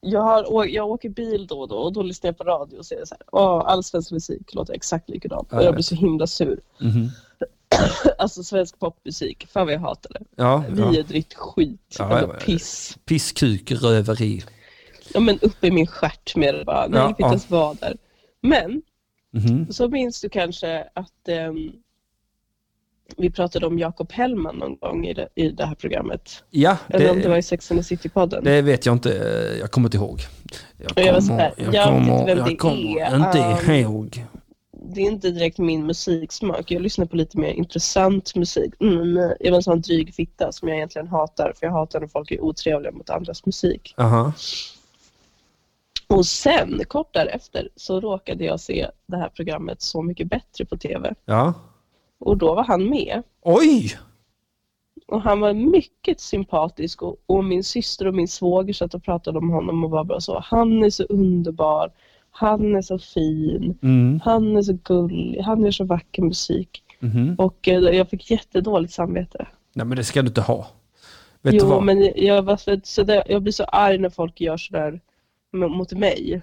jag, 0.02 0.22
har, 0.22 0.66
jag 0.66 0.88
åker 0.90 1.10
bil 1.10 1.48
då 1.48 1.60
och 1.62 1.68
då 1.68 1.76
och 1.78 1.94
då 1.94 2.02
lyssnar 2.02 2.28
jag 2.28 2.38
på 2.38 2.44
radio 2.44 2.78
och 2.78 2.86
säger 2.86 3.06
så 3.06 3.16
här, 3.16 3.24
Åh, 3.32 3.64
all 3.66 3.84
svensk 3.84 4.12
musik 4.12 4.54
låter 4.54 4.74
exakt 4.74 5.10
likadant. 5.10 5.48
Ja, 5.52 5.58
Och 5.58 5.64
jag 5.64 5.68
jag 5.68 5.74
blir 5.74 5.84
så 5.84 5.96
himla 5.96 6.28
sur. 6.28 6.60
Mhm. 6.80 7.10
Alltså 8.18 8.44
svensk 8.44 8.80
popmusik, 8.80 9.48
fan 9.48 9.66
vad 9.66 9.74
jag 9.74 9.80
hatar 9.80 10.12
det. 10.14 10.26
Ja, 10.36 10.64
ja. 10.78 10.90
Vidrigt 10.90 11.34
skit, 11.34 11.96
Ja, 12.00 12.06
eller 12.18 12.28
ja, 12.28 12.34
ja. 12.34 12.46
piss. 12.46 12.98
Pisskuk, 13.06 13.72
röveri. 13.72 14.44
Ja 15.14 15.20
men 15.20 15.40
upp 15.40 15.64
i 15.64 15.72
min 15.72 15.88
stjärt 15.88 16.36
med 16.36 16.56
det 16.56 16.66
bara, 16.66 16.88
nej 16.88 17.00
Ja, 17.00 17.04
ja. 17.04 17.10
inte 17.10 17.24
ens 17.24 17.50
vara 17.50 17.74
där. 17.74 17.98
Men, 18.42 18.82
Mhm. 19.34 19.72
så 19.74 19.88
minns 19.90 20.22
du 20.22 20.30
kanske 20.30 20.88
att 20.94 21.28
ehm, 21.28 21.72
vi 23.18 23.30
pratade 23.32 23.66
om 23.66 23.80
Jakob 23.80 24.12
Hellman 24.12 24.56
någon 24.56 24.78
gång 24.78 25.06
i 25.06 25.14
det, 25.14 25.28
i 25.36 25.50
det 25.50 25.66
här 25.66 25.76
programmet. 25.76 26.44
Ja, 26.50 26.78
Eller 26.90 27.12
om 27.12 27.20
det 27.20 27.28
var 27.28 27.36
det, 27.36 27.40
i 27.40 27.44
Sex 27.44 27.72
and 27.72 27.80
the 27.80 27.84
City-podden. 27.84 28.44
det 28.44 28.62
vet 28.62 28.86
jag 28.86 28.96
inte. 28.96 29.10
Jag 29.60 29.72
kommer 29.72 29.88
inte 29.88 29.98
ihåg. 29.98 30.20
Jag 30.78 30.92
Och 30.92 31.02
jag 31.02 31.22
här, 31.38 31.54
jag 31.58 31.74
jag 31.74 31.92
vet 31.92 31.98
inte 31.98 32.10
kommer, 32.10 32.26
vem 32.26 32.38
jag 32.38 32.48
det 32.48 32.56
kommer 32.56 33.00
är. 33.02 33.16
inte 33.56 33.72
Um, 33.72 33.76
ihåg. 33.76 34.26
det 34.72 35.02
är 35.02 35.06
inte 35.06 35.32
direkt 35.32 35.58
min 35.58 35.86
musiksmak. 35.86 36.72
Jag 36.72 36.82
lyssnar 36.82 37.06
på 37.06 37.16
lite 37.16 37.38
mer 37.38 37.52
intressant 37.54 38.36
musik. 38.36 38.74
Mm, 38.80 39.34
jag 39.40 39.52
var 39.52 39.58
en 39.58 39.64
sån 39.64 39.82
dryg 39.82 40.14
fitta 40.14 40.52
som 40.52 40.68
jag 40.68 40.78
egentligen 40.78 41.08
hatar. 41.08 41.54
För 41.60 41.66
jag 41.66 41.74
hatar 41.74 42.00
när 42.00 42.08
folk 42.08 42.32
är 42.32 42.42
otrevliga 42.44 42.92
mot 42.92 43.10
andras 43.10 43.46
musik. 43.46 43.94
Aha. 43.98 44.34
Och 46.08 46.26
sen, 46.26 46.82
kort 46.88 47.14
därefter, 47.14 47.70
så 47.76 48.00
råkade 48.02 48.44
jag 48.44 48.60
se 48.60 48.88
det 49.06 49.18
här 49.18 49.30
programmet 49.30 49.82
Så 49.82 50.02
mycket 50.02 50.28
bättre 50.30 50.66
på 50.66 50.78
TV. 50.78 51.14
Ja. 51.26 51.54
Och 52.22 52.38
då 52.38 52.56
var 52.56 52.64
han 52.64 52.90
med. 52.90 53.24
Oj! 53.42 53.98
Och 55.08 55.22
han 55.22 55.40
var 55.40 55.54
mycket 55.54 56.20
sympatisk 56.20 57.02
och, 57.02 57.16
och 57.26 57.44
min 57.44 57.64
syster 57.64 58.08
och 58.08 58.16
min 58.16 58.28
svåger 58.28 58.74
satt 58.74 58.94
och 58.94 59.04
pratade 59.04 59.38
om 59.38 59.50
honom 59.50 59.84
och 59.84 59.90
var 59.90 60.04
bara 60.04 60.22
så. 60.22 60.40
Han 60.46 60.84
är 60.84 60.90
så 60.90 61.04
underbar. 61.04 61.92
Han 62.32 62.76
är 62.76 62.82
så 62.82 63.00
fin. 63.00 63.78
Mm. 63.84 64.20
Han 64.24 64.58
är 64.58 64.62
så 64.62 64.78
gullig. 64.84 65.42
Han 65.42 65.64
gör 65.64 65.72
så 65.72 65.84
vacker 65.84 66.22
musik. 66.22 66.84
Mhm. 67.00 67.36
Och 67.38 67.68
eh, 67.68 67.80
jag 67.80 68.10
fick 68.10 68.32
jättedåligt 68.32 68.94
samvete. 68.94 69.48
Nej 69.74 69.86
men 69.86 69.98
det 69.98 70.04
ska 70.04 70.22
du 70.22 70.28
inte 70.28 70.42
ha. 70.42 70.68
Vet 71.42 71.54
jo, 71.54 71.82
men 71.82 72.12
jag, 72.16 72.42
var 72.42 72.86
så, 72.86 73.04
där, 73.04 73.24
jag 73.28 73.42
blir 73.42 73.54
så 73.54 73.64
arg 73.64 73.98
när 73.98 74.10
folk 74.10 74.42
gör 74.42 74.58
sådär 74.58 75.02
mot 75.52 75.92
mig. 75.94 76.42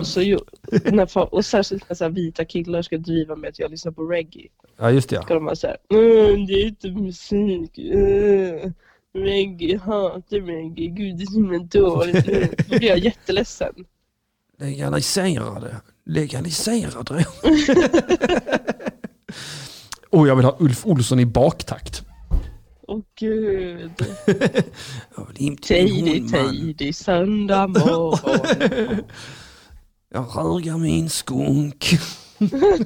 Och, 0.00 0.06
så, 0.06 0.22
ju- 0.22 0.38
när, 0.84 1.06
folk- 1.06 1.32
och 1.32 1.44
särskilt 1.44 1.88
när 1.88 1.96
så 1.96 2.04
här, 2.04 2.10
vita 2.10 2.44
killar 2.44 2.82
ska 2.82 2.98
driva 2.98 3.36
med 3.36 3.48
att 3.48 3.58
jag 3.58 3.70
lyssnar 3.70 3.92
på 3.92 4.02
reggae. 4.02 4.48
Ja 4.76 4.90
just 4.90 5.08
det 5.08 5.16
ja. 5.16 5.22
Ska 5.22 5.34
de 5.34 5.44
vara 5.44 5.56
såhär, 5.56 5.76
mm, 5.90 6.46
det 6.46 6.52
är 6.52 6.66
inte 6.66 6.90
musik. 6.90 7.78
Uh, 7.78 8.72
reggae, 9.14 9.78
hatar 9.78 10.40
reggae. 10.40 10.86
Gud 10.86 11.16
det 11.16 11.22
är 11.22 11.26
så 11.26 11.32
himla 11.32 11.58
dåligt. 11.58 12.28
Uh. 12.28 12.46
Då 12.68 12.76
blir 12.78 12.88
jag 12.88 12.98
jätteledsen. 12.98 13.74
Legalisera 14.58 15.60
det. 15.60 15.76
Legalisera 16.04 17.02
det. 17.02 17.26
Och 20.10 20.28
jag 20.28 20.36
vill 20.36 20.44
ha 20.44 20.56
Ulf 20.60 20.86
Olsson 20.86 21.20
i 21.20 21.26
baktakt. 21.26 22.02
Åh 22.88 23.02
gud. 23.18 23.92
Jag 25.16 25.26
till 25.36 25.44
min 25.44 25.56
Tidig, 25.56 26.30
tidig 26.30 26.94
söndag 26.94 27.66
morgon. 27.66 28.18
Jag 30.08 30.26
rögar 30.36 30.78
min 30.78 31.10
skunk. 31.10 31.86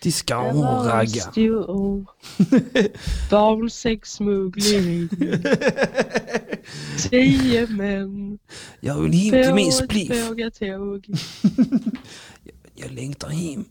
Till 0.00 0.12
Skarragga. 0.12 1.32
Barnsexsmuggling. 3.30 5.08
Tio 7.10 7.66
män. 7.66 8.38
Jag 8.80 9.00
vill 9.00 9.12
hem 9.12 9.44
till 9.44 9.54
min 9.54 9.72
spliff. 9.72 10.28
pågatåg. 10.28 11.06
Jag 12.74 12.90
längtar 12.90 13.28
hem. 13.28 13.64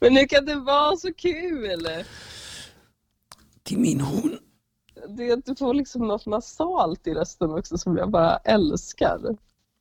Men 0.00 0.14
nu 0.14 0.26
kan 0.26 0.44
det 0.44 0.54
vara 0.54 0.96
så 0.96 1.14
kul. 1.14 1.88
Till 3.62 3.78
min 3.78 4.00
hund. 4.00 4.38
Det 5.08 5.28
är 5.28 5.32
att 5.32 5.44
du 5.44 5.56
får 5.56 5.74
liksom 5.74 6.08
något 6.08 6.26
nasalt 6.26 7.06
i 7.06 7.14
rösten 7.14 7.50
också 7.50 7.78
som 7.78 7.96
jag 7.96 8.10
bara 8.10 8.36
älskar. 8.36 9.36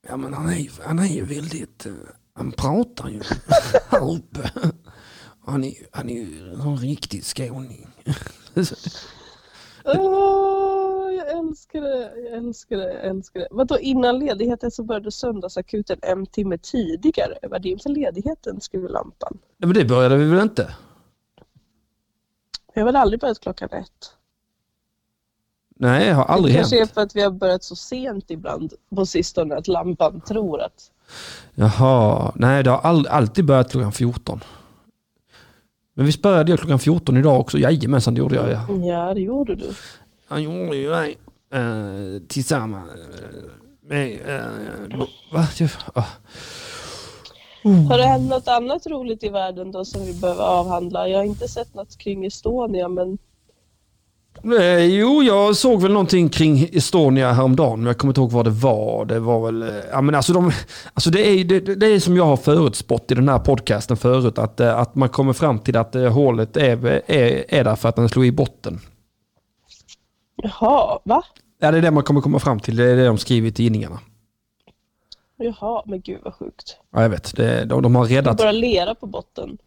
Ja 0.08 0.18
men 0.18 0.34
han 0.34 0.50
är 0.50 0.86
han 0.86 1.00
är 1.00 1.08
ju 1.08 1.26
väldigt, 1.26 1.86
eh, 1.86 1.94
han 2.34 2.52
pratar 2.52 3.10
ju 3.10 3.22
här 3.90 4.12
uppe. 4.16 4.52
Han 5.46 5.64
är, 5.64 5.74
han 5.92 6.10
är 6.10 6.14
ju 6.14 6.54
en 6.54 6.78
riktig 6.78 7.24
skåning. 7.24 7.88
Åh, 9.86 10.83
jag 11.16 11.38
älskar 11.40 11.82
det, 11.82 12.12
jag 12.18 12.38
älskar 12.38 12.78
det, 12.78 12.94
jag 12.94 13.06
älskar 13.06 13.40
det. 13.40 13.48
Vadå 13.52 13.80
innan 13.80 14.20
ledigheten 14.20 14.72
så 14.72 14.84
började 14.84 15.12
söndagsakuten 15.12 16.00
en 16.02 16.26
timme 16.26 16.58
tidigare? 16.58 17.38
Var 17.42 17.60
det 17.60 17.70
inför 17.70 17.90
ledigheten 17.90 18.62
skriver 18.62 18.90
lampan? 18.90 19.38
Nej 19.58 19.68
men 19.68 19.74
det 19.74 19.86
började 19.86 20.18
vi 20.18 20.26
väl 20.26 20.42
inte? 20.42 20.76
Jag 22.74 22.82
har 22.82 22.86
väl 22.86 22.96
aldrig 22.96 23.20
börjat 23.20 23.40
klockan 23.40 23.70
ett? 23.72 24.16
Nej, 25.76 26.06
det 26.06 26.14
har 26.14 26.26
aldrig 26.26 26.54
det 26.54 26.58
hänt. 26.58 26.70
kanske 26.70 26.82
är 26.82 26.94
för 26.94 27.02
att 27.02 27.16
vi 27.16 27.22
har 27.22 27.32
börjat 27.32 27.64
så 27.64 27.76
sent 27.76 28.32
ibland 28.32 28.74
på 28.96 29.06
sistone 29.06 29.56
att 29.56 29.68
lampan 29.68 30.22
tror 30.22 30.62
att... 30.62 30.92
Jaha, 31.56 32.32
nej 32.36 32.64
det 32.64 32.70
har 32.70 32.78
all, 32.78 33.08
alltid 33.08 33.46
börjat 33.46 33.72
klockan 33.72 33.92
14. 33.92 34.40
Men 35.94 36.06
visst 36.06 36.22
började 36.22 36.52
jag 36.52 36.60
klockan 36.60 36.80
14 36.80 37.18
idag 37.18 37.40
också? 37.40 37.58
Jajamensan 37.58 38.14
det 38.14 38.20
gjorde 38.20 38.36
jag 38.36 38.52
ja. 38.52 38.76
Ja, 38.76 39.14
det 39.14 39.22
gjorde 39.22 39.56
du. 39.56 39.74
Han 40.34 40.44
gjorde 40.44 40.78
ju 40.78 40.90
det 40.90 41.16
eh, 41.58 42.22
tillsammans 42.28 42.90
eh, 42.92 43.50
med... 43.82 44.20
Eh, 44.26 44.98
va? 45.32 45.48
Ah. 45.94 46.06
Har 47.90 47.98
det 47.98 48.06
hänt 48.06 48.30
något 48.30 48.48
annat 48.48 48.88
roligt 48.88 49.24
i 49.24 49.30
världen 49.30 49.72
då 49.72 49.86
som 49.86 50.06
vi 50.06 50.14
behöver 50.14 50.44
avhandla? 50.44 51.08
Jag 51.08 51.18
har 51.18 51.26
inte 51.26 51.48
sett 51.48 51.74
något 51.74 51.98
kring 51.98 52.26
Estonia 52.26 52.88
men 52.88 53.18
Eh, 54.60 54.86
jo, 54.86 55.24
jag 55.24 55.56
såg 55.56 55.82
väl 55.82 55.92
någonting 55.92 56.30
kring 56.30 56.70
Estonia 56.74 57.32
häromdagen, 57.32 57.80
men 57.80 57.88
jag 57.88 57.98
kommer 57.98 58.12
inte 58.12 58.22
ihåg 58.22 58.32
vad 58.32 58.46
det 58.46 58.52
var. 58.52 59.06
Det 59.06 59.20
var 59.20 59.52
väl, 59.52 59.74
ja 59.92 60.02
men 60.02 60.16
alltså, 60.16 60.34
de, 60.34 60.52
alltså 60.94 61.10
det, 61.10 61.28
är, 61.28 61.44
det, 61.44 61.60
det 61.60 61.88
är 61.88 62.00
som 62.00 62.18
jag 62.18 62.26
har 62.26 62.38
förutspått 62.38 63.12
i 63.12 63.16
den 63.16 63.30
här 63.30 63.40
podcasten 63.40 63.98
förut, 63.98 64.38
att, 64.38 64.60
att 64.60 64.96
man 64.96 65.10
kommer 65.10 65.34
fram 65.34 65.60
till 65.60 65.78
att 65.78 65.96
hålet 65.96 66.58
är, 66.58 66.86
är, 66.86 67.46
är 67.48 67.64
där 67.64 67.76
för 67.76 67.90
att 67.90 67.96
den 67.96 68.10
slog 68.10 68.26
i 68.26 68.32
botten. 68.32 68.80
Jaha, 70.36 71.00
va? 71.04 71.24
Ja, 71.60 71.72
det 71.72 71.78
är 71.78 71.82
det 71.82 71.92
man 71.92 72.04
kommer 72.04 72.22
komma 72.22 72.40
fram 72.40 72.60
till, 72.60 72.76
det 72.76 72.84
är 72.92 72.96
det 72.96 73.06
de 73.06 73.18
skriver 73.18 73.48
i 73.48 73.52
tidningarna. 73.52 74.00
Jaha, 75.38 75.84
men 75.86 76.02
gud 76.02 76.20
vad 76.24 76.34
sjukt. 76.34 76.78
Ja, 76.94 77.02
jag 77.02 77.10
vet, 77.10 77.36
det, 77.36 77.66
de, 77.66 77.82
de 77.82 77.96
har 77.96 78.06
räddat. 78.06 78.38
Bara 78.38 78.52
lera 78.52 78.96
på 78.96 79.06
botten. 79.06 79.58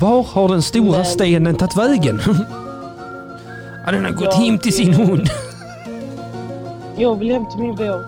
Var 0.00 0.22
har 0.22 0.48
den 0.48 0.62
stora 0.62 0.96
Men- 0.96 1.04
stenen 1.06 1.54
tagit 1.54 1.76
vägen? 1.76 2.20
ja, 3.86 3.92
den 3.92 4.04
har 4.04 4.12
gått 4.12 4.34
hem 4.34 4.58
till 4.58 4.72
sin 4.72 4.94
hund. 4.94 5.28
Jag 6.96 7.18
vill 7.18 7.30
hem 7.32 7.46
till 7.50 7.60
min 7.60 7.76
båt. 7.76 8.06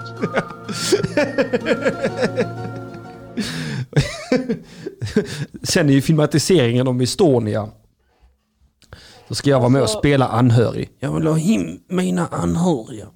Sen 5.62 5.88
är 5.88 5.92
ju 5.92 6.02
filmatiseringen 6.02 6.88
om 6.88 7.00
Estonia. 7.00 7.68
Så 9.34 9.38
ska 9.38 9.50
jag 9.50 9.60
vara 9.60 9.68
med 9.68 9.78
och 9.80 9.82
Alltså- 9.82 9.98
spela 9.98 10.28
anhörig. 10.28 10.90
Jag 10.98 11.12
vill 11.12 11.26
ha 11.26 11.34
hem 11.34 11.80
mina 11.88 12.26
anhöriga. 12.26 13.06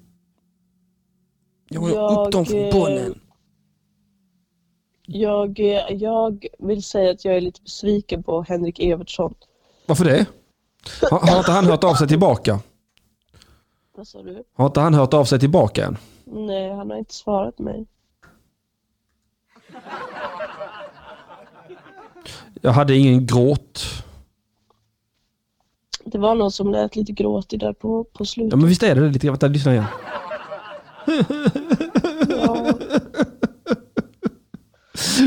Jag 1.69 1.85
vill 1.85 1.97
ha 1.97 2.25
upp 2.25 2.31
dem 2.31 2.45
från 2.45 2.59
Jag, 2.61 2.73
bollen. 2.73 3.19
Jag, 5.05 5.59
eh, 5.59 5.93
jag 5.93 6.45
vill 6.59 6.83
säga 6.83 7.11
att 7.11 7.25
jag 7.25 7.37
är 7.37 7.41
lite 7.41 7.61
besviken 7.61 8.23
på 8.23 8.41
Henrik 8.41 8.79
Evertsson. 8.79 9.33
Varför 9.85 10.05
det? 10.05 10.25
Har, 11.11 11.19
har 11.19 11.37
inte 11.37 11.51
han 11.51 11.65
hört 11.65 11.83
av 11.83 11.95
sig 11.95 12.07
tillbaka? 12.07 12.59
Vad 13.95 14.07
sa 14.07 14.23
du? 14.23 14.43
Har 14.53 14.65
inte 14.65 14.79
han 14.79 14.93
hört 14.93 15.13
av 15.13 15.25
sig 15.25 15.39
tillbaka 15.39 15.85
än? 15.85 15.97
Nej, 16.25 16.75
han 16.75 16.89
har 16.89 16.97
inte 16.97 17.13
svarat 17.13 17.59
mig. 17.59 17.87
Jag 22.61 22.71
hade 22.71 22.95
ingen 22.97 23.25
gråt. 23.25 24.03
Det 26.11 26.17
var 26.17 26.35
någon 26.35 26.51
som 26.51 26.71
lät 26.71 26.95
lite 26.95 27.11
gråtig 27.11 27.59
där 27.59 27.73
på, 27.73 28.03
på 28.03 28.09
Ja 28.19 28.25
slutet. 28.25 28.59
men 28.59 28.67
visst 28.67 28.83
är 28.83 28.95
det 28.95 29.01
lite 29.09 29.25
grann. 29.27 29.33
Vänta, 29.33 29.47
lyssna 29.47 29.71
igen. 29.73 29.85
Ja. 32.29 32.73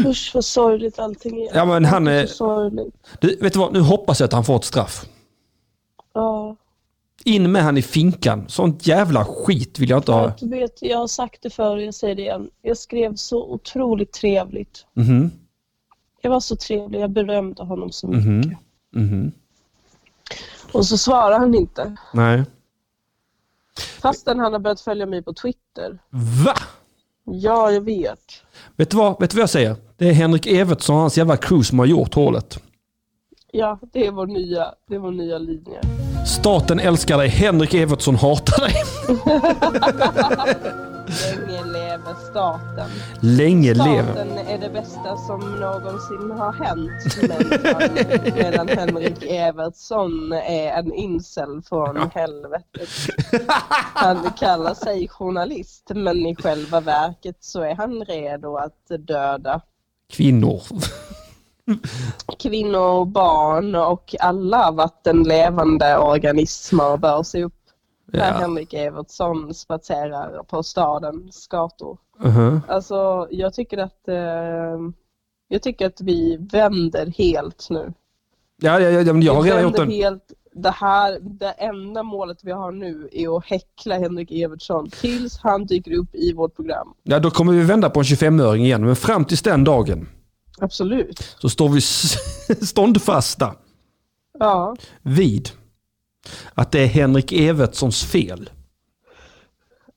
Usch 0.06 0.30
vad 0.34 0.44
sorgligt 0.44 0.98
allting 0.98 1.42
är. 1.42 1.48
Ja, 1.56 1.64
men 1.64 1.84
han 1.84 2.06
är- 2.06 2.26
sorgligt. 2.26 2.94
Du, 3.20 3.36
vet 3.40 3.52
du 3.52 3.58
vad, 3.58 3.72
nu 3.72 3.80
hoppas 3.80 4.20
jag 4.20 4.26
att 4.26 4.32
han 4.32 4.44
får 4.44 4.56
ett 4.56 4.64
straff. 4.64 5.06
Ja. 6.14 6.56
In 7.24 7.52
med 7.52 7.62
han 7.62 7.78
i 7.78 7.82
finkan. 7.82 8.44
Sånt 8.48 8.86
jävla 8.86 9.24
skit 9.24 9.78
vill 9.78 9.90
jag 9.90 9.98
inte 9.98 10.12
ha. 10.12 10.32
Du 10.40 10.48
vet, 10.48 10.82
jag 10.82 10.98
har 10.98 11.06
sagt 11.06 11.42
det 11.42 11.50
förr 11.50 11.76
och 11.76 11.82
jag 11.82 11.94
säger 11.94 12.14
det 12.14 12.22
igen. 12.22 12.50
Jag 12.62 12.76
skrev 12.76 13.14
så 13.14 13.44
otroligt 13.52 14.12
trevligt. 14.12 14.86
Mhm, 14.94 15.30
Jag 16.22 16.30
var 16.30 16.40
så 16.40 16.56
trevlig, 16.56 17.00
jag 17.00 17.10
berömde 17.10 17.62
honom 17.64 17.92
så 17.92 18.06
mycket. 18.08 18.24
mhm, 18.26 18.56
mhm. 18.96 19.32
Och 20.72 20.86
så 20.86 20.98
svarar 20.98 21.38
han 21.38 21.54
inte. 21.54 21.96
Nej. 22.12 22.42
Fastän 24.00 24.38
han 24.38 24.52
har 24.52 24.60
börjat 24.60 24.80
följa 24.80 25.06
mig 25.06 25.22
på 25.22 25.32
Twitter. 25.32 25.98
Va? 26.44 26.54
Ja, 27.24 27.70
jag 27.70 27.80
vet. 27.80 28.18
Vet 28.76 28.90
du 28.90 28.96
vad, 28.96 29.20
vet 29.20 29.30
du 29.30 29.36
vad 29.36 29.42
jag 29.42 29.50
säger? 29.50 29.76
Det 29.96 30.08
är 30.08 30.12
Henrik 30.12 30.46
Evertsson 30.46 30.94
och 30.96 31.00
hans 31.00 31.18
jävla 31.18 31.36
crew 31.36 31.64
som 31.64 31.78
har 31.78 31.86
gjort 31.86 32.14
hålet. 32.14 32.58
Ja, 33.52 33.78
det 33.92 34.06
är 34.06 34.10
vår 34.10 34.26
nya, 34.26 34.74
det 34.88 34.94
är 34.94 34.98
vår 34.98 35.10
nya 35.10 35.38
linje. 35.38 35.80
Staten 36.26 36.80
älskar 36.80 37.18
dig, 37.18 37.28
Henrik 37.28 37.74
Evertsson 37.74 38.16
hatar 38.16 38.60
dig. 38.60 38.74
Länge 41.92 42.04
leve 42.04 42.16
staten. 42.30 42.90
Länge 43.20 43.74
lever. 43.74 44.12
Staten 44.12 44.38
är 44.38 44.58
det 44.58 44.70
bästa 44.70 45.16
som 45.16 45.40
någonsin 45.60 46.30
har 46.30 46.52
hänt. 46.52 48.34
Medan 48.36 48.68
Henrik 48.68 49.22
Evertsson 49.22 50.32
är 50.32 50.72
en 50.72 50.92
incel 50.92 51.62
från 51.62 52.10
helvetet. 52.14 52.88
Han 53.94 54.32
kallar 54.38 54.74
sig 54.74 55.08
journalist 55.08 55.90
men 55.94 56.16
i 56.16 56.36
själva 56.36 56.80
verket 56.80 57.36
så 57.40 57.62
är 57.62 57.74
han 57.74 58.04
redo 58.04 58.56
att 58.56 58.86
döda 58.98 59.60
Kvinnor. 60.12 60.62
kvinnor, 62.38 63.04
barn 63.04 63.74
och 63.74 64.14
alla 64.20 64.70
vattenlevande 64.70 65.98
organismer 65.98 66.96
bör 66.96 67.22
se 67.22 67.44
upp 67.44 67.61
när 68.06 68.32
Ja. 68.32 68.38
Henrik 68.38 68.74
Evertsson 68.74 69.54
spatserar 69.54 70.42
på 70.42 70.62
stadens 70.62 71.46
gator. 71.46 71.98
Uh-huh. 72.18 72.60
Alltså, 72.68 73.28
jag 73.30 73.54
tycker 73.54 73.78
att 73.78 74.08
eh, 74.08 74.78
jag 75.48 75.62
tycker 75.62 75.86
att 75.86 76.00
vi 76.00 76.36
vänder 76.52 77.06
helt 77.18 77.70
nu. 77.70 77.92
Ja, 78.62 78.80
ja, 78.80 78.90
ja, 78.90 79.14
jag 79.14 79.34
har 79.34 79.42
redan 79.42 79.62
gjort 79.62 79.78
en... 79.78 79.90
helt. 79.90 80.32
Det 80.54 80.70
här, 80.70 81.18
det 81.20 81.50
enda 81.50 82.02
målet 82.02 82.38
vi 82.42 82.52
har 82.52 82.72
nu 82.72 83.08
är 83.12 83.36
att 83.36 83.44
häckla 83.44 83.98
Henrik 83.98 84.32
Evertsson 84.32 84.90
tills 84.90 85.38
han 85.38 85.66
dyker 85.66 85.92
upp 85.92 86.14
i 86.14 86.32
vårt 86.32 86.56
program. 86.56 86.94
Ja, 87.02 87.18
då 87.18 87.30
kommer 87.30 87.52
vi 87.52 87.64
vända 87.64 87.90
på 87.90 88.00
en 88.00 88.04
25-öring 88.04 88.64
igen. 88.64 88.86
Men 88.86 88.96
fram 88.96 89.24
tills 89.24 89.42
den 89.42 89.64
dagen 89.64 90.08
Absolut. 90.60 91.36
så 91.38 91.48
står 91.48 91.68
vi 91.68 91.80
ståndfasta 92.66 93.54
Ja, 94.38 94.76
vid 95.02 95.48
att 96.54 96.72
det 96.72 96.80
är 96.80 96.86
Henrik 96.86 97.32
Evertssons 97.32 98.04
fel. 98.04 98.50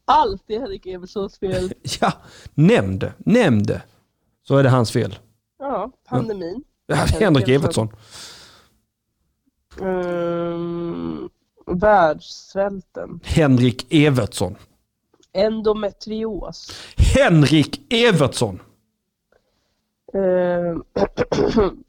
allt 0.06 0.44
är 0.48 0.60
Henrik 0.60 0.86
Evertssons 0.86 1.40
fel. 1.40 1.74
Ja, 2.02 2.12
nämn 2.54 3.00
det. 3.00 3.14
Nämn 3.18 3.64
det. 3.64 3.82
Så 4.48 4.58
är 4.58 4.64
det 4.64 4.70
hans 4.70 4.92
fel. 4.92 5.20
Ja, 5.60 5.92
pandemin. 6.10 6.64
Ja, 6.88 6.96
Henrik 6.96 7.50
Evertsson. 7.50 7.90
Um, 9.80 11.30
världssvälten. 11.66 13.20
Henrik 13.24 13.88
Evertsson. 13.94 14.56
Endometrios. 15.34 16.72
Henrik 16.98 17.94
Evertsson. 17.94 18.60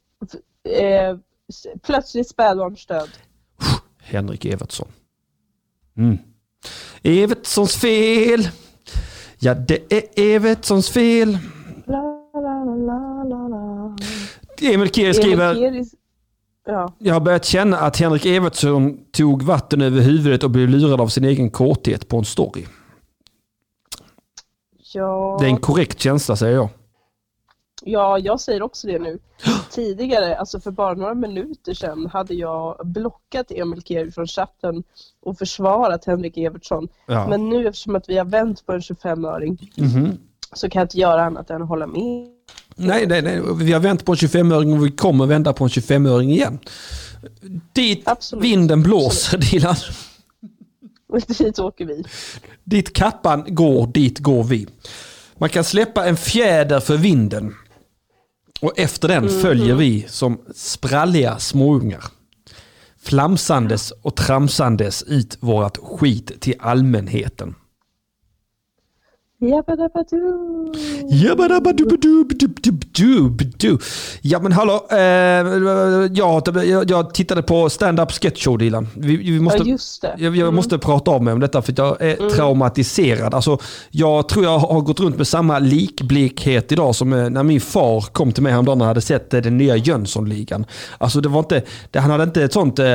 S- 1.48 1.66
plötsligt 1.82 2.28
spädbarnsdöd. 2.28 3.08
Henrik 4.06 4.44
Evertsson. 4.44 4.88
Mm. 5.96 6.18
Evertssons 7.02 7.76
fel. 7.76 8.48
Ja, 9.38 9.54
det 9.54 9.92
är 9.92 10.02
Evertssons 10.34 10.90
fel. 10.90 11.38
La, 11.86 12.02
la, 12.34 12.64
la, 12.64 13.24
la, 13.24 13.48
la. 13.48 13.96
Emil 14.60 14.90
Kier 14.90 15.12
skriver... 15.12 15.66
Emil 15.66 15.84
Ja, 16.68 16.92
Jag 16.98 17.14
har 17.14 17.20
börjat 17.20 17.44
känna 17.44 17.78
att 17.78 17.96
Henrik 17.96 18.26
Evertsson 18.26 18.98
tog 19.12 19.42
vatten 19.42 19.80
över 19.80 20.00
huvudet 20.00 20.44
och 20.44 20.50
blev 20.50 20.68
lurad 20.68 21.00
av 21.00 21.08
sin 21.08 21.24
egen 21.24 21.50
kåthet 21.50 22.08
på 22.08 22.18
en 22.18 22.24
story. 22.24 22.64
ja, 24.92 25.36
Det 25.40 25.46
är 25.46 25.50
en 25.50 25.56
korrekt 25.56 26.00
känsla 26.00 26.36
säger 26.36 26.54
jag. 26.54 26.68
Ja, 27.84 28.18
jag 28.18 28.40
säger 28.40 28.62
också 28.62 28.86
det 28.86 28.98
nu. 28.98 29.18
Tidigare, 29.70 30.36
alltså 30.36 30.60
för 30.60 30.70
bara 30.70 30.94
några 30.94 31.14
minuter 31.14 31.74
sedan, 31.74 32.06
hade 32.12 32.34
jag 32.34 32.80
blockat 32.84 33.50
Emil 33.50 33.82
Keri 33.82 34.10
från 34.10 34.26
chatten 34.26 34.82
och 35.22 35.38
försvarat 35.38 36.04
Henrik 36.04 36.36
Evertsson. 36.36 36.88
Ja. 37.06 37.28
Men 37.28 37.48
nu 37.48 37.68
eftersom 37.68 37.96
att 37.96 38.08
vi 38.08 38.18
har 38.18 38.24
vänt 38.24 38.66
på 38.66 38.72
en 38.72 38.80
25-öring 38.80 39.70
Mhm. 39.76 40.18
så 40.54 40.68
kan 40.68 40.80
jag 40.80 40.84
inte 40.84 40.98
göra 40.98 41.24
annat 41.24 41.50
än 41.50 41.62
att 41.62 41.68
hålla 41.68 41.86
med. 41.86 42.26
Nej, 42.76 43.06
nej, 43.06 43.22
nej, 43.22 43.40
vi 43.60 43.72
har 43.72 43.80
vänt 43.80 44.04
på 44.04 44.12
en 44.12 44.16
25-öring 44.16 44.72
och 44.78 44.86
vi 44.86 44.90
kommer 44.90 45.26
vända 45.26 45.52
på 45.52 45.64
en 45.64 45.70
25-öring 45.70 46.30
igen. 46.30 46.58
Dit 47.72 48.02
Absolut. 48.08 48.44
vinden 48.44 48.82
blåser 48.82 49.38
Dilan. 49.38 49.74
Dit 51.38 51.58
åker 51.58 51.84
vi. 51.84 52.04
Dit 52.64 52.92
kappan 52.92 53.44
går, 53.48 53.86
dit 53.86 54.18
går 54.18 54.44
vi. 54.44 54.66
Man 55.38 55.48
kan 55.48 55.64
släppa 55.64 56.06
en 56.06 56.16
fjäder 56.16 56.80
för 56.80 56.96
vinden. 56.96 57.54
Och 58.60 58.78
efter 58.78 59.08
den 59.08 59.28
följer 59.28 59.74
vi 59.74 60.06
som 60.08 60.40
spralliga 60.54 61.38
småungar. 61.38 62.04
Flamsandes 63.02 63.90
och 63.90 64.16
tramsandes 64.16 65.02
ut 65.02 65.38
vårat 65.40 65.76
skit 65.76 66.40
till 66.40 66.54
allmänheten. 66.58 67.54
Jabbadabadoo. 69.40 70.72
Ja 74.22 74.40
men 74.40 74.52
hallå, 74.52 74.86
eh, 74.90 74.98
jag, 76.12 76.42
jag, 76.66 76.90
jag 76.90 77.14
tittade 77.14 77.42
på 77.42 77.70
stand-up 77.70 78.12
sketch 78.12 78.44
show 78.44 78.58
Dilan. 78.58 78.88
Vi, 78.94 79.16
vi 79.16 79.40
måste, 79.40 79.58
Ja, 79.58 79.64
just 79.64 80.02
det. 80.02 80.14
jag, 80.18 80.36
jag 80.36 80.54
måste 80.54 80.78
prata 80.78 81.10
av 81.10 81.22
mig 81.22 81.32
om 81.34 81.40
detta 81.40 81.62
för 81.62 81.74
jag 81.76 82.02
är 82.02 82.30
traumatiserad. 82.30 83.34
Alltså, 83.34 83.58
jag 83.90 84.28
tror 84.28 84.44
jag 84.44 84.58
har 84.58 84.80
gått 84.80 85.00
runt 85.00 85.16
med 85.16 85.26
samma 85.26 85.58
likblekhet 85.58 86.72
idag 86.72 86.94
som 86.94 87.12
eh, 87.12 87.30
när 87.30 87.42
min 87.42 87.60
far 87.60 88.00
kom 88.00 88.32
till 88.32 88.42
mig 88.42 88.52
häromdagen 88.52 88.80
och 88.80 88.86
hade 88.86 89.00
sett 89.00 89.34
eh, 89.34 89.40
den 89.40 89.58
nya 89.58 89.76
Jönssonligan. 89.76 90.66
Alltså 90.98 91.20
det 91.20 91.28
var 91.28 91.38
inte, 91.38 91.62
det, 91.90 91.98
han 91.98 92.10
hade 92.10 92.24
inte 92.24 92.42
ett 92.42 92.52
sånt, 92.52 92.78
eh, 92.78 92.86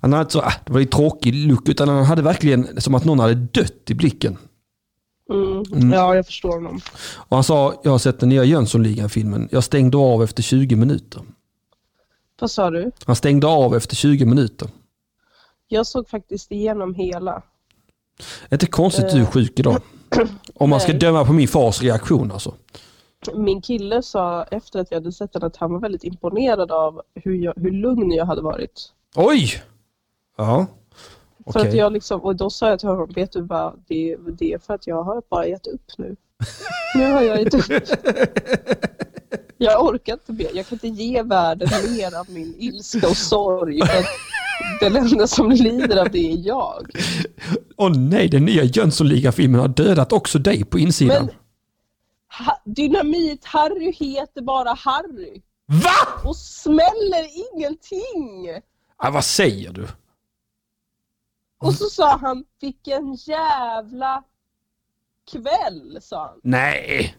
han 0.00 0.12
hade 0.12 0.20
inte 0.20 0.32
så, 0.32 0.40
ah, 0.40 0.52
det 0.66 0.72
var 0.72 0.80
ju 0.80 0.86
tråkig 0.86 1.34
look, 1.34 1.68
utan 1.68 1.88
han 1.88 2.04
hade 2.04 2.22
verkligen 2.22 2.68
som 2.80 2.94
att 2.94 3.04
någon 3.04 3.18
hade 3.20 3.34
dött 3.34 3.90
i 3.90 3.94
blicken. 3.94 4.36
Mm. 5.32 5.92
Ja, 5.92 6.14
jag 6.14 6.26
förstår 6.26 6.52
honom. 6.52 6.80
Och 7.16 7.36
han 7.36 7.44
sa, 7.44 7.80
jag 7.84 7.90
har 7.90 7.98
sett 7.98 8.20
den 8.20 8.28
nya 8.28 8.44
Jönssonligan-filmen. 8.44 9.48
Jag 9.52 9.64
stängde 9.64 9.96
av 9.96 10.22
efter 10.22 10.42
20 10.42 10.76
minuter. 10.76 11.22
Vad 12.40 12.50
sa 12.50 12.70
du? 12.70 12.90
Han 13.04 13.16
stängde 13.16 13.46
av 13.46 13.76
efter 13.76 13.96
20 13.96 14.24
minuter. 14.24 14.68
Jag 15.68 15.86
såg 15.86 16.08
faktiskt 16.08 16.52
igenom 16.52 16.94
hela. 16.94 17.32
Är 17.32 17.42
det 18.48 18.54
inte 18.54 18.66
konstigt 18.66 19.04
att 19.04 19.12
du 19.12 19.20
är 19.20 19.26
sjuk 19.26 19.58
idag? 19.58 19.80
Om 20.54 20.70
man 20.70 20.80
ska 20.80 20.92
Nej. 20.92 21.00
döma 21.00 21.24
på 21.24 21.32
min 21.32 21.48
fars 21.48 21.82
reaktion 21.82 22.32
alltså. 22.32 22.54
Min 23.34 23.62
kille 23.62 24.02
sa 24.02 24.44
efter 24.44 24.80
att 24.80 24.90
jag 24.90 24.96
hade 24.98 25.12
sett 25.12 25.32
den 25.32 25.42
att 25.42 25.56
han 25.56 25.72
var 25.72 25.80
väldigt 25.80 26.04
imponerad 26.04 26.70
av 26.70 27.02
hur, 27.14 27.34
jag, 27.34 27.54
hur 27.56 27.70
lugn 27.70 28.12
jag 28.12 28.26
hade 28.26 28.42
varit. 28.42 28.92
Oj! 29.16 29.62
Ja. 30.36 30.66
För 31.52 31.60
att 31.60 31.74
jag 31.74 31.92
liksom, 31.92 32.20
och 32.20 32.36
då 32.36 32.50
sa 32.50 32.68
jag 32.68 32.78
till 32.78 32.88
honom, 32.88 33.10
vet 33.14 33.32
du 33.32 33.42
vad, 33.42 33.82
det, 33.86 34.16
det 34.38 34.52
är 34.52 34.58
för 34.58 34.74
att 34.74 34.86
jag 34.86 35.02
har 35.02 35.22
bara 35.30 35.46
gett 35.46 35.66
upp 35.66 35.98
nu. 35.98 36.16
Nu 36.94 37.10
har 37.10 37.22
jag 37.22 37.42
gett 37.42 37.54
upp. 37.54 37.88
Jag 39.60 39.84
orkar 39.84 40.12
inte 40.12 40.32
mer, 40.32 40.50
jag 40.54 40.66
kan 40.66 40.76
inte 40.82 40.88
ge 41.02 41.22
världen 41.22 41.68
mer 41.96 42.18
av 42.18 42.30
min 42.30 42.54
ilska 42.58 43.08
och 43.08 43.16
sorg. 43.16 43.86
För 43.86 43.98
att 43.98 44.06
den 44.80 44.96
enda 44.96 45.26
som 45.26 45.50
lider 45.50 45.96
av 45.96 46.10
det 46.10 46.32
är 46.32 46.46
jag. 46.46 46.90
Åh 47.76 47.92
nej, 47.96 48.28
den 48.28 48.44
nya 48.44 48.64
Jönssonligan-filmen 48.64 49.60
har 49.60 49.68
dödat 49.68 50.12
också 50.12 50.38
dig 50.38 50.64
på 50.64 50.78
insidan. 50.78 51.24
Men 51.24 51.34
ha, 52.46 52.62
Dynamit-Harry 52.64 53.92
heter 53.92 54.42
bara 54.42 54.74
Harry 54.74 55.42
Va? 55.66 56.28
och 56.28 56.36
smäller 56.36 57.54
ingenting. 57.54 58.62
Ah, 58.96 59.10
vad 59.10 59.24
säger 59.24 59.72
du? 59.72 59.86
Och 61.58 61.74
så 61.74 61.84
sa 61.84 62.16
han, 62.16 62.44
vilken 62.60 63.14
jävla 63.14 64.24
kväll, 65.30 65.98
sa 66.02 66.26
han. 66.26 66.40
Nej. 66.42 67.16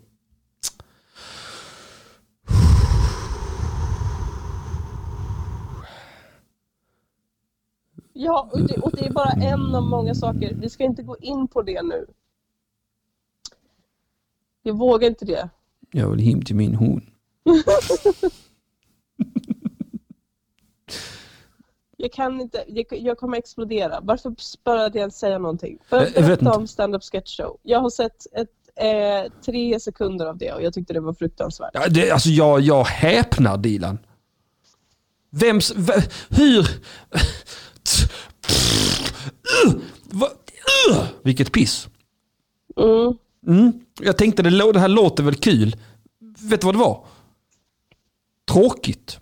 Ja, 8.14 8.50
och 8.52 8.68
det, 8.68 8.78
och 8.78 8.92
det 8.92 9.06
är 9.06 9.12
bara 9.12 9.32
en 9.32 9.76
av 9.76 9.84
många 9.84 10.16
saker. 10.16 10.54
Vi 10.56 10.70
ska 10.70 10.84
inte 10.84 11.04
gå 11.04 11.18
in 11.18 11.48
på 11.48 11.62
det 11.62 11.82
nu. 11.82 12.06
Jag 14.62 14.78
vågar 14.78 15.08
inte 15.08 15.26
det. 15.26 15.50
Jag 15.92 16.10
vill 16.10 16.20
hem 16.20 16.42
till 16.42 16.56
min 16.56 16.76
hon. 16.76 17.10
Jag 22.02 22.12
kan 22.12 22.42
inte, 22.42 22.64
jag, 22.68 22.86
jag 22.90 23.18
kommer 23.18 23.38
explodera. 23.38 24.00
Varför 24.02 24.36
började 24.64 24.98
jag 24.98 25.02
ens 25.02 25.20
säga 25.20 25.38
någonting? 25.38 25.78
Berätta 25.90 26.54
om 26.54 26.68
stand-up 26.68 27.04
sketch 27.04 27.38
show. 27.38 27.58
Jag 27.64 27.80
har 27.80 27.90
sett 27.90 28.26
ett, 28.34 28.50
eh, 28.76 29.32
tre 29.46 29.80
sekunder 29.80 30.26
av 30.26 30.38
det 30.38 30.54
och 30.54 30.62
jag 30.62 30.74
tyckte 30.74 30.94
det 30.94 31.00
var 31.00 31.14
fruktansvärt. 31.14 31.70
Ja, 31.74 31.88
det, 31.90 32.12
alltså 32.12 32.30
jag, 32.30 32.62
jag 32.62 32.84
häpnar 32.84 33.58
Dilan. 33.58 33.98
Vems, 35.30 35.74
v, 35.76 35.94
hur... 36.30 36.68
Va, 40.04 40.28
uh, 40.90 41.04
vilket 41.24 41.52
piss. 41.52 41.88
Mm. 42.78 43.18
Mm. 43.48 43.86
Jag 44.02 44.18
tänkte 44.18 44.44
det, 44.44 44.72
det 44.74 44.80
här 44.80 44.88
låter 44.88 45.24
väl 45.24 45.36
kul. 45.36 45.76
Vet 46.40 46.62
du 46.62 46.66
vad 46.66 46.76
det 46.76 46.80
var? 46.80 47.06
Tråkigt. 48.52 49.20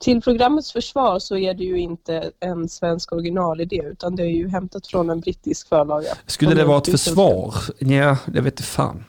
Till 0.00 0.20
programmets 0.22 0.72
försvar 0.72 1.18
så 1.18 1.36
är 1.36 1.54
det 1.54 1.64
ju 1.64 1.78
inte 1.80 2.30
en 2.40 2.68
svensk 2.68 3.12
originalidé 3.12 3.82
utan 3.84 4.16
det 4.16 4.22
är 4.22 4.26
ju 4.26 4.48
hämtat 4.48 4.86
från 4.86 5.10
en 5.10 5.20
brittisk 5.20 5.68
förlaga. 5.68 6.08
Skulle 6.26 6.54
det 6.54 6.64
vara 6.64 6.78
ett 6.78 6.90
försvar? 6.90 7.54
Ja, 7.78 8.16
det 8.26 8.40
vet 8.40 8.52
inte 8.52 8.62
fan. 8.62 9.04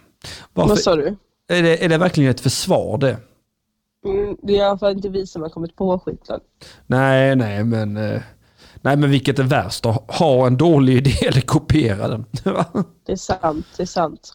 Vad 0.53 0.69
Varför, 0.69 0.81
sa 0.81 0.95
du? 0.95 1.15
är, 1.49 1.63
det, 1.63 1.85
är 1.85 1.89
det 1.89 1.97
verkligen 1.97 2.31
ett 2.31 2.39
försvar 2.39 2.97
det? 2.97 3.17
Mm, 4.05 4.37
det 4.43 4.53
är 4.53 4.57
i 4.57 4.61
alla 4.61 4.77
fall 4.77 4.91
inte 4.91 5.09
vi 5.09 5.27
som 5.27 5.41
har 5.41 5.49
kommit 5.49 5.75
på 5.75 5.99
skiten. 5.99 6.39
Nej, 6.87 7.35
nej, 7.35 7.63
men... 7.63 7.97
eh, 7.97 8.21
Nej, 8.83 8.97
men 8.97 9.09
vilket 9.09 9.39
är 9.39 9.43
värst? 9.43 9.85
Att 9.85 10.11
ha 10.11 10.47
en 10.47 10.57
dålig 10.57 10.97
idé 10.97 11.27
eller 11.27 11.41
kopiera 11.41 12.07
den? 12.07 12.25
Det 13.05 13.11
är 13.11 13.15
sant, 13.15 13.65
det 13.77 13.83
är 13.83 13.87
sant. 13.87 14.33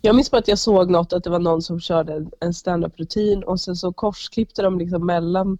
Jag 0.00 0.16
minns 0.16 0.30
bara 0.30 0.38
att 0.38 0.48
jag 0.48 0.58
såg 0.58 0.90
något 0.90 1.12
att 1.12 1.24
det 1.24 1.30
var 1.30 1.38
någon 1.38 1.62
som 1.62 1.80
körde 1.80 2.26
en- 2.40 2.54
stand-up-rutin 2.54 3.42
och 3.44 3.60
sen 3.60 3.76
så 3.76 3.92
korsklippte 3.92 4.62
de 4.62 4.78
liksom 4.78 5.06
mellan 5.06 5.58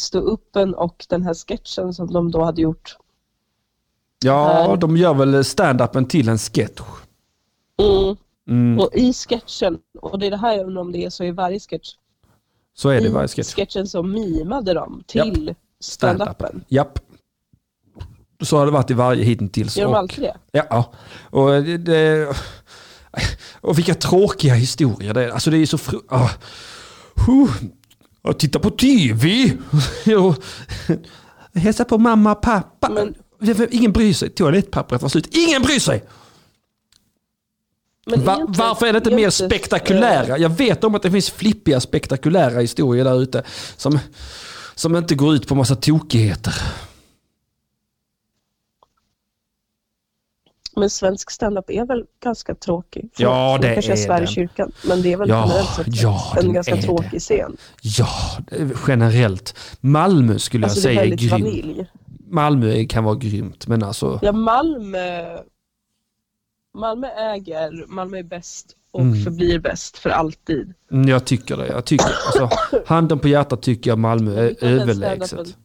stå-uppen 0.00 0.74
och 0.74 1.06
den 1.08 1.22
här 1.22 1.34
sketchen 1.34 1.94
som 1.94 2.12
de 2.12 2.30
då 2.30 2.44
hade 2.44 2.62
gjort. 2.62 2.96
ja, 4.24 4.66
Nej. 4.68 4.78
de 4.78 4.96
gör 4.96 5.14
väl 5.14 5.44
stand-upen 5.44 6.06
till 6.06 6.28
en 6.28 6.38
sketch. 6.38 6.80
Mm. 7.78 8.16
Mm, 8.48 8.78
Och 8.80 8.90
i 8.94 9.12
sketchen, 9.12 9.78
och 10.00 10.18
det 10.18 10.26
är 10.26 10.30
det 10.30 10.36
här 10.36 10.56
jag 10.56 10.66
undrar 10.66 10.80
om 10.82 10.92
det 10.92 11.04
är 11.04 11.10
så 11.10 11.24
i 11.24 11.30
varje 11.30 11.60
sketch. 11.60 11.94
så 12.74 12.88
är 12.88 13.00
det 13.00 13.06
i 13.06 13.10
I 13.10 13.12
varje 13.12 13.28
sketch. 13.28 13.54
sketchen 13.54 13.86
så 13.88 14.02
mimade 14.02 14.74
de 14.74 15.02
till 15.06 15.54
stand-upen. 15.80 16.64
Japp. 16.68 16.98
Så 18.42 18.56
har 18.56 18.66
det 18.66 18.72
varit 18.72 18.90
i 18.90 18.94
varje 18.94 19.24
hittills. 19.24 19.76
Gör 19.76 19.84
de 19.84 19.94
alltid 19.94 20.24
det? 20.24 20.36
Ja, 20.52 20.92
och 21.30 21.48
det, 21.50 21.78
det... 21.78 22.36
Och 23.60 23.78
vilka 23.78 23.94
tråkiga 23.94 24.54
historier 24.54 25.14
det 25.14 25.24
är. 25.24 25.28
Alltså 25.30 25.50
det 25.50 25.58
är 25.58 25.66
så 25.66 25.78
fru... 25.78 25.98
Ah. 26.08 26.28
Huh. 27.26 27.50
Och 28.22 28.38
titta 28.38 28.58
på 28.58 28.70
TV! 28.70 29.52
Och 30.18 30.36
Hälsa 31.54 31.84
på 31.84 31.98
mamma 31.98 32.32
och 32.32 32.40
pappa. 32.42 32.88
Men- 32.88 33.14
Ingen 33.70 33.92
bryr 33.92 34.12
sig. 34.14 34.28
Toalettpappret 34.30 35.02
var 35.02 35.08
slut. 35.08 35.28
Ingen 35.36 35.62
bryr 35.62 35.78
sig! 35.78 36.04
Men 38.06 38.24
Va, 38.24 38.40
inte- 38.40 38.58
varför 38.60 38.86
är 38.86 38.92
det 38.92 38.96
inte 38.98 39.10
mer 39.10 39.30
spektakulära? 39.30 40.38
Jag 40.38 40.48
vet 40.48 40.84
om 40.84 40.94
att 40.94 41.02
det 41.02 41.10
finns 41.10 41.30
flippiga 41.30 41.80
spektakulära 41.80 42.60
historier 42.60 43.04
där 43.04 43.22
ute. 43.22 43.42
Som, 43.76 43.98
som 44.74 44.96
inte 44.96 45.14
går 45.14 45.34
ut 45.34 45.46
på 45.48 45.54
massa 45.54 45.76
tokigheter. 45.76 46.54
Men 50.76 50.90
svensk 50.90 51.30
stand-up 51.30 51.70
är 51.70 51.84
väl 51.86 52.04
ganska 52.22 52.54
tråkig? 52.54 53.10
Ja, 53.16 53.56
Förlåt, 53.58 53.62
det 53.62 53.74
kanske 53.74 53.92
är 53.92 53.96
svär 53.96 54.16
i 54.16 54.18
den. 54.20 54.26
kyrkan. 54.26 54.72
Men 54.88 55.02
det 55.02 55.12
är 55.12 55.16
väl 55.16 55.28
Ja, 55.28 55.44
generellt 55.48 55.68
sett 55.76 55.86
ja, 56.02 56.32
den 56.36 56.46
en 56.46 56.52
ganska 56.52 56.76
är 56.76 56.82
tråkig 56.82 57.08
det. 57.12 57.20
scen. 57.20 57.56
Ja, 57.82 58.08
generellt. 58.88 59.54
Malmö 59.80 60.38
skulle 60.38 60.66
Alltså 60.66 60.80
jag 60.80 60.92
är 60.92 60.96
säga 60.96 61.00
är 61.04 61.10
väldigt 61.10 61.20
grym. 61.20 61.30
familj. 61.30 61.86
Malmö 62.30 62.84
kan 62.84 63.04
vara 63.04 63.14
grymt, 63.14 63.66
men 63.66 63.82
alltså... 63.82 64.18
Ja, 64.22 64.32
Malmö, 64.32 65.38
Malmö 66.78 67.06
äger, 67.08 67.84
Malmö 67.88 68.18
är 68.18 68.22
bäst 68.22 68.66
och 68.90 69.00
Mm. 69.00 69.24
förblir 69.24 69.58
bäst 69.58 69.98
för 69.98 70.10
alltid. 70.10 70.74
mm, 70.92 71.08
Jag 71.08 71.24
tycker 71.24 71.56
det. 71.56 71.66
Jag 71.66 71.84
tycker, 71.84 72.06
alltså, 72.26 72.50
handen 72.86 73.18
på 73.18 73.28
hjärtat 73.28 73.62
tycker 73.62 73.90
jag 73.90 73.98
Malmö 73.98 74.32
är 74.40 74.54
den 74.60 74.80
överlägset. 74.80 75.56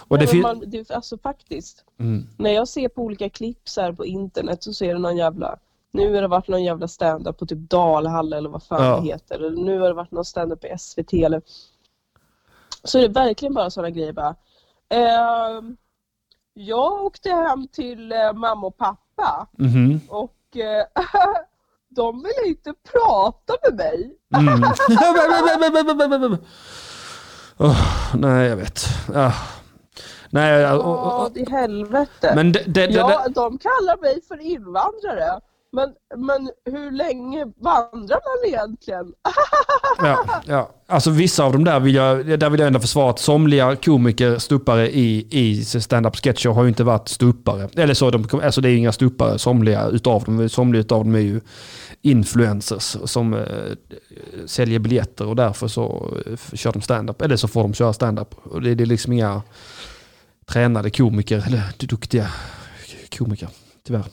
Och 0.00 0.18
det 0.18 0.32
Nej, 0.32 0.42
Malmö, 0.42 0.64
det, 0.66 0.90
är- 0.90 0.94
alltså 0.96 1.18
faktiskt, 1.18 1.84
mm. 2.00 2.26
när 2.36 2.50
jag 2.50 2.68
ser 2.68 2.88
på 2.88 3.02
olika 3.02 3.28
klipp 3.30 3.68
så 3.68 3.80
här 3.80 3.92
på 3.92 4.06
internet 4.06 4.62
så 4.62 4.74
ser 4.74 4.94
det 4.94 5.00
någon 5.00 5.16
jävla 5.16 5.56
nu 5.92 6.14
har 6.14 6.22
det 6.22 6.28
varit 6.28 6.48
någon 6.48 6.64
jävla 6.64 6.88
stand-up 6.88 7.38
på 7.38 7.46
typ 7.46 7.58
Dalhalla 7.58 8.36
eller 8.36 8.48
vad 8.48 8.62
fan 8.62 8.84
Ja. 8.84 8.96
det 9.00 9.06
heter. 9.06 9.34
Eller 9.34 9.62
nu 9.64 9.78
har 9.80 9.88
det 9.88 9.94
varit 9.94 10.10
någon 10.10 10.24
stand-up 10.24 10.60
på 10.60 10.78
SVT 10.78 11.12
eller... 11.12 11.42
Så 12.84 12.98
är 12.98 13.02
det 13.02 13.08
verkligen 13.08 13.54
bara 13.54 13.70
sådana 13.70 13.90
grejer 13.90 14.12
bara. 14.12 14.34
ehm, 14.88 15.76
jag 16.54 16.92
åkte 17.04 17.30
hem 17.30 17.68
till 17.68 18.12
eh, 18.12 18.32
mamma 18.32 18.66
och 18.66 18.76
pappa 18.76 19.46
Mhm. 19.52 20.00
och 20.08 20.56
eh, 20.56 20.84
de 21.88 22.16
ville 22.22 22.48
inte 22.48 22.74
prata 22.92 23.52
med 23.62 23.76
mig. 23.76 24.16
Mm. 24.36 24.62
Åh, 27.58 27.76
nej, 28.14 28.46
jag 28.48 28.56
vet. 28.56 28.80
Ah. 29.14 29.32
Nej, 30.34 30.72
och, 30.72 30.84
och, 30.84 31.26
och, 31.26 31.36
i 31.36 31.50
helvete. 31.50 32.32
men 32.34 32.52
det, 32.52 32.62
det, 32.66 32.86
det, 32.86 32.92
ja, 32.92 33.26
de 33.34 33.58
kallar 33.58 34.00
mig 34.00 34.20
för 34.28 34.40
invandrare. 34.40 35.40
Men, 35.72 35.88
men 36.16 36.50
hur 36.74 36.90
länge 36.90 37.44
vandrar 37.44 38.20
man 38.24 38.48
egentligen? 38.48 39.12
Ja, 39.98 40.24
ja. 40.46 40.70
Alltså 40.86 41.10
vissa 41.10 41.44
av 41.44 41.52
dem 41.52 41.64
där 41.64 41.80
vill 41.80 41.94
jag, 41.94 42.38
där 42.38 42.50
vill 42.50 42.60
jag 42.60 42.66
ändå 42.66 42.80
försvara 42.80 43.10
att 43.10 43.18
somliga 43.18 43.76
komiker, 43.76 44.38
stuppare 44.38 44.90
i, 44.90 45.26
i 45.30 45.64
stand-up 45.64 46.16
sketcher 46.16 46.48
har 46.48 46.62
ju 46.62 46.68
inte 46.68 46.84
varit 46.84 47.08
stuppare. 47.08 47.68
Eller 47.76 47.94
så, 47.94 48.10
de, 48.10 48.40
alltså 48.42 48.60
det 48.60 48.68
är 48.70 48.76
inga 48.76 48.92
stuppare, 48.92 49.38
somliga 49.38 49.86
utav 49.86 50.24
dem, 50.24 50.48
somliga 50.48 50.80
utav 50.80 51.04
dem 51.04 51.14
är 51.14 51.18
ju 51.18 51.40
influencers 52.02 52.96
som 53.04 53.34
eh, 53.34 53.40
säljer 54.46 54.78
biljetter 54.78 55.26
och 55.26 55.36
därför 55.36 55.68
så 55.68 56.14
eh, 56.26 56.56
kör 56.56 56.72
de 56.72 56.82
stand-up. 56.82 57.22
Eller 57.22 57.36
så 57.36 57.48
får 57.48 57.62
de 57.62 57.74
köra 57.74 57.92
stand-up. 57.92 58.34
Det, 58.62 58.74
det 58.74 58.84
är 58.84 58.86
liksom 58.86 59.12
inga 59.12 59.42
tränade 60.46 60.90
komiker, 60.90 61.44
eller 61.46 61.86
duktiga 61.86 62.26
komiker, 63.18 63.48
tyvärr. 63.86 64.04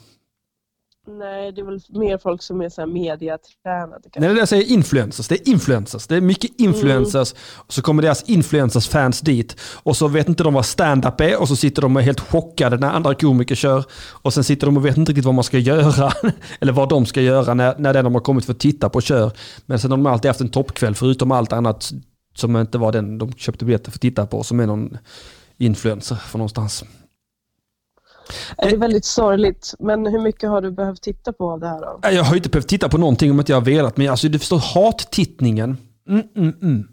Nej, 1.08 1.52
det 1.52 1.62
är 1.62 1.66
väl 1.66 1.80
mer 1.90 2.18
folk 2.18 2.42
som 2.42 2.62
är 2.62 2.70
så 2.70 2.82
här 2.82 2.88
mediatränade. 2.88 4.02
kanske. 4.04 4.20
Nej, 4.20 4.34
det 4.34 4.40
jag 4.40 4.48
säger 4.48 4.72
influencers. 4.72 5.28
Det 5.28 5.36
är 5.36 5.50
influencers. 5.50 6.08
Det 6.08 6.16
är 6.16 6.22
mycket 6.22 6.52
influencers. 6.60 7.34
Och 7.56 7.74
så 7.74 7.82
kommer 7.82 8.04
deras 8.04 8.30
influencers-fans 8.30 9.22
dit. 9.22 9.56
Och 9.84 9.98
så 9.98 10.08
vet 10.08 10.30
inte 10.30 10.44
de 10.44 10.54
vad 10.54 10.66
stand-up 10.66 11.22
är. 11.22 11.42
Och 11.42 11.48
så 11.48 11.56
sitter 11.56 11.82
de 11.82 11.96
och 11.96 12.02
är 12.02 12.06
helt 12.06 12.20
chockade 12.20 12.78
när 12.78 12.90
andra 12.90 13.16
komiker 13.16 13.56
kör. 13.56 13.86
Och 14.12 14.34
sen 14.34 14.44
sitter 14.44 14.68
de 14.68 14.78
och 14.78 14.86
vet 14.86 14.98
inte 14.98 15.12
riktigt 15.12 15.26
vad 15.26 15.36
man 15.36 15.44
ska 15.44 15.58
göra. 15.58 16.12
Eller 16.60 16.74
vad 16.74 16.90
de 16.90 17.06
ska 17.06 17.22
göra 17.22 17.54
när, 17.54 17.76
när 17.78 17.94
den 17.94 18.04
de 18.04 18.14
har 18.14 18.22
kommit 18.22 18.46
för 18.46 18.54
att 18.54 18.60
titta 18.60 18.90
på 18.90 19.02
kör. 19.02 19.32
Men 19.66 19.80
sen 19.80 19.92
har 19.92 19.98
de 19.98 20.06
alltid 20.06 20.30
haft 20.30 20.42
en 20.42 20.50
toppkväll 20.50 20.96
förutom 20.96 21.32
allt 21.32 21.54
annat 21.54 21.92
som 22.36 22.58
inte 22.58 22.78
var 22.78 22.92
den 22.92 23.18
de 23.18 23.34
köpte 23.34 23.66
biljetter 23.66 23.92
för 23.92 23.98
att 23.98 24.02
titta 24.02 24.26
på. 24.26 24.44
Som 24.44 24.60
är 24.60 24.68
någon 24.68 24.98
influencer 25.62 26.16
från 26.16 26.40
någonstans. 26.40 26.84
Det 28.58 28.70
är 28.70 28.78
väldigt 28.78 29.06
sorgligt. 29.06 29.74
Men 29.80 30.06
hur 30.06 30.20
mycket 30.20 30.50
har 30.50 30.62
du 30.62 30.72
behövt 30.72 31.02
titta 31.02 31.34
på 31.34 31.52
av 31.52 31.60
det 31.60 31.68
här 31.68 31.80
då? 31.80 32.00
Jag 32.04 32.24
har 32.24 32.36
inte 32.36 32.50
behövt 32.50 32.68
titta 32.68 32.90
på 32.90 32.98
någonting 32.98 33.32
om 33.32 33.40
inte 33.40 33.52
jag 33.52 33.58
har 33.58 33.66
velat. 33.66 33.98
Men 33.98 34.10
alltså, 34.10 34.30
du 34.30 34.40
förstår, 34.40 34.60
hattittningen. 34.60 35.78
Mm, 36.10 36.24
mm, 36.36 36.54
mm. 36.62 36.88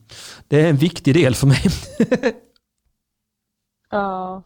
Det 0.48 0.60
är 0.60 0.68
en 0.68 0.76
viktig 0.76 1.14
del 1.14 1.34
för 1.34 1.46
mig. 1.46 1.62
Ja. 3.90 4.42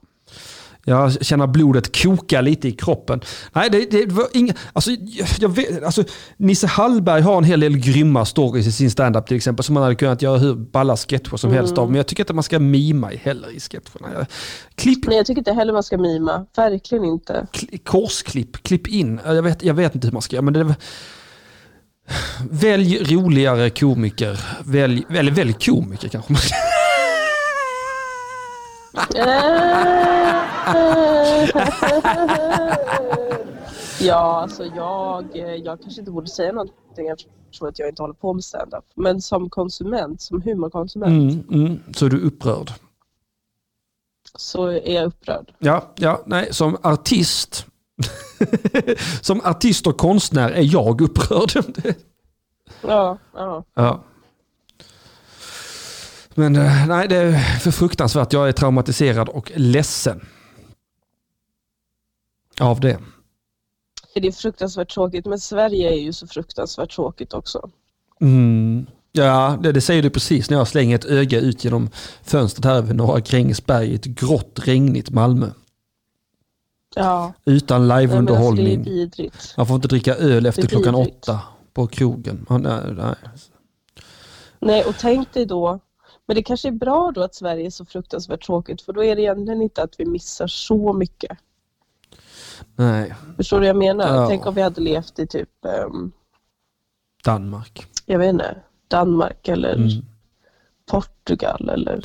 Jag 0.84 1.24
känner 1.24 1.46
blodet 1.46 2.02
koka 2.02 2.40
lite 2.40 2.68
i 2.68 2.72
kroppen. 2.72 3.20
Nej, 3.52 3.70
det, 3.70 3.90
det 3.90 4.06
var 4.12 4.26
inga... 4.32 4.54
Alltså, 4.72 4.90
jag, 5.38 5.48
vet, 5.48 5.82
alltså, 5.84 6.04
Nisse 6.36 6.66
Hallberg 6.66 7.22
har 7.22 7.36
en 7.38 7.44
hel 7.44 7.60
del 7.60 7.76
grymma 7.76 8.24
stories 8.24 8.66
i 8.66 8.72
sin 8.72 8.90
standup 8.90 9.26
till 9.26 9.36
exempel. 9.36 9.64
Som 9.64 9.74
man 9.74 9.82
hade 9.82 9.94
kunnat 9.94 10.22
göra 10.22 10.38
hur 10.38 10.54
balla 10.54 10.96
sketcher 10.96 11.36
som 11.36 11.52
helst 11.52 11.78
av. 11.78 11.88
Men 11.88 11.96
jag 11.96 12.06
tycker 12.06 12.22
inte 12.22 12.30
att 12.30 12.34
man 12.34 12.42
ska 12.42 12.58
mima 12.58 13.08
heller 13.08 13.50
i 13.50 13.60
sketcherna. 13.60 14.26
Klipp, 14.74 15.06
Nej, 15.06 15.16
jag 15.16 15.26
tycker 15.26 15.40
inte 15.40 15.52
heller 15.52 15.72
man 15.72 15.82
ska 15.82 15.98
mima. 15.98 16.46
Verkligen 16.56 17.04
inte. 17.04 17.46
kli- 17.52 17.78
korsklipp, 17.84 18.62
klipp 18.62 18.88
in. 18.88 19.20
Jag 19.26 19.42
vet, 19.42 19.62
jag 19.62 19.74
vet 19.74 19.94
inte 19.94 20.06
hur 20.06 20.12
man 20.12 20.22
ska 20.22 20.36
göra. 20.36 20.44
Men 20.44 20.54
det, 20.54 20.74
välj 22.50 23.14
roligare 23.14 23.70
komiker. 23.70 24.40
Välj, 24.64 25.04
eller 25.10 25.32
välj 25.32 25.52
komiker 25.52 26.08
kanske. 26.08 26.32
man 26.32 26.40
ska- 26.42 26.56
ja, 34.00 34.40
alltså 34.42 34.64
jag, 34.64 35.24
jag 35.64 35.82
kanske 35.82 36.00
inte 36.00 36.10
borde 36.12 36.28
säga 36.28 36.52
någonting 36.52 37.08
eftersom 37.08 37.68
att 37.68 37.78
jag 37.78 37.88
inte 37.88 38.02
håller 38.02 38.14
på 38.14 38.32
med 38.34 38.44
stand-up. 38.44 38.84
Men 38.96 39.20
som 39.22 39.50
konsument, 39.50 40.22
som 40.22 40.42
humorkonsument, 40.42 41.44
Mm, 41.50 41.64
mm, 41.66 41.80
så 41.94 42.06
är 42.06 42.10
du 42.10 42.20
upprörd. 42.20 42.72
så 44.34 44.66
är 44.66 44.94
jag 44.94 45.04
upprörd. 45.04 45.52
Ja, 45.58 45.92
ja, 45.96 46.22
nej, 46.26 46.48
som 46.54 46.76
artist. 46.82 47.66
som 49.20 49.40
artist 49.40 49.86
och 49.86 49.96
konstnär 49.98 50.50
är 50.50 50.72
jag 50.74 51.00
upprörd. 51.00 51.64
Ja, 52.88 53.18
ja. 53.34 53.64
Ja. 53.74 54.00
Men 56.34 56.56
eh, 56.56 56.86
nej, 56.88 57.08
det 57.08 57.16
är 57.16 57.58
för 57.58 57.70
fruktansvärt. 57.70 58.32
Jag 58.32 58.48
är 58.48 58.52
traumatiserad 58.52 59.28
och 59.28 59.52
ledsen. 59.54 60.26
Av 62.60 62.80
det. 62.80 62.98
Det 64.14 64.28
är 64.28 64.32
fruktansvärt 64.32 64.94
tråkigt, 64.94 65.26
men 65.26 65.40
Sverige 65.40 65.92
är 65.92 65.96
ju 65.96 66.12
så 66.12 66.26
fruktansvärt 66.26 66.94
tråkigt 66.94 67.34
också. 67.34 67.70
Mm. 68.20 68.86
Ja, 69.12 69.58
det, 69.62 69.72
det 69.72 69.80
säger 69.80 70.02
du 70.02 70.10
precis 70.10 70.50
när 70.50 70.56
jag 70.56 70.68
slänger 70.68 70.94
ett 70.94 71.04
öga 71.04 71.40
ut 71.40 71.64
genom 71.64 71.90
fönstret 72.22 72.64
här 72.64 72.74
över 72.74 72.94
Norra 72.94 73.20
Grängesberg 73.20 73.88
i 73.88 73.94
ett 73.94 74.04
grått, 74.04 74.58
regnigt 74.64 75.10
Malmö. 75.10 75.50
Ja, 76.94 77.32
Utan 77.44 77.82
alltså, 77.82 77.88
det 77.88 77.94
är 77.94 78.00
liveunderhållning. 78.00 78.82
vidrigt. 78.82 79.54
Man 79.56 79.66
får 79.66 79.76
inte 79.76 79.88
dricka 79.88 80.14
öl 80.14 80.46
efter 80.46 80.62
Det 80.62 80.68
klockan 80.68 80.94
åtta 80.94 81.40
på 81.74 81.86
krogen. 81.86 82.46
Man, 82.48 82.62
nej, 82.62 82.80
nej. 82.96 83.14
Nej, 84.60 84.84
och 84.84 84.94
tänk 84.98 85.32
dig 85.32 85.46
då, 85.46 85.80
men 86.26 86.36
det 86.36 86.42
kanske 86.42 86.68
är 86.68 86.72
bra 86.72 87.12
då 87.14 87.22
att 87.22 87.34
Sverige 87.34 87.66
är 87.66 87.70
så 87.70 87.84
fruktansvärt 87.84 88.46
tråkigt, 88.46 88.82
för 88.82 88.92
då 88.92 89.04
är 89.04 89.16
det 89.16 89.22
egentligen 89.22 89.62
inte 89.62 89.82
att 89.82 89.94
vi 89.98 90.04
missar 90.04 90.46
så 90.46 90.92
mycket. 90.92 91.38
Nej. 92.76 93.14
Förstår 93.36 93.56
du 93.56 93.60
vad 93.60 93.68
jag 93.68 93.76
menar? 93.76 94.14
Ja. 94.16 94.26
Tänk 94.28 94.46
om 94.46 94.54
vi 94.54 94.62
hade 94.62 94.80
levt 94.80 95.18
i 95.18 95.26
typ, 95.26 95.48
ehm, 95.64 96.12
Danmark. 97.24 97.86
jag 98.06 98.18
vet 98.18 98.28
inte, 98.32 98.56
Danmark 98.88 99.48
eller 99.48 99.74
Mm. 99.74 99.88
Portugal 100.90 101.68
eller 101.68 102.04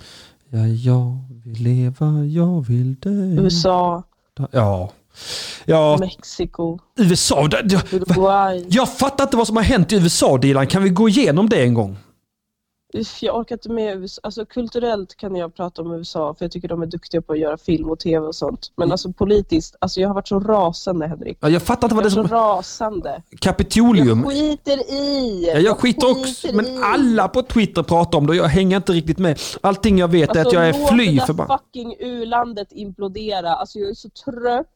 Ja, 0.50 0.68
jag 0.68 1.18
vill 1.46 1.64
leva, 1.64 2.24
jag 2.26 2.66
vill 2.68 2.96
dö. 2.96 3.10
USA, 3.44 4.04
Ja. 4.52 4.92
Ja, 5.66 5.98
Mexiko, 6.00 6.80
USA. 6.96 7.48
Uruguay. 7.92 8.66
Jag 8.70 8.98
fattar 8.98 9.24
inte 9.24 9.38
vad 9.38 9.48
som 9.48 9.56
har 9.56 9.64
hänt 9.64 9.92
i 9.92 9.96
USA, 9.96 10.38
Dilan. 10.38 10.68
Kan 10.68 10.84
vi 10.84 10.90
gå 10.90 11.10
igenom 11.10 11.50
det 11.50 11.64
en 11.64 11.74
gång? 11.74 11.98
Jag 13.22 13.36
orkar 13.38 13.56
inte 13.56 13.70
med. 13.70 14.10
Alltså 14.24 14.46
kulturellt 14.46 15.16
kan 15.18 15.36
jag 15.36 15.56
prata 15.56 15.82
om 15.82 15.92
USA 15.92 16.34
för 16.34 16.46
jag 16.46 16.52
tycker 16.52 16.68
de 16.68 16.82
är 16.82 16.86
duktiga 16.86 17.22
på 17.22 17.34
att 17.34 17.40
göra 17.40 17.58
film 17.58 17.90
och 17.90 18.00
tv 18.00 18.28
och 18.28 18.36
sånt. 18.36 18.72
Men 18.76 18.92
alltså 18.92 19.12
politiskt, 19.14 19.76
alltså 19.80 20.02
jag 20.02 20.10
har 20.10 20.16
varit 20.16 20.28
så 20.28 20.40
rasande 20.40 21.08
Henrik. 21.08 21.38
Ja, 21.42 21.50
Jag 21.50 21.62
fattar 21.62 21.88
inte 21.88 21.94
Jag 21.94 21.96
vad 21.96 22.04
det 22.04 22.08
är 22.08 22.24
så 22.24 22.28
som... 22.28 22.38
rasande. 22.38 23.22
Kapitolium. 23.40 24.20
Jag 24.20 24.28
skiter 24.34 24.92
i! 24.94 25.50
Ja, 25.54 25.60
jag 25.60 25.78
skiter 25.78 26.12
också, 26.12 26.48
i. 26.48 26.54
men 26.54 26.84
alla 26.84 27.28
på 27.28 27.42
Twitter 27.42 27.84
pratar 27.84 28.18
om 28.18 28.26
det 28.28 28.30
och 28.30 28.36
jag 28.36 28.46
hänger 28.46 28.78
inte 28.78 28.92
riktigt 28.92 29.18
med. 29.20 29.40
Allting 29.62 29.98
jag 29.98 30.08
vet 30.08 30.36
är 30.36 30.42
att 30.46 30.54
jag 30.54 30.70
är 30.70 30.74
låt 30.80 30.90
fly 30.90 31.06
det 31.06 31.12
där 31.20 31.26
förbannad. 31.26 31.60
fucking 31.60 31.96
u-landet 32.00 32.68
implodera. 32.72 33.56
Alltså 33.56 33.80
jag 33.80 33.90
är 33.90 33.94
så 33.94 34.10
trött 34.10 34.68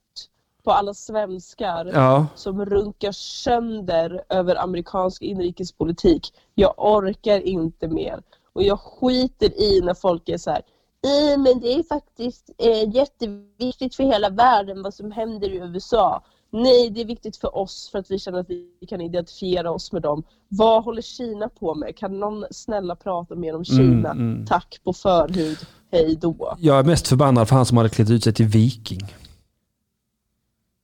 på 0.64 0.72
alla 0.72 0.94
svenskar 0.94 1.92
Ja, 1.94 2.28
som 2.36 2.66
runkar 2.66 3.12
sönder 3.12 4.24
över 4.30 4.56
amerikansk 4.56 5.22
inrikespolitik. 5.22 6.34
Jag 6.56 6.74
orkar 6.78 7.40
inte 7.40 7.88
mer. 7.88 8.22
Och 8.54 8.64
jag 8.64 8.80
skiter 8.80 9.62
i 9.62 9.82
när 9.84 9.94
folk 9.94 10.30
är 10.30 10.38
så 10.38 10.52
här. 10.52 10.62
"Eh, 11.04 11.40
men 11.40 11.60
det 11.60 11.74
är 11.74 11.84
faktiskt 11.84 12.50
eh, 12.58 12.96
jätteviktigt 12.96 13.96
för 13.96 14.04
hela 14.04 14.30
världen 14.30 14.84
vad 14.84 14.94
som 14.94 15.12
händer 15.12 15.50
i 15.50 15.56
USA. 15.58 16.24
Nej, 16.54 16.90
det 16.90 17.02
är 17.02 17.06
viktigt 17.06 17.38
för 17.38 17.58
oss 17.58 17.90
för 17.92 18.00
att 18.00 18.12
vi 18.12 18.20
känner 18.20 18.40
att 18.40 18.50
vi 18.50 18.68
kan 18.90 19.02
identifiera 19.02 19.72
oss 19.72 19.92
med 19.92 20.02
dem. 20.02 20.24
Vad 20.48 20.84
håller 20.84 21.02
Kina 21.02 21.50
på 21.50 21.76
med? 21.76 21.98
Kan 21.98 22.20
någon 22.20 22.46
snälla 22.52 22.96
prata 22.96 23.36
mer 23.36 23.56
om 23.56 23.66
Kina? 23.66 24.12
mm. 24.12 24.46
Tack 24.46 24.80
på 24.84 24.94
förhud. 24.94 25.58
Hej 25.92 26.16
då. 26.22 26.56
jag 26.60 26.80
är 26.80 26.84
mest 26.84 27.08
förbannad 27.08 27.48
för 27.48 27.56
han 27.56 27.66
som 27.66 27.78
hade 27.78 27.90
klätt 27.90 28.10
ut 28.10 28.24
sig 28.24 28.34
till 28.34 28.46
viking. 28.46 29.00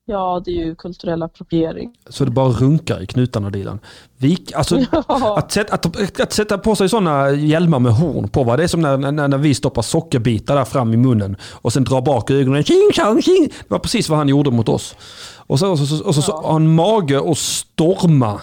Ja, 0.10 0.41
det 0.45 0.51
är 0.51 0.66
ju 0.66 0.76
kulturell 0.76 1.24
appropriering. 1.24 1.93
Så 2.10 2.26
det 2.26 2.32
bara 2.32 2.49
runkar 2.49 3.01
i 3.01 3.08
knutarna 3.08 3.49
Dilan. 3.49 3.80
Vik, 4.18 4.51
alltså, 4.55 4.80
Ja. 4.91 5.38
att, 5.38 5.51
sätta, 5.51 5.74
att, 5.76 6.20
att 6.22 6.34
sätta 6.34 6.58
på 6.58 6.76
sig 6.76 6.89
sådana 6.89 7.32
hjälmar 7.32 7.80
med 7.80 7.91
horn 7.93 8.30
på, 8.30 8.43
va? 8.43 8.58
det 8.58 8.64
är 8.64 8.68
som 8.68 8.82
när, 8.82 8.97
när, 8.97 9.28
när 9.28 9.38
vi 9.38 9.53
stoppar 9.55 9.82
sockerbitar 9.82 10.55
där 10.55 10.66
fram 10.66 10.93
i 10.93 10.97
munnen 10.97 11.36
och 11.51 11.74
sen 11.74 11.84
drar 11.84 12.01
bak 12.01 12.32
ögonen. 12.32 12.64
Tjing, 12.64 12.91
tjang, 12.93 13.22
tjing. 13.22 13.47
Det 13.47 13.70
var 13.70 13.80
precis 13.80 14.10
vad 14.10 14.18
han 14.18 14.30
gjorde 14.30 14.51
mot 14.51 14.70
oss. 14.70 14.95
Och 15.38 15.60
så, 15.60 15.72
och 15.72 15.80
så, 15.80 16.03
och 16.05 16.16
så, 16.16 16.22
så, 16.22 16.32
Ja. 16.32 16.41
har 16.45 16.53
han 16.53 16.76
mage 16.76 17.32
att 17.32 17.38
storma 17.38 18.41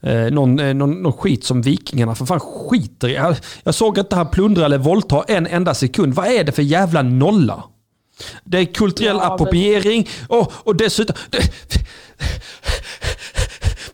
eh, 0.00 0.30
någon, 0.30 0.58
eh, 0.60 0.74
någon, 0.74 1.02
någon 1.02 1.12
skit 1.12 1.44
som 1.44 1.62
vikingarna 1.62 2.14
för 2.14 2.26
fan 2.26 2.40
skiter 2.40 3.08
i. 3.08 3.14
Jag, 3.14 3.36
jag 3.62 3.74
såg 3.74 3.98
inte 3.98 4.16
han 4.16 4.26
plundra 4.30 4.64
eller 4.64 4.78
våldta 4.78 5.22
en 5.28 5.46
enda 5.46 5.74
sekund. 5.74 6.14
Vad 6.14 6.26
är 6.26 6.44
det 6.44 6.52
för 6.52 6.62
jävla 6.62 7.02
nolla? 7.02 7.62
Det 8.44 8.58
är 8.58 8.64
kulturell 8.64 9.16
Ja, 9.16 9.34
appropriering 9.34 10.08
och, 10.28 10.52
och 10.64 10.76
dessutom... 10.76 11.16
Det, 11.30 11.38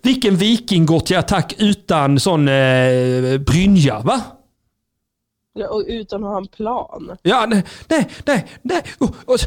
vilken 0.02 0.36
viking 0.36 0.86
går 0.86 1.00
till 1.00 1.16
attack 1.16 1.54
utan 1.58 2.20
sån 2.20 2.48
eh, 2.48 3.38
brynja? 3.38 4.00
Va? 4.00 4.20
Ja, 5.54 5.68
och 5.68 5.84
utan 5.86 6.24
att 6.24 6.30
ha 6.30 6.38
en 6.38 6.46
plan. 6.46 7.16
Ja, 7.22 7.46
nej, 7.48 7.64
nej, 7.88 8.08
nej. 8.24 8.46
nej. 8.62 8.82
Och, 8.98 9.14
och, 9.24 9.38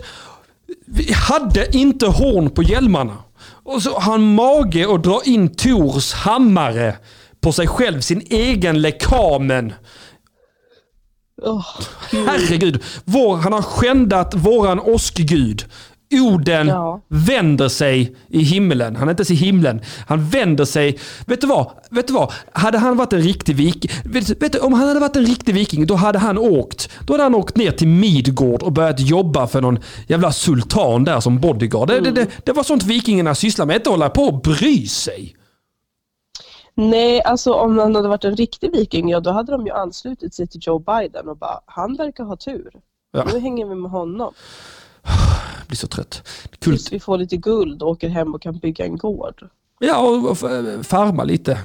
vi 0.86 1.13
hade 1.13 1.78
inte 1.78 2.07
horn 2.07 2.49
på 2.49 2.63
hjälmarna. 2.63 3.17
Och 3.63 3.84
så 3.84 3.93
har 3.93 4.11
han 4.11 4.36
mage 4.36 4.93
att 4.93 5.03
dra 5.03 5.21
in 5.25 5.55
Tors 5.55 6.13
hammare 6.13 6.95
på 7.41 7.51
sig 7.51 7.67
själv, 7.67 8.01
sin 8.01 8.21
egen 8.30 8.82
lekamen. 8.82 9.73
Gud. 12.12 12.28
Herregud, 12.28 12.84
vår, 13.06 13.38
han 13.38 13.54
har 13.54 13.62
skändat 13.62 14.36
våran 14.36 14.80
åskgud. 14.80 15.66
Oden 16.12 16.68
Ja. 16.68 17.02
vänder 17.08 17.70
sig 17.70 18.16
i 18.30 18.44
himlen. 18.44 18.96
Han 18.96 19.08
är 19.08 19.12
inte 19.12 19.22
ens 19.22 19.32
i 19.32 19.36
himlen. 19.36 19.82
Han 20.08 20.30
vänder 20.30 20.66
sig. 20.66 20.98
Vet 21.26 21.42
du 21.42 21.48
vad? 21.48 21.68
Vet 21.92 22.08
du 22.08 22.14
vad? 22.14 22.32
Hade 22.52 22.78
han 22.78 22.98
varit 22.98 23.14
en 23.14 23.22
riktig 23.22 23.56
viking. 23.56 23.92
Vet, 24.06 24.42
vet 24.44 24.52
du, 24.52 24.60
om 24.60 24.74
han 24.74 24.88
hade 24.88 25.00
varit 25.00 25.16
en 25.16 25.26
riktig 25.26 25.54
viking, 25.56 25.86
då 25.88 25.96
hade 25.96 26.20
han 26.20 26.38
åkt. 26.38 26.90
Då 27.06 27.14
hade 27.14 27.24
han 27.24 27.36
åkt 27.36 27.58
ner 27.58 27.72
till 27.72 27.88
Midgård 27.88 28.64
och 28.64 28.72
börjat 28.72 29.00
jobba 29.00 29.48
för 29.48 29.62
någon 29.62 29.80
jävla 30.08 30.32
sultan 30.32 31.04
där 31.04 31.20
som 31.20 31.40
bodyguard. 31.40 31.88
Det, 31.88 32.00
det, 32.00 32.12
det, 32.12 32.28
det 32.44 32.52
var 32.52 32.64
sånt 32.64 32.84
vikingarna 32.84 33.36
sysslar 33.36 33.66
med. 33.66 33.76
Inte 33.76 33.90
hålla 33.90 34.10
på 34.10 34.24
och 34.24 34.42
bry 34.42 34.88
sig. 34.88 35.36
Nej, 36.80 37.23
alltså 37.23 37.53
om 37.53 37.78
han 37.78 37.95
hade 37.95 38.07
varit 38.07 38.23
en 38.23 38.36
riktig 38.36 38.71
viking, 38.71 39.09
ja 39.09 39.19
då 39.19 39.32
hade 39.32 39.51
de 39.51 39.65
ju 39.65 39.71
anslutit 39.71 40.34
sig 40.34 40.47
till 40.47 40.61
Joe 40.63 40.80
Biden 40.80 41.30
och 41.30 41.38
bara, 41.38 41.59
han 41.65 41.95
verkar 41.95 42.23
ha 42.23 42.36
tur. 42.36 42.71
Ja. 43.11 43.28
Nu 43.34 43.39
hänger 43.39 43.65
vi 43.65 43.75
med 43.75 43.91
honom. 43.91 44.34
Jag 45.57 45.67
blir 45.67 45.78
så 45.78 45.88
trött. 45.88 46.28
Kult. 46.43 46.59
Tills 46.59 46.91
vi 46.91 46.99
får 46.99 47.17
lite 47.17 47.38
guld 47.38 47.82
och 47.82 47.89
åker 47.89 48.09
hem 48.09 48.36
och 48.36 48.41
kan 48.41 48.57
bygga 48.57 48.86
en 48.86 48.97
gård. 48.97 49.49
Ja, 49.80 49.99
och, 50.30 50.38
farma 50.88 51.23
lite. 51.23 51.59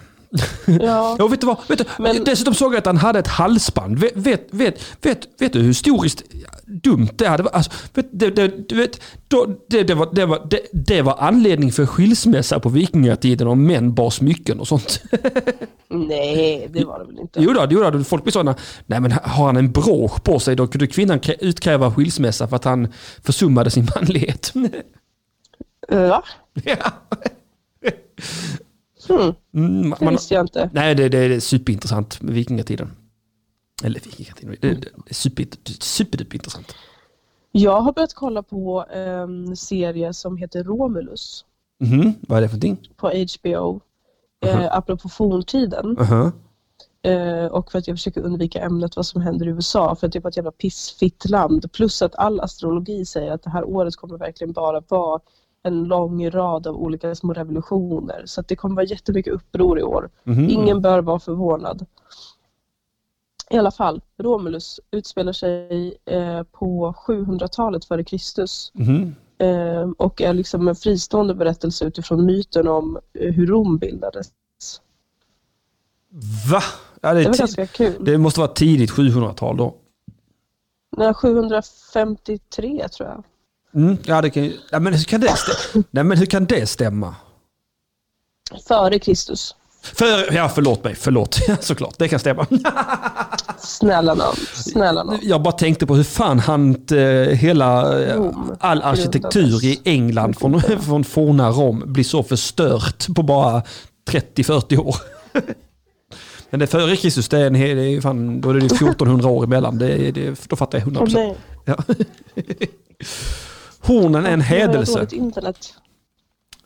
Ja, 0.67 1.17
Ja, 1.19 1.27
vet 1.29 1.41
du 1.41 1.47
vad? 1.47 1.57
Vet 1.69 1.79
du, 1.79 1.85
Men- 1.99 2.25
Dessutom 2.25 2.55
såg 2.55 2.73
jag 2.75 2.79
att 2.79 2.87
han 2.87 2.97
hade 2.97 3.19
ett 3.19 3.27
halsband. 3.27 3.99
Vet, 3.99 4.13
vet, 4.17 4.47
vet, 4.51 4.83
vet, 5.03 5.29
vet 5.39 5.53
du 5.53 5.59
hur 5.59 5.67
historiskt 5.67 6.23
dumt 6.67 7.09
det 7.17 7.27
hade 7.29 7.43
varit? 7.43 7.55
Alltså, 7.55 7.71
vet, 7.95 8.07
det, 8.13 8.31
det, 8.31 8.69
du 8.69 8.75
vet, 8.75 9.01
då, 9.29 9.47
det, 9.69 9.83
det, 9.83 9.95
var, 9.95 10.09
det, 10.15 10.27
var, 10.27 10.47
det, 10.51 10.61
det 10.73 11.03
var 11.03 11.17
anledning 11.19 11.73
för 11.73 11.87
skilsmässa 11.87 12.61
på 12.61 12.69
vikingatiden 12.69 13.49
om 13.49 13.67
män 13.67 13.95
bar 13.95 14.11
smycken 14.11 14.61
och 14.61 14.69
sånt. 14.69 15.03
nej 15.89 16.69
det 16.73 16.85
var 16.85 16.99
det 16.99 17.05
väl 17.05 17.19
inte. 17.19 17.43
Jo 17.43 17.53
då, 17.53 17.67
jo 17.71 17.91
då, 17.91 18.05
folk 18.05 18.23
blir 18.23 18.33
sådana, 18.33 18.55
nej 18.87 19.01
men 19.01 19.13
har 19.13 19.47
han 19.47 19.57
en 19.57 19.73
brosch 19.73 20.23
på 20.23 20.39
sig 20.39 20.57
då 20.57 20.67
kunde 20.67 20.87
kvinnan 20.87 21.21
krä- 21.21 21.37
utkräva 21.41 21.91
skilsmässa 21.93 22.49
för 22.49 22.57
att 22.57 22.65
han 22.65 22.89
försummade 23.25 23.71
sin 23.71 23.89
manlighet. 23.97 24.53
Va? 25.89 26.23
ja. 26.65 26.77
Mm, 29.11 29.91
det 29.91 30.05
man, 30.05 30.13
visste 30.15 30.35
jag 30.35 30.45
inte. 30.45 30.71
nej, 30.73 30.95
det, 30.95 31.09
det 31.09 31.19
är 31.19 31.41
superintressant 31.41 32.23
med 32.23 32.35
vikingatiden. 32.35 32.93
Eller 33.85 34.01
vikingatiden, 34.01 34.57
det, 34.61 34.75
det 34.75 34.89
är 35.11 35.15
super, 35.15 35.47
superintressant. 35.81 36.75
Jag 37.53 37.81
har 37.81 37.93
börjat 37.93 38.15
kolla 38.15 38.43
på 38.43 38.85
en 38.95 39.57
serie 39.57 40.15
som 40.15 40.37
heter 40.37 40.65
Romulus 40.65 41.45
Mhm, 41.81 42.15
vad 42.21 42.39
är 42.39 42.43
det 42.43 42.49
för 42.49 42.57
någonting? 42.57 42.89
på 42.97 43.09
HBO. 43.09 43.81
Eh, 44.45 44.77
apropå 44.77 45.09
forntiden. 45.09 45.99
Uh-huh. 45.99 46.33
Eh, 47.03 47.47
och 47.47 47.73
för 47.73 47.79
att 47.79 47.89
jag 47.89 47.97
försöker 47.97 48.21
undvika 48.21 48.61
ämnet 48.61 48.97
vad 48.97 49.07
som 49.07 49.23
händer 49.23 49.47
i 49.47 49.51
USA 49.51 49.95
för 49.95 50.07
att 50.07 50.13
det 50.13 50.25
är 50.25 50.29
ett 50.29 50.37
jävla 50.37 50.51
pissfitt 50.51 51.31
land. 51.31 51.73
Plus 51.73 52.03
att 52.03 52.15
all 52.15 52.41
astrologi 52.41 53.05
säger 53.05 53.33
att 53.33 53.43
det 53.43 53.51
här 53.51 53.65
året 53.65 53.97
kommer 53.97 54.19
verkligen 54.19 54.53
bara 54.53 54.83
vara 54.89 55.21
en 55.63 55.85
lång 55.85 56.31
rad 56.31 56.67
av 56.67 56.77
olika 56.77 57.15
små 57.15 57.33
revolutioner. 57.33 58.23
Så 58.27 58.43
det 58.43 58.57
kommer 58.57 58.75
vara 58.77 58.87
jättemycket 58.87 59.33
uppror 59.33 59.79
i 59.79 59.83
år. 59.83 60.11
Mhm. 60.25 60.49
Ingen 60.51 60.83
bör 60.83 61.01
vara 61.03 61.19
förvånad. 61.19 61.87
I 63.51 63.57
alla 63.59 63.71
fall, 63.71 64.01
Romulus 64.19 64.81
utspelar 64.91 65.33
sig 65.33 65.95
eh, 66.05 66.43
på 66.43 66.95
700-talet 67.07 67.85
före 67.85 68.05
Kristus. 68.05 68.71
Mhm. 68.75 69.15
Eh, 69.39 69.91
och 69.99 70.23
är 70.23 70.33
liksom 70.33 70.69
en 70.69 70.75
fristående 70.77 71.35
berättelse 71.35 71.85
utifrån 71.85 72.27
myten 72.27 72.69
om 72.69 72.99
eh, 73.19 73.33
hur 73.33 73.47
Rom 73.47 73.79
bildades. 73.79 74.27
Va? 76.51 76.61
Ja, 77.01 77.15
det, 77.15 77.21
Det 77.23 77.29
var 77.29 77.37
ganska 77.39 77.67
kul. 77.67 78.05
det 78.05 78.19
måste 78.19 78.41
vara 78.41 78.51
tidigt 78.53 78.91
700-tal 78.91 79.57
då. 79.57 79.75
Nej, 80.97 81.15
753 81.15 82.89
tror 82.89 83.09
jag. 83.09 83.25
Mm, 83.75 83.97
ja, 84.05 84.23
det 84.23 84.31
kan, 84.31 84.53
ja, 84.71 84.79
men 84.81 84.95
hur 84.95 85.05
kan 85.05 85.21
det 85.21 85.37
stämma? 85.37 85.85
Nej, 85.91 86.05
men 86.05 86.19
hur 86.19 86.27
kan 86.27 86.45
det 86.47 86.67
stämma? 86.67 87.15
Före 88.69 88.99
Kristus. 88.99 89.55
För, 89.83 90.33
ja, 90.35 90.49
förlåt 90.55 90.85
mig. 90.85 90.95
Förlåt. 90.95 91.39
Såklart, 91.61 91.95
det 91.99 92.09
kan 92.09 92.19
stämma. 92.21 92.47
Snälla 93.59 94.15
nån. 94.15 94.35
Snälla 94.55 95.03
nån. 95.05 95.19
Jag 95.23 95.43
bara 95.43 95.53
tänkte 95.53 95.87
på 95.87 95.95
hur 95.95 96.05
fan 96.05 96.39
han 96.39 96.75
eh, 96.91 96.99
hela 97.37 97.99
eh, 98.03 98.17
Rom 98.17 98.57
all 98.61 98.83
arkitektur 98.83 99.65
i 99.65 99.81
England 99.85 100.39
från, 100.39 100.61
från 100.81 101.05
forna 101.05 101.51
Rom 101.51 101.83
blir 101.87 102.05
så 102.05 102.23
förstört 102.23 103.07
på 103.15 103.23
bara 103.23 103.63
30-40 104.11 104.79
år. 104.79 104.97
Men 106.51 106.61
det 106.61 106.67
före 106.67 106.97
Kristus, 106.97 107.29
det 107.29 107.39
är, 107.39 107.47
en, 107.47 107.55
hel- 107.55 107.77
det 107.77 107.83
är 107.83 108.01
fan, 108.01 108.41
då 108.41 108.51
är 108.51 108.55
det 108.55 108.61
ju 108.61 108.67
1400 108.67 109.29
år 109.29 109.45
emellan. 109.45 109.79
Det, 109.79 110.11
det, 110.11 110.49
då 110.49 110.57
fattar 110.57 110.79
jag 110.79 110.89
100%. 110.89 110.99
Åh 111.01 111.09
nej. 111.15 111.37
Ja. 111.65 111.77
Hornen 113.83 114.27
är 114.27 114.31
en 114.33 114.41
hädelse. 114.41 115.07
internet. 115.13 115.75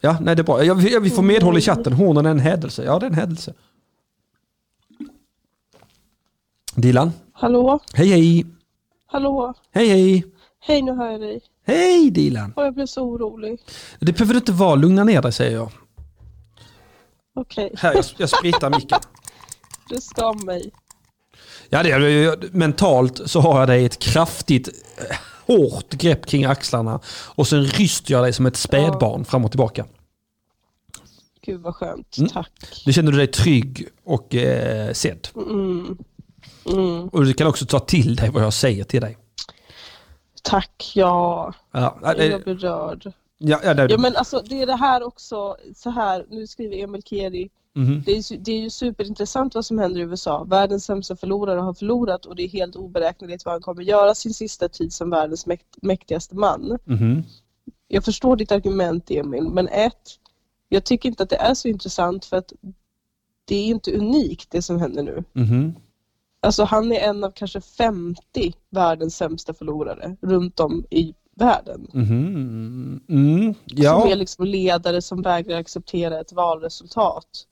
Ja, 0.00 0.18
nej 0.20 0.36
det 0.36 0.42
är 0.42 0.44
bra. 0.44 0.64
Ja, 0.64 0.74
vi, 0.74 0.92
ja, 0.92 1.00
vi 1.00 1.10
får 1.10 1.22
medhåll 1.22 1.58
i 1.58 1.60
chatten. 1.60 1.92
Hornen 1.92 2.26
är 2.26 2.30
en 2.30 2.38
hädelse. 2.40 2.84
Ja, 2.84 2.98
det 2.98 3.06
är 3.06 3.10
en 3.10 3.14
hädelse. 3.16 3.54
Dilan. 6.74 7.12
Hallå? 7.32 7.80
Hej 7.94 8.08
hej. 8.08 8.46
Hallå? 9.06 9.54
Hej 9.72 9.88
hej. 9.88 10.24
Hej, 10.60 10.82
nu 10.82 10.92
hör 10.92 11.10
jag 11.10 11.20
dig. 11.20 11.40
Hej 11.66 12.10
Dilan. 12.10 12.52
Och 12.56 12.64
jag 12.64 12.74
blev 12.74 12.86
så 12.86 13.02
orolig. 13.02 13.60
Det 13.98 14.12
behöver 14.12 14.34
du 14.34 14.38
inte 14.38 14.52
vara. 14.52 14.74
Lugna 14.74 15.04
ner 15.04 15.22
dig 15.22 15.32
säger 15.32 15.52
jag. 15.56 15.70
Okej, 17.34 17.74
Här, 17.78 17.94
jag, 17.94 18.04
jag 18.16 18.28
spritar 18.28 18.70
micken. 18.70 18.98
du 19.88 20.00
skam 20.00 20.38
mig. 20.44 20.70
Ja, 21.68 21.82
det, 21.82 21.90
är- 21.90 22.56
mentalt 22.56 23.20
så 23.30 23.40
har 23.40 23.58
jag 23.60 23.68
dig 23.68 23.84
ett 23.84 23.98
kraftigt 23.98 24.68
hårt 25.46 25.92
grepp 25.92 26.26
kring 26.26 26.44
axlarna 26.44 27.00
och 27.34 27.46
sen 27.46 27.64
ryster 27.64 28.12
jag 28.12 28.24
dig 28.24 28.32
som 28.32 28.46
ett 28.46 28.56
spädbarn 28.56 29.24
fram 29.24 29.44
och 29.44 29.50
tillbaka. 29.50 29.86
Gud 31.42 31.60
vad 31.60 31.74
skönt. 31.74 32.18
Mm. 32.18 32.30
Tack. 32.30 32.82
Nu 32.86 32.92
känner 32.92 33.12
du 33.12 33.18
dig 33.18 33.26
trygg 33.26 33.88
och 34.04 34.34
eh, 34.34 34.92
sedd. 34.92 35.28
Mm. 35.36 35.98
Mm. 36.72 37.08
Och 37.08 37.24
du 37.24 37.34
kan 37.34 37.46
också 37.46 37.66
ta 37.66 37.80
till 37.80 38.16
dig 38.16 38.30
vad 38.30 38.42
jag 38.42 38.52
säger 38.52 38.84
till 38.84 39.00
dig. 39.00 39.18
Tack, 40.42 40.92
ja. 40.94 41.52
Ja, 41.72 41.98
Jag 42.02 42.42
blir 42.42 42.54
rörd. 42.54 43.12
ja, 43.38 43.60
ja, 43.64 43.74
det, 43.74 43.86
Ja 43.90 43.98
men 43.98 44.16
alltså 44.16 44.42
det 44.48 44.62
är 44.62 44.66
det 44.66 44.76
här 44.76 45.02
också, 45.02 45.56
så 45.74 45.90
här, 45.90 46.26
nu 46.30 46.46
skriver 46.46 46.76
Emil 46.76 47.02
Keri. 47.02 47.50
Mhm. 47.76 48.02
Det 48.06 48.12
är, 48.12 48.38
det 48.38 48.52
är 48.52 48.60
ju 48.60 48.70
superintressant 48.70 49.54
vad 49.54 49.66
som 49.66 49.78
händer 49.78 50.00
i 50.00 50.04
USA. 50.04 50.44
Världens 50.44 50.84
sämsta 50.84 51.16
förlorare 51.16 51.60
har 51.60 51.74
förlorat 51.74 52.26
och 52.26 52.36
det 52.36 52.42
är 52.42 52.48
helt 52.48 52.76
oberäkneligt 52.76 53.44
vad 53.44 53.54
han 53.54 53.62
kommer 53.62 53.82
göra 53.82 54.14
sin 54.14 54.34
sista 54.34 54.68
tid 54.68 54.92
som 54.92 55.10
världens 55.10 55.46
mäkt, 55.46 55.66
mäktigaste 55.82 56.36
man. 56.36 56.78
Mhm. 56.84 57.22
Jag 57.88 58.04
förstår 58.04 58.36
ditt 58.36 58.52
argument 58.52 59.10
Emil, 59.10 59.48
men 59.48 59.68
ett, 59.68 60.10
jag 60.68 60.84
tycker 60.84 61.08
inte 61.08 61.22
att 61.22 61.30
det 61.30 61.36
är 61.36 61.54
så 61.54 61.68
intressant 61.68 62.24
för 62.24 62.36
att 62.36 62.52
det 63.44 63.56
är 63.56 63.64
inte 63.64 63.96
unikt 63.96 64.50
det 64.50 64.62
som 64.62 64.78
händer 64.80 65.02
nu. 65.02 65.24
Mhm. 65.32 65.74
Alltså 66.40 66.64
han 66.64 66.92
är 66.92 67.00
en 67.00 67.24
av 67.24 67.30
kanske 67.30 67.60
50 67.60 68.54
världens 68.70 69.16
sämsta 69.16 69.54
förlorare 69.54 70.16
runt 70.20 70.60
om 70.60 70.84
i 70.90 71.14
världen. 71.34 71.90
Mm. 71.94 73.00
Som 73.08 73.54
Ja. 73.66 74.08
är 74.08 74.16
liksom 74.16 74.44
ledare 74.46 75.02
som 75.02 75.22
vägrar 75.22 75.58
acceptera 75.58 76.20
ett 76.20 76.32
valresultat. 76.32 77.46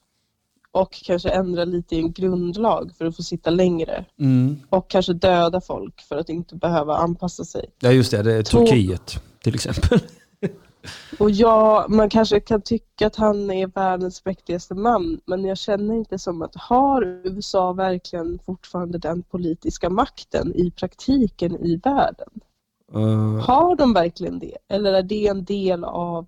Och 0.74 0.92
kanske 1.04 1.30
ändra 1.30 1.64
lite 1.64 1.96
i 1.96 1.98
en 1.98 2.12
grundlag 2.12 2.92
för 2.98 3.04
att 3.04 3.16
få 3.16 3.22
sitta 3.22 3.50
längre. 3.50 4.04
Mm. 4.20 4.56
Och 4.70 4.90
kanske 4.90 5.12
döda 5.12 5.60
folk 5.60 6.00
för 6.02 6.16
att 6.16 6.28
inte 6.28 6.56
behöva 6.56 6.96
anpassa 6.96 7.44
sig. 7.44 7.66
ja, 7.80 7.90
just 7.90 8.10
det. 8.10 8.22
Det 8.22 8.32
är 8.34 8.42
Två- 8.42 8.58
Turkiet 8.66 9.22
till 9.42 9.54
exempel. 9.54 9.98
Och 11.18 11.30
ja, 11.30 11.86
man 11.88 12.10
kanske 12.10 12.40
kan 12.40 12.62
tycka 12.62 13.06
att 13.06 13.16
han 13.16 13.50
är 13.50 13.66
världens 13.66 14.24
mäktigaste 14.24 14.74
man, 14.74 15.20
men 15.26 15.44
jag 15.44 15.58
känner 15.58 15.94
inte 15.94 16.18
som 16.18 16.42
att 16.42 16.54
har 16.54 17.02
USA 17.24 17.72
verkligen 17.72 18.38
fortfarande 18.46 18.98
den 18.98 19.22
politiska 19.22 19.90
makten 19.90 20.52
i 20.54 20.70
praktiken 20.70 21.56
i 21.56 21.76
världen? 21.76 22.28
Uh, 22.94 23.38
Har 23.38 23.76
de 23.76 23.92
verkligen 23.92 24.38
det? 24.38 24.56
Eller 24.68 24.92
är 24.92 25.02
det 25.02 25.26
en 25.26 25.44
del 25.44 25.84
av 25.84 26.26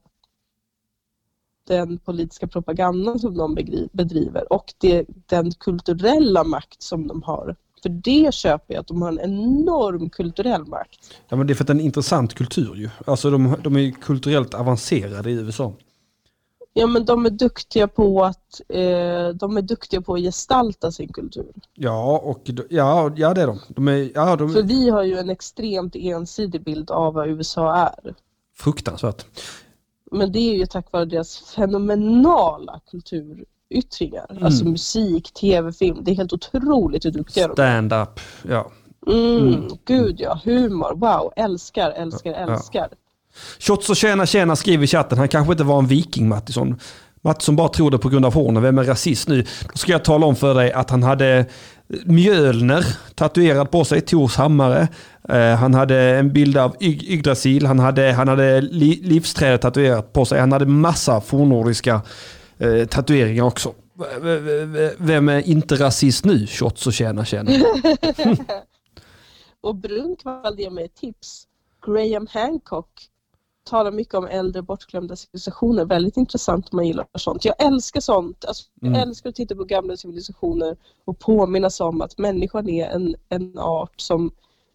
den 1.66 1.98
politiska 1.98 2.46
propagandan 2.46 3.18
som 3.18 3.36
de 3.36 3.54
bedriver 3.92 4.52
och 4.52 4.74
det, 4.78 5.04
den 5.26 5.52
kulturella 5.52 6.44
makt 6.44 6.82
som 6.82 7.06
de 7.08 7.22
har? 7.22 7.56
För 7.82 7.88
det 7.88 8.34
köper 8.34 8.74
jag, 8.74 8.80
att 8.80 8.86
de 8.86 9.02
har 9.02 9.08
en 9.08 9.20
enorm 9.20 10.10
kulturell 10.10 10.64
makt. 10.66 11.14
ja, 11.28 11.36
men 11.36 11.46
det 11.46 11.52
är 11.52 11.54
för 11.54 11.64
att 11.64 11.66
det 11.66 11.72
är 11.72 11.74
en 11.74 11.80
intressant 11.80 12.34
kultur 12.34 12.74
ju. 12.74 12.90
Alltså 13.06 13.30
de, 13.30 13.56
de 13.62 13.76
är 13.76 13.90
kulturellt 13.90 14.54
avancerade 14.54 15.30
i 15.30 15.34
USA. 15.34 15.72
Ja, 16.78 16.86
men 16.86 17.04
de 17.04 17.26
är 17.26 17.30
duktiga 17.30 17.88
på 17.88 18.24
att, 18.24 18.60
eh, 18.68 19.28
de 19.34 19.56
är 19.56 19.62
duktiga 19.62 20.00
på 20.00 20.14
att 20.14 20.20
gestalta 20.20 20.92
sin 20.92 21.12
kultur. 21.12 21.52
Ja, 21.74 22.18
och 22.18 22.50
ja, 22.70 23.12
ja 23.16 23.34
det 23.34 23.42
är 23.42 23.46
de. 23.46 23.58
De 23.68 23.88
är, 23.88 24.10
ja, 24.14 24.36
de 24.36 24.52
För 24.52 24.62
vi 24.62 24.88
har 24.90 25.02
ju 25.02 25.18
en 25.18 25.30
extremt 25.30 25.96
ensidig 25.96 26.64
bild 26.64 26.90
av 26.90 27.14
vad 27.14 27.28
USA 27.28 27.74
är. 27.76 28.14
fruktansvärt. 28.56 29.26
Men 30.12 30.32
det 30.32 30.38
är 30.38 30.54
ju 30.54 30.66
tack 30.66 30.92
vare 30.92 31.04
deras 31.04 31.38
fenomenala 31.38 32.80
kulturyttringar. 32.90 34.38
Alltså 34.40 34.64
musik, 34.64 35.32
tv-film. 35.32 35.98
Det 36.04 36.10
är 36.10 36.14
helt 36.14 36.32
otroligt 36.32 37.04
hur 37.04 37.10
duktiga 37.10 37.46
de 37.46 37.50
är. 37.50 37.54
Stand-up, 37.54 38.20
ja. 38.48 38.70
Mm, 39.06 39.68
Gud 39.84 40.20
ja, 40.20 40.40
humor. 40.44 40.94
Wow, 40.94 41.32
älskar, 41.36 41.90
älskar, 41.90 42.32
älskar. 42.32 42.88
Shots 43.58 43.90
och 43.90 43.96
tjena 43.96 44.26
tjena 44.26 44.56
skriver 44.56 44.84
i 44.84 44.86
chatten, 44.86 45.18
han 45.18 45.28
kanske 45.28 45.52
inte 45.52 45.64
var 45.64 45.78
en 45.78 45.86
viking 45.86 46.28
Mattisson. 46.28 46.78
Mattisson 47.22 47.56
bara 47.56 47.68
tror 47.68 47.90
det 47.90 47.98
på 47.98 48.08
grund 48.08 48.24
av 48.24 48.34
hornen, 48.34 48.62
vem 48.62 48.78
är 48.78 48.84
rasist 48.84 49.28
nu? 49.28 49.42
Då 49.72 49.78
ska 49.78 49.92
jag 49.92 50.04
tala 50.04 50.26
om 50.26 50.36
för 50.36 50.54
dig 50.54 50.72
att 50.72 50.90
han 50.90 51.02
hade 51.02 51.46
Mjölner 52.04 52.84
tatuerad 53.14 53.70
på 53.70 53.84
sig, 53.84 54.00
Tors 54.00 54.36
hammare. 54.36 54.88
Eh, 55.28 55.54
han 55.56 55.74
hade 55.74 55.96
en 56.00 56.32
bild 56.32 56.56
av 56.56 56.76
Ygg- 56.80 57.04
Yggdrasil, 57.08 57.66
han 57.66 57.78
hade, 57.78 58.12
han 58.12 58.28
hade 58.28 58.60
li, 58.60 59.00
livsträdet 59.02 59.60
tatuerat 59.62 60.12
på 60.12 60.24
sig. 60.24 60.40
Han 60.40 60.52
hade 60.52 60.66
massa 60.66 61.20
fornnordiska 61.20 62.02
eh, 62.58 62.84
tatueringar 62.86 63.44
också. 63.44 63.72
Vem 64.98 65.28
är 65.28 65.48
inte 65.48 65.74
rasist 65.74 66.24
nu? 66.24 66.46
Shots 66.46 66.86
och 66.86 66.92
tjena 66.92 67.24
tjena. 67.24 67.50
Och 69.60 69.74
Brunkvall 69.76 70.58
ger 70.58 70.70
mig 70.70 70.84
ett 70.84 70.94
tips. 70.94 71.46
Graham 71.86 72.26
Hancock 72.30 72.88
talar 73.70 73.90
mycket 73.92 74.14
om 74.14 74.26
äldre 74.26 74.62
bortglömda 74.62 75.16
civilisationer. 75.16 75.84
Väldigt 75.84 76.16
intressant 76.16 76.68
om 76.72 76.76
man 76.76 76.86
gillar 76.86 77.06
sånt. 77.18 77.44
Jag 77.44 77.54
älskar 77.66 78.00
sånt. 78.00 78.44
Alltså, 78.44 78.64
jag 78.80 78.88
Mm. 78.88 79.00
älskar 79.00 79.30
att 79.30 79.36
titta 79.36 79.54
på 79.54 79.64
gamla 79.64 79.96
civilisationer 79.96 80.76
och 81.04 81.18
påminnas 81.18 81.80
om 81.80 82.00
att 82.02 82.18
människan 82.18 82.68
är 82.68 82.86
en, 82.88 83.14
en 83.28 83.58
art 83.58 84.00
som 84.00 84.30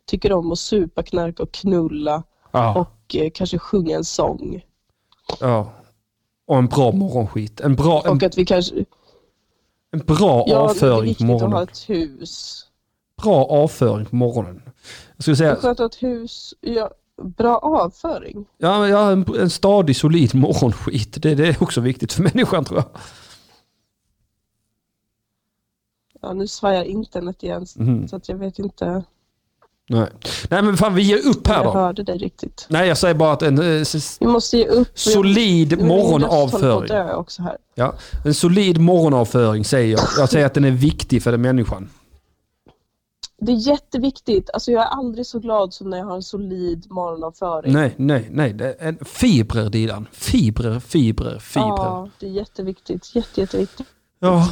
tycker 0.06 0.34
om 0.34 0.52
att 0.52 0.60
supa, 0.60 1.04
knarka 1.04 1.44
och 1.44 1.52
knulla 1.52 2.24
Ja, 2.52 2.80
och 2.80 3.16
eh, 3.16 3.30
kanske 3.34 3.58
sjunga 3.60 3.96
en 3.98 4.04
sång. 4.04 4.62
ja. 5.40 5.74
Och 6.46 6.58
en 6.58 6.68
bra 6.68 6.92
morgonskit. 6.92 7.60
En 7.62 7.76
bra, 7.76 8.02
en, 8.06 8.12
Och 8.12 8.24
att 8.24 8.38
vi 8.38 8.46
kanske... 8.46 8.86
en 9.92 10.00
bra 10.00 10.44
Ja, 10.48 10.54
det 10.54 10.54
är 10.54 10.58
avföring 10.58 10.98
på 11.00 11.04
viktigt 11.04 11.22
att 11.26 11.30
ha 11.42 11.48
morgonen. 11.48 11.64
ett 11.64 11.90
hus. 11.90 12.66
Bra 13.24 13.46
avföring 13.46 14.06
på 14.06 14.16
morgonen. 14.16 14.62
Jag 15.16 15.24
skulle 15.24 15.36
Det 15.38 15.44
är 15.46 15.56
säga, 15.56 15.56
skönt 15.56 15.80
att 15.80 16.04
hus. 16.04 16.54
Ja, 16.62 16.92
bra 17.24 17.58
avföring. 17.58 18.46
ja, 18.58 18.88
ja, 18.88 19.12
en, 19.12 19.26
en 19.40 19.50
stadig, 19.50 19.96
solid 19.96 20.36
morgonskit. 20.36 21.22
Det, 21.22 21.36
det 21.36 21.48
är 21.48 21.64
också 21.64 21.82
viktigt 21.82 22.14
för 22.14 22.24
människan 22.34 22.66
tror 22.66 22.80
jag. 22.80 22.90
Ja, 26.22 26.34
nu 26.34 26.48
svajar 26.48 26.84
internet 26.84 27.44
igen 27.44 27.66
Mhm. 27.76 28.08
så 28.08 28.16
att 28.16 28.30
jag 28.30 28.38
vet 28.38 28.60
inte 28.60 29.04
Nej. 29.90 30.08
Nej 30.50 30.62
men 30.62 30.78
fan 30.78 30.96
vi 30.96 31.02
ger 31.02 31.28
upp 31.28 31.48
här 31.48 31.60
om 31.60 31.66
jag 31.66 31.74
då. 31.76 31.80
hörde 31.80 32.04
dig 32.04 32.18
riktigt. 32.18 32.66
Nej 32.70 32.88
jag 32.88 32.98
säger 32.98 33.16
bara 33.16 33.32
att 33.34 33.42
en 33.42 33.60
eh, 33.80 33.84
Vi 34.20 34.28
måste 34.28 34.58
ge 34.58 34.66
upp. 34.68 35.00
solid 35.00 35.74
att 35.74 35.80
morgonavföring. 35.80 36.88
dö 36.88 37.14
också 37.14 37.42
här. 37.42 37.58
Ja, 37.76 37.94
en 38.26 38.34
solid 38.34 38.78
morgonavföring 38.82 39.66
säger 39.66 39.92
jag. 39.92 40.02
Jag 40.18 40.30
säger 40.30 40.46
att 40.46 40.54
den 40.54 40.66
är 40.66 40.72
viktig 40.72 41.24
för 41.24 41.32
den 41.32 41.42
människan. 41.42 41.90
Det 43.44 43.52
är 43.52 43.56
jätteviktigt. 43.68 44.50
Alltså 44.54 44.72
jag 44.72 44.82
är 44.84 44.88
aldrig 44.88 45.26
så 45.26 45.40
glad 45.40 45.74
som 45.74 45.90
när 45.90 45.98
jag 45.98 46.06
har 46.06 46.16
en 46.16 46.24
solid 46.24 46.92
morgonavföring. 46.92 47.74
Nej, 47.74 47.94
nej, 47.98 48.28
nej. 48.32 48.54
Det 48.54 48.76
är 48.80 48.88
en 48.88 48.98
fibrer 49.06 49.70
Dilan. 49.70 50.08
Fibrer, 50.12 50.80
fibrer, 50.80 51.40
fibrer. 51.40 51.68
Ja, 51.68 52.10
det 52.20 52.26
är 52.26 52.30
jätteviktigt. 52.32 53.16
Jätte, 53.16 53.42
jätteviktigt. 53.42 53.88
Ja, 54.20 54.50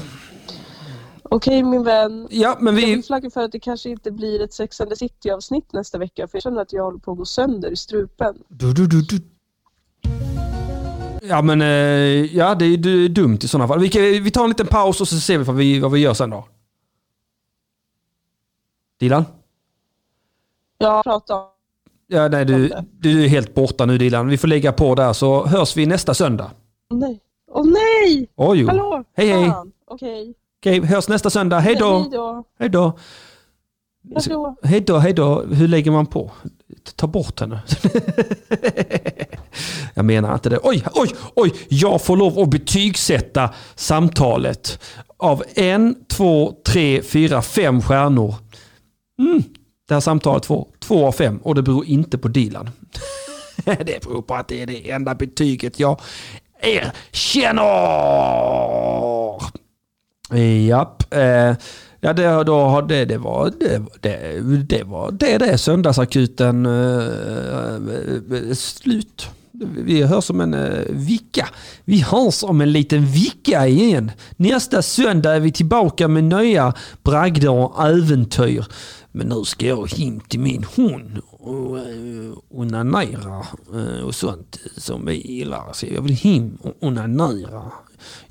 Okej 1.32 1.64
min 1.64 1.84
vän. 1.84 2.28
ja 2.32 2.58
men 2.60 2.76
Jag 2.76 2.82
vi... 2.86 2.92
vill 2.96 3.04
flagga 3.04 3.30
för 3.30 3.44
att 3.44 3.52
det 3.52 3.60
kanske 3.60 3.90
inte 3.90 4.12
blir 4.12 4.42
ett 4.42 4.54
Sex 4.54 4.82
and 4.82 4.90
the 4.90 4.96
City 4.96 5.30
avsnitt 5.32 5.74
nästa 5.74 5.98
vecka 5.98 6.28
för 6.28 6.36
jag 6.38 6.44
känner 6.44 6.62
att 6.62 6.74
jag 6.74 6.84
håller 6.84 7.00
på 7.00 7.12
att 7.12 7.18
gå 7.18 7.26
sönder 7.26 7.72
i 7.72 7.76
strupen. 7.76 8.36
Du, 8.48 8.74
du, 8.74 8.88
du, 8.88 9.02
du. 9.02 9.20
Ja 11.22 11.42
men, 11.42 11.62
eh, 11.62 11.68
ja 12.38 12.56
det 12.56 12.66
är 12.66 12.78
du- 12.78 13.08
dumt 13.08 13.38
i 13.42 13.48
sådana 13.48 13.68
fall. 13.68 13.80
Vi, 13.80 14.20
vi 14.20 14.32
tar 14.32 14.44
en 14.44 14.50
liten 14.50 14.68
paus 14.68 15.02
och 15.02 15.08
så 15.08 15.20
ser 15.20 15.38
vi 15.38 15.44
vad 15.44 15.56
vi, 15.56 15.80
vad 15.80 15.92
vi 15.92 16.00
gör 16.00 16.14
sen 16.14 16.30
då. 16.30 16.48
Dilan? 19.00 19.26
Jag 20.78 21.04
pratar 21.04 21.36
om 21.36 21.46
Ja, 22.08 22.28
nej, 22.28 22.46
du, 22.46 22.72
du 23.00 23.24
är 23.24 23.28
helt 23.28 23.54
borta 23.54 23.86
nu 23.86 23.98
Dilan. 23.98 24.28
Vi 24.28 24.38
får 24.38 24.48
lägga 24.48 24.72
på 24.72 24.96
där 24.96 25.14
så 25.14 25.46
hörs 25.46 25.78
vi 25.78 25.86
nästa 25.86 26.14
söndag. 26.14 26.52
Nej. 26.90 27.20
Åh 27.52 27.66
nej! 27.66 28.30
Oj, 28.36 28.60
jo. 28.60 28.68
Hallå! 28.68 29.04
Hej, 29.14 29.28
hej. 29.28 29.50
Fan. 29.50 29.72
Okej. 30.60 30.80
Okej, 30.80 30.90
hörs 30.90 31.08
nästa 31.08 31.30
söndag. 31.30 31.60
Hej 31.60 31.76
då! 31.76 32.44
Hej 32.60 32.70
då. 32.70 32.98
Hej 34.64 34.82
då, 34.82 34.98
hej 34.98 35.14
då. 35.14 35.44
Hur 35.44 35.68
lägger 35.68 35.92
man 35.92 36.06
på? 36.06 36.32
Ta 36.96 37.08
bort 37.08 37.40
henne. 37.40 37.62
jag 39.94 40.06
menar 40.06 40.34
inte 40.34 40.50
det. 40.50 40.60
Oj, 40.64 40.84
oj, 40.94 41.10
oj! 41.36 41.54
Jag 41.68 42.02
får 42.02 42.18
lov 42.18 42.40
att 42.40 42.50
betygsätta 42.50 43.54
samtalet. 43.76 44.80
Av 45.18 45.44
en, 45.56 45.96
två, 46.08 46.54
tre, 46.66 47.02
fyra, 47.02 47.42
fem 47.42 47.82
stjärnor. 47.82 48.36
Mm. 49.20 49.44
Det 49.88 49.94
här 49.94 50.02
samtalet 50.02 50.46
får 50.46 50.68
två 50.80 51.08
av 51.08 51.12
fem 51.12 51.38
och 51.38 51.56
det 51.56 51.62
beror 51.62 51.86
inte 51.86 52.18
på 52.18 52.28
Dilan. 52.28 52.70
det 53.66 54.04
beror 54.04 54.22
på 54.22 54.36
att 54.36 54.48
det 54.48 54.62
är 54.62 54.66
det 54.66 54.92
enda 54.92 55.16
betyget 55.16 55.80
jag 55.80 56.00
erkänner. 56.62 57.64
Japp. 60.38 61.14
Eh, 61.14 61.56
ja, 62.00 62.14
det, 62.14 62.44
då, 62.44 62.60
har 62.60 62.82
det, 62.82 63.06
det, 63.06 63.18
var, 63.18 63.52
det, 63.60 63.82
det, 64.00 64.42
det 64.70 64.84
var 64.84 65.12
det, 65.12 65.38
det 65.38 65.58
söndagsakuten 65.58 66.66
eh, 66.66 67.06
eh, 68.38 68.54
slut. 68.54 69.28
Vi 69.78 70.04
hörs 70.04 70.30
om 70.30 70.42
en 70.42 70.54
eh, 70.54 70.84
vicka. 70.90 71.48
Vi 71.86 72.00
hörs 72.02 72.44
om 72.44 72.62
en 72.62 72.72
liten 72.72 73.06
vicka 73.06 73.68
igen. 73.68 74.12
Nästa 74.36 74.82
söndag 74.82 75.36
är 75.36 75.40
vi 75.40 75.52
tillbaka 75.52 76.08
med 76.08 76.24
nya 76.24 76.74
bragder 77.04 77.50
och 77.50 77.86
äventyr. 77.86 78.66
Men 79.12 79.28
nu 79.28 79.44
ska 79.46 79.66
jag 79.66 79.92
hem 79.92 80.20
till 80.20 80.40
min 80.40 80.66
hund 80.76 81.20
och 81.32 81.76
uh, 81.76 82.34
onanera 82.50 83.46
eh, 83.74 84.06
och 84.06 84.16
sånt 84.16 84.60
som 84.78 85.06
vi 85.06 85.38
gillar. 85.38 85.74
Så 85.74 85.86
jag 85.86 86.02
vill 86.02 86.16
hem 86.16 86.58
och 86.62 86.74
onanera. 86.80 87.72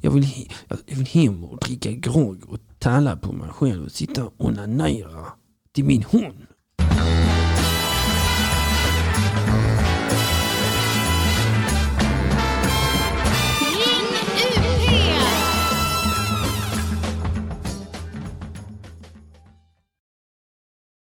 Jag 0.01 0.11
vill, 0.11 0.51
jag 0.87 0.97
vill 0.97 1.07
hem 1.07 1.45
och 1.45 1.59
dricka 1.59 1.91
grogg 1.91 2.45
och 2.49 2.59
tala 2.79 3.17
på 3.17 3.33
mig 3.33 3.49
själv 3.49 3.85
och 3.85 3.93
sitta 3.93 4.25
och 4.25 4.35
onanera 4.39 5.27
till 5.73 5.85
min 5.85 6.03
hund. 6.03 6.47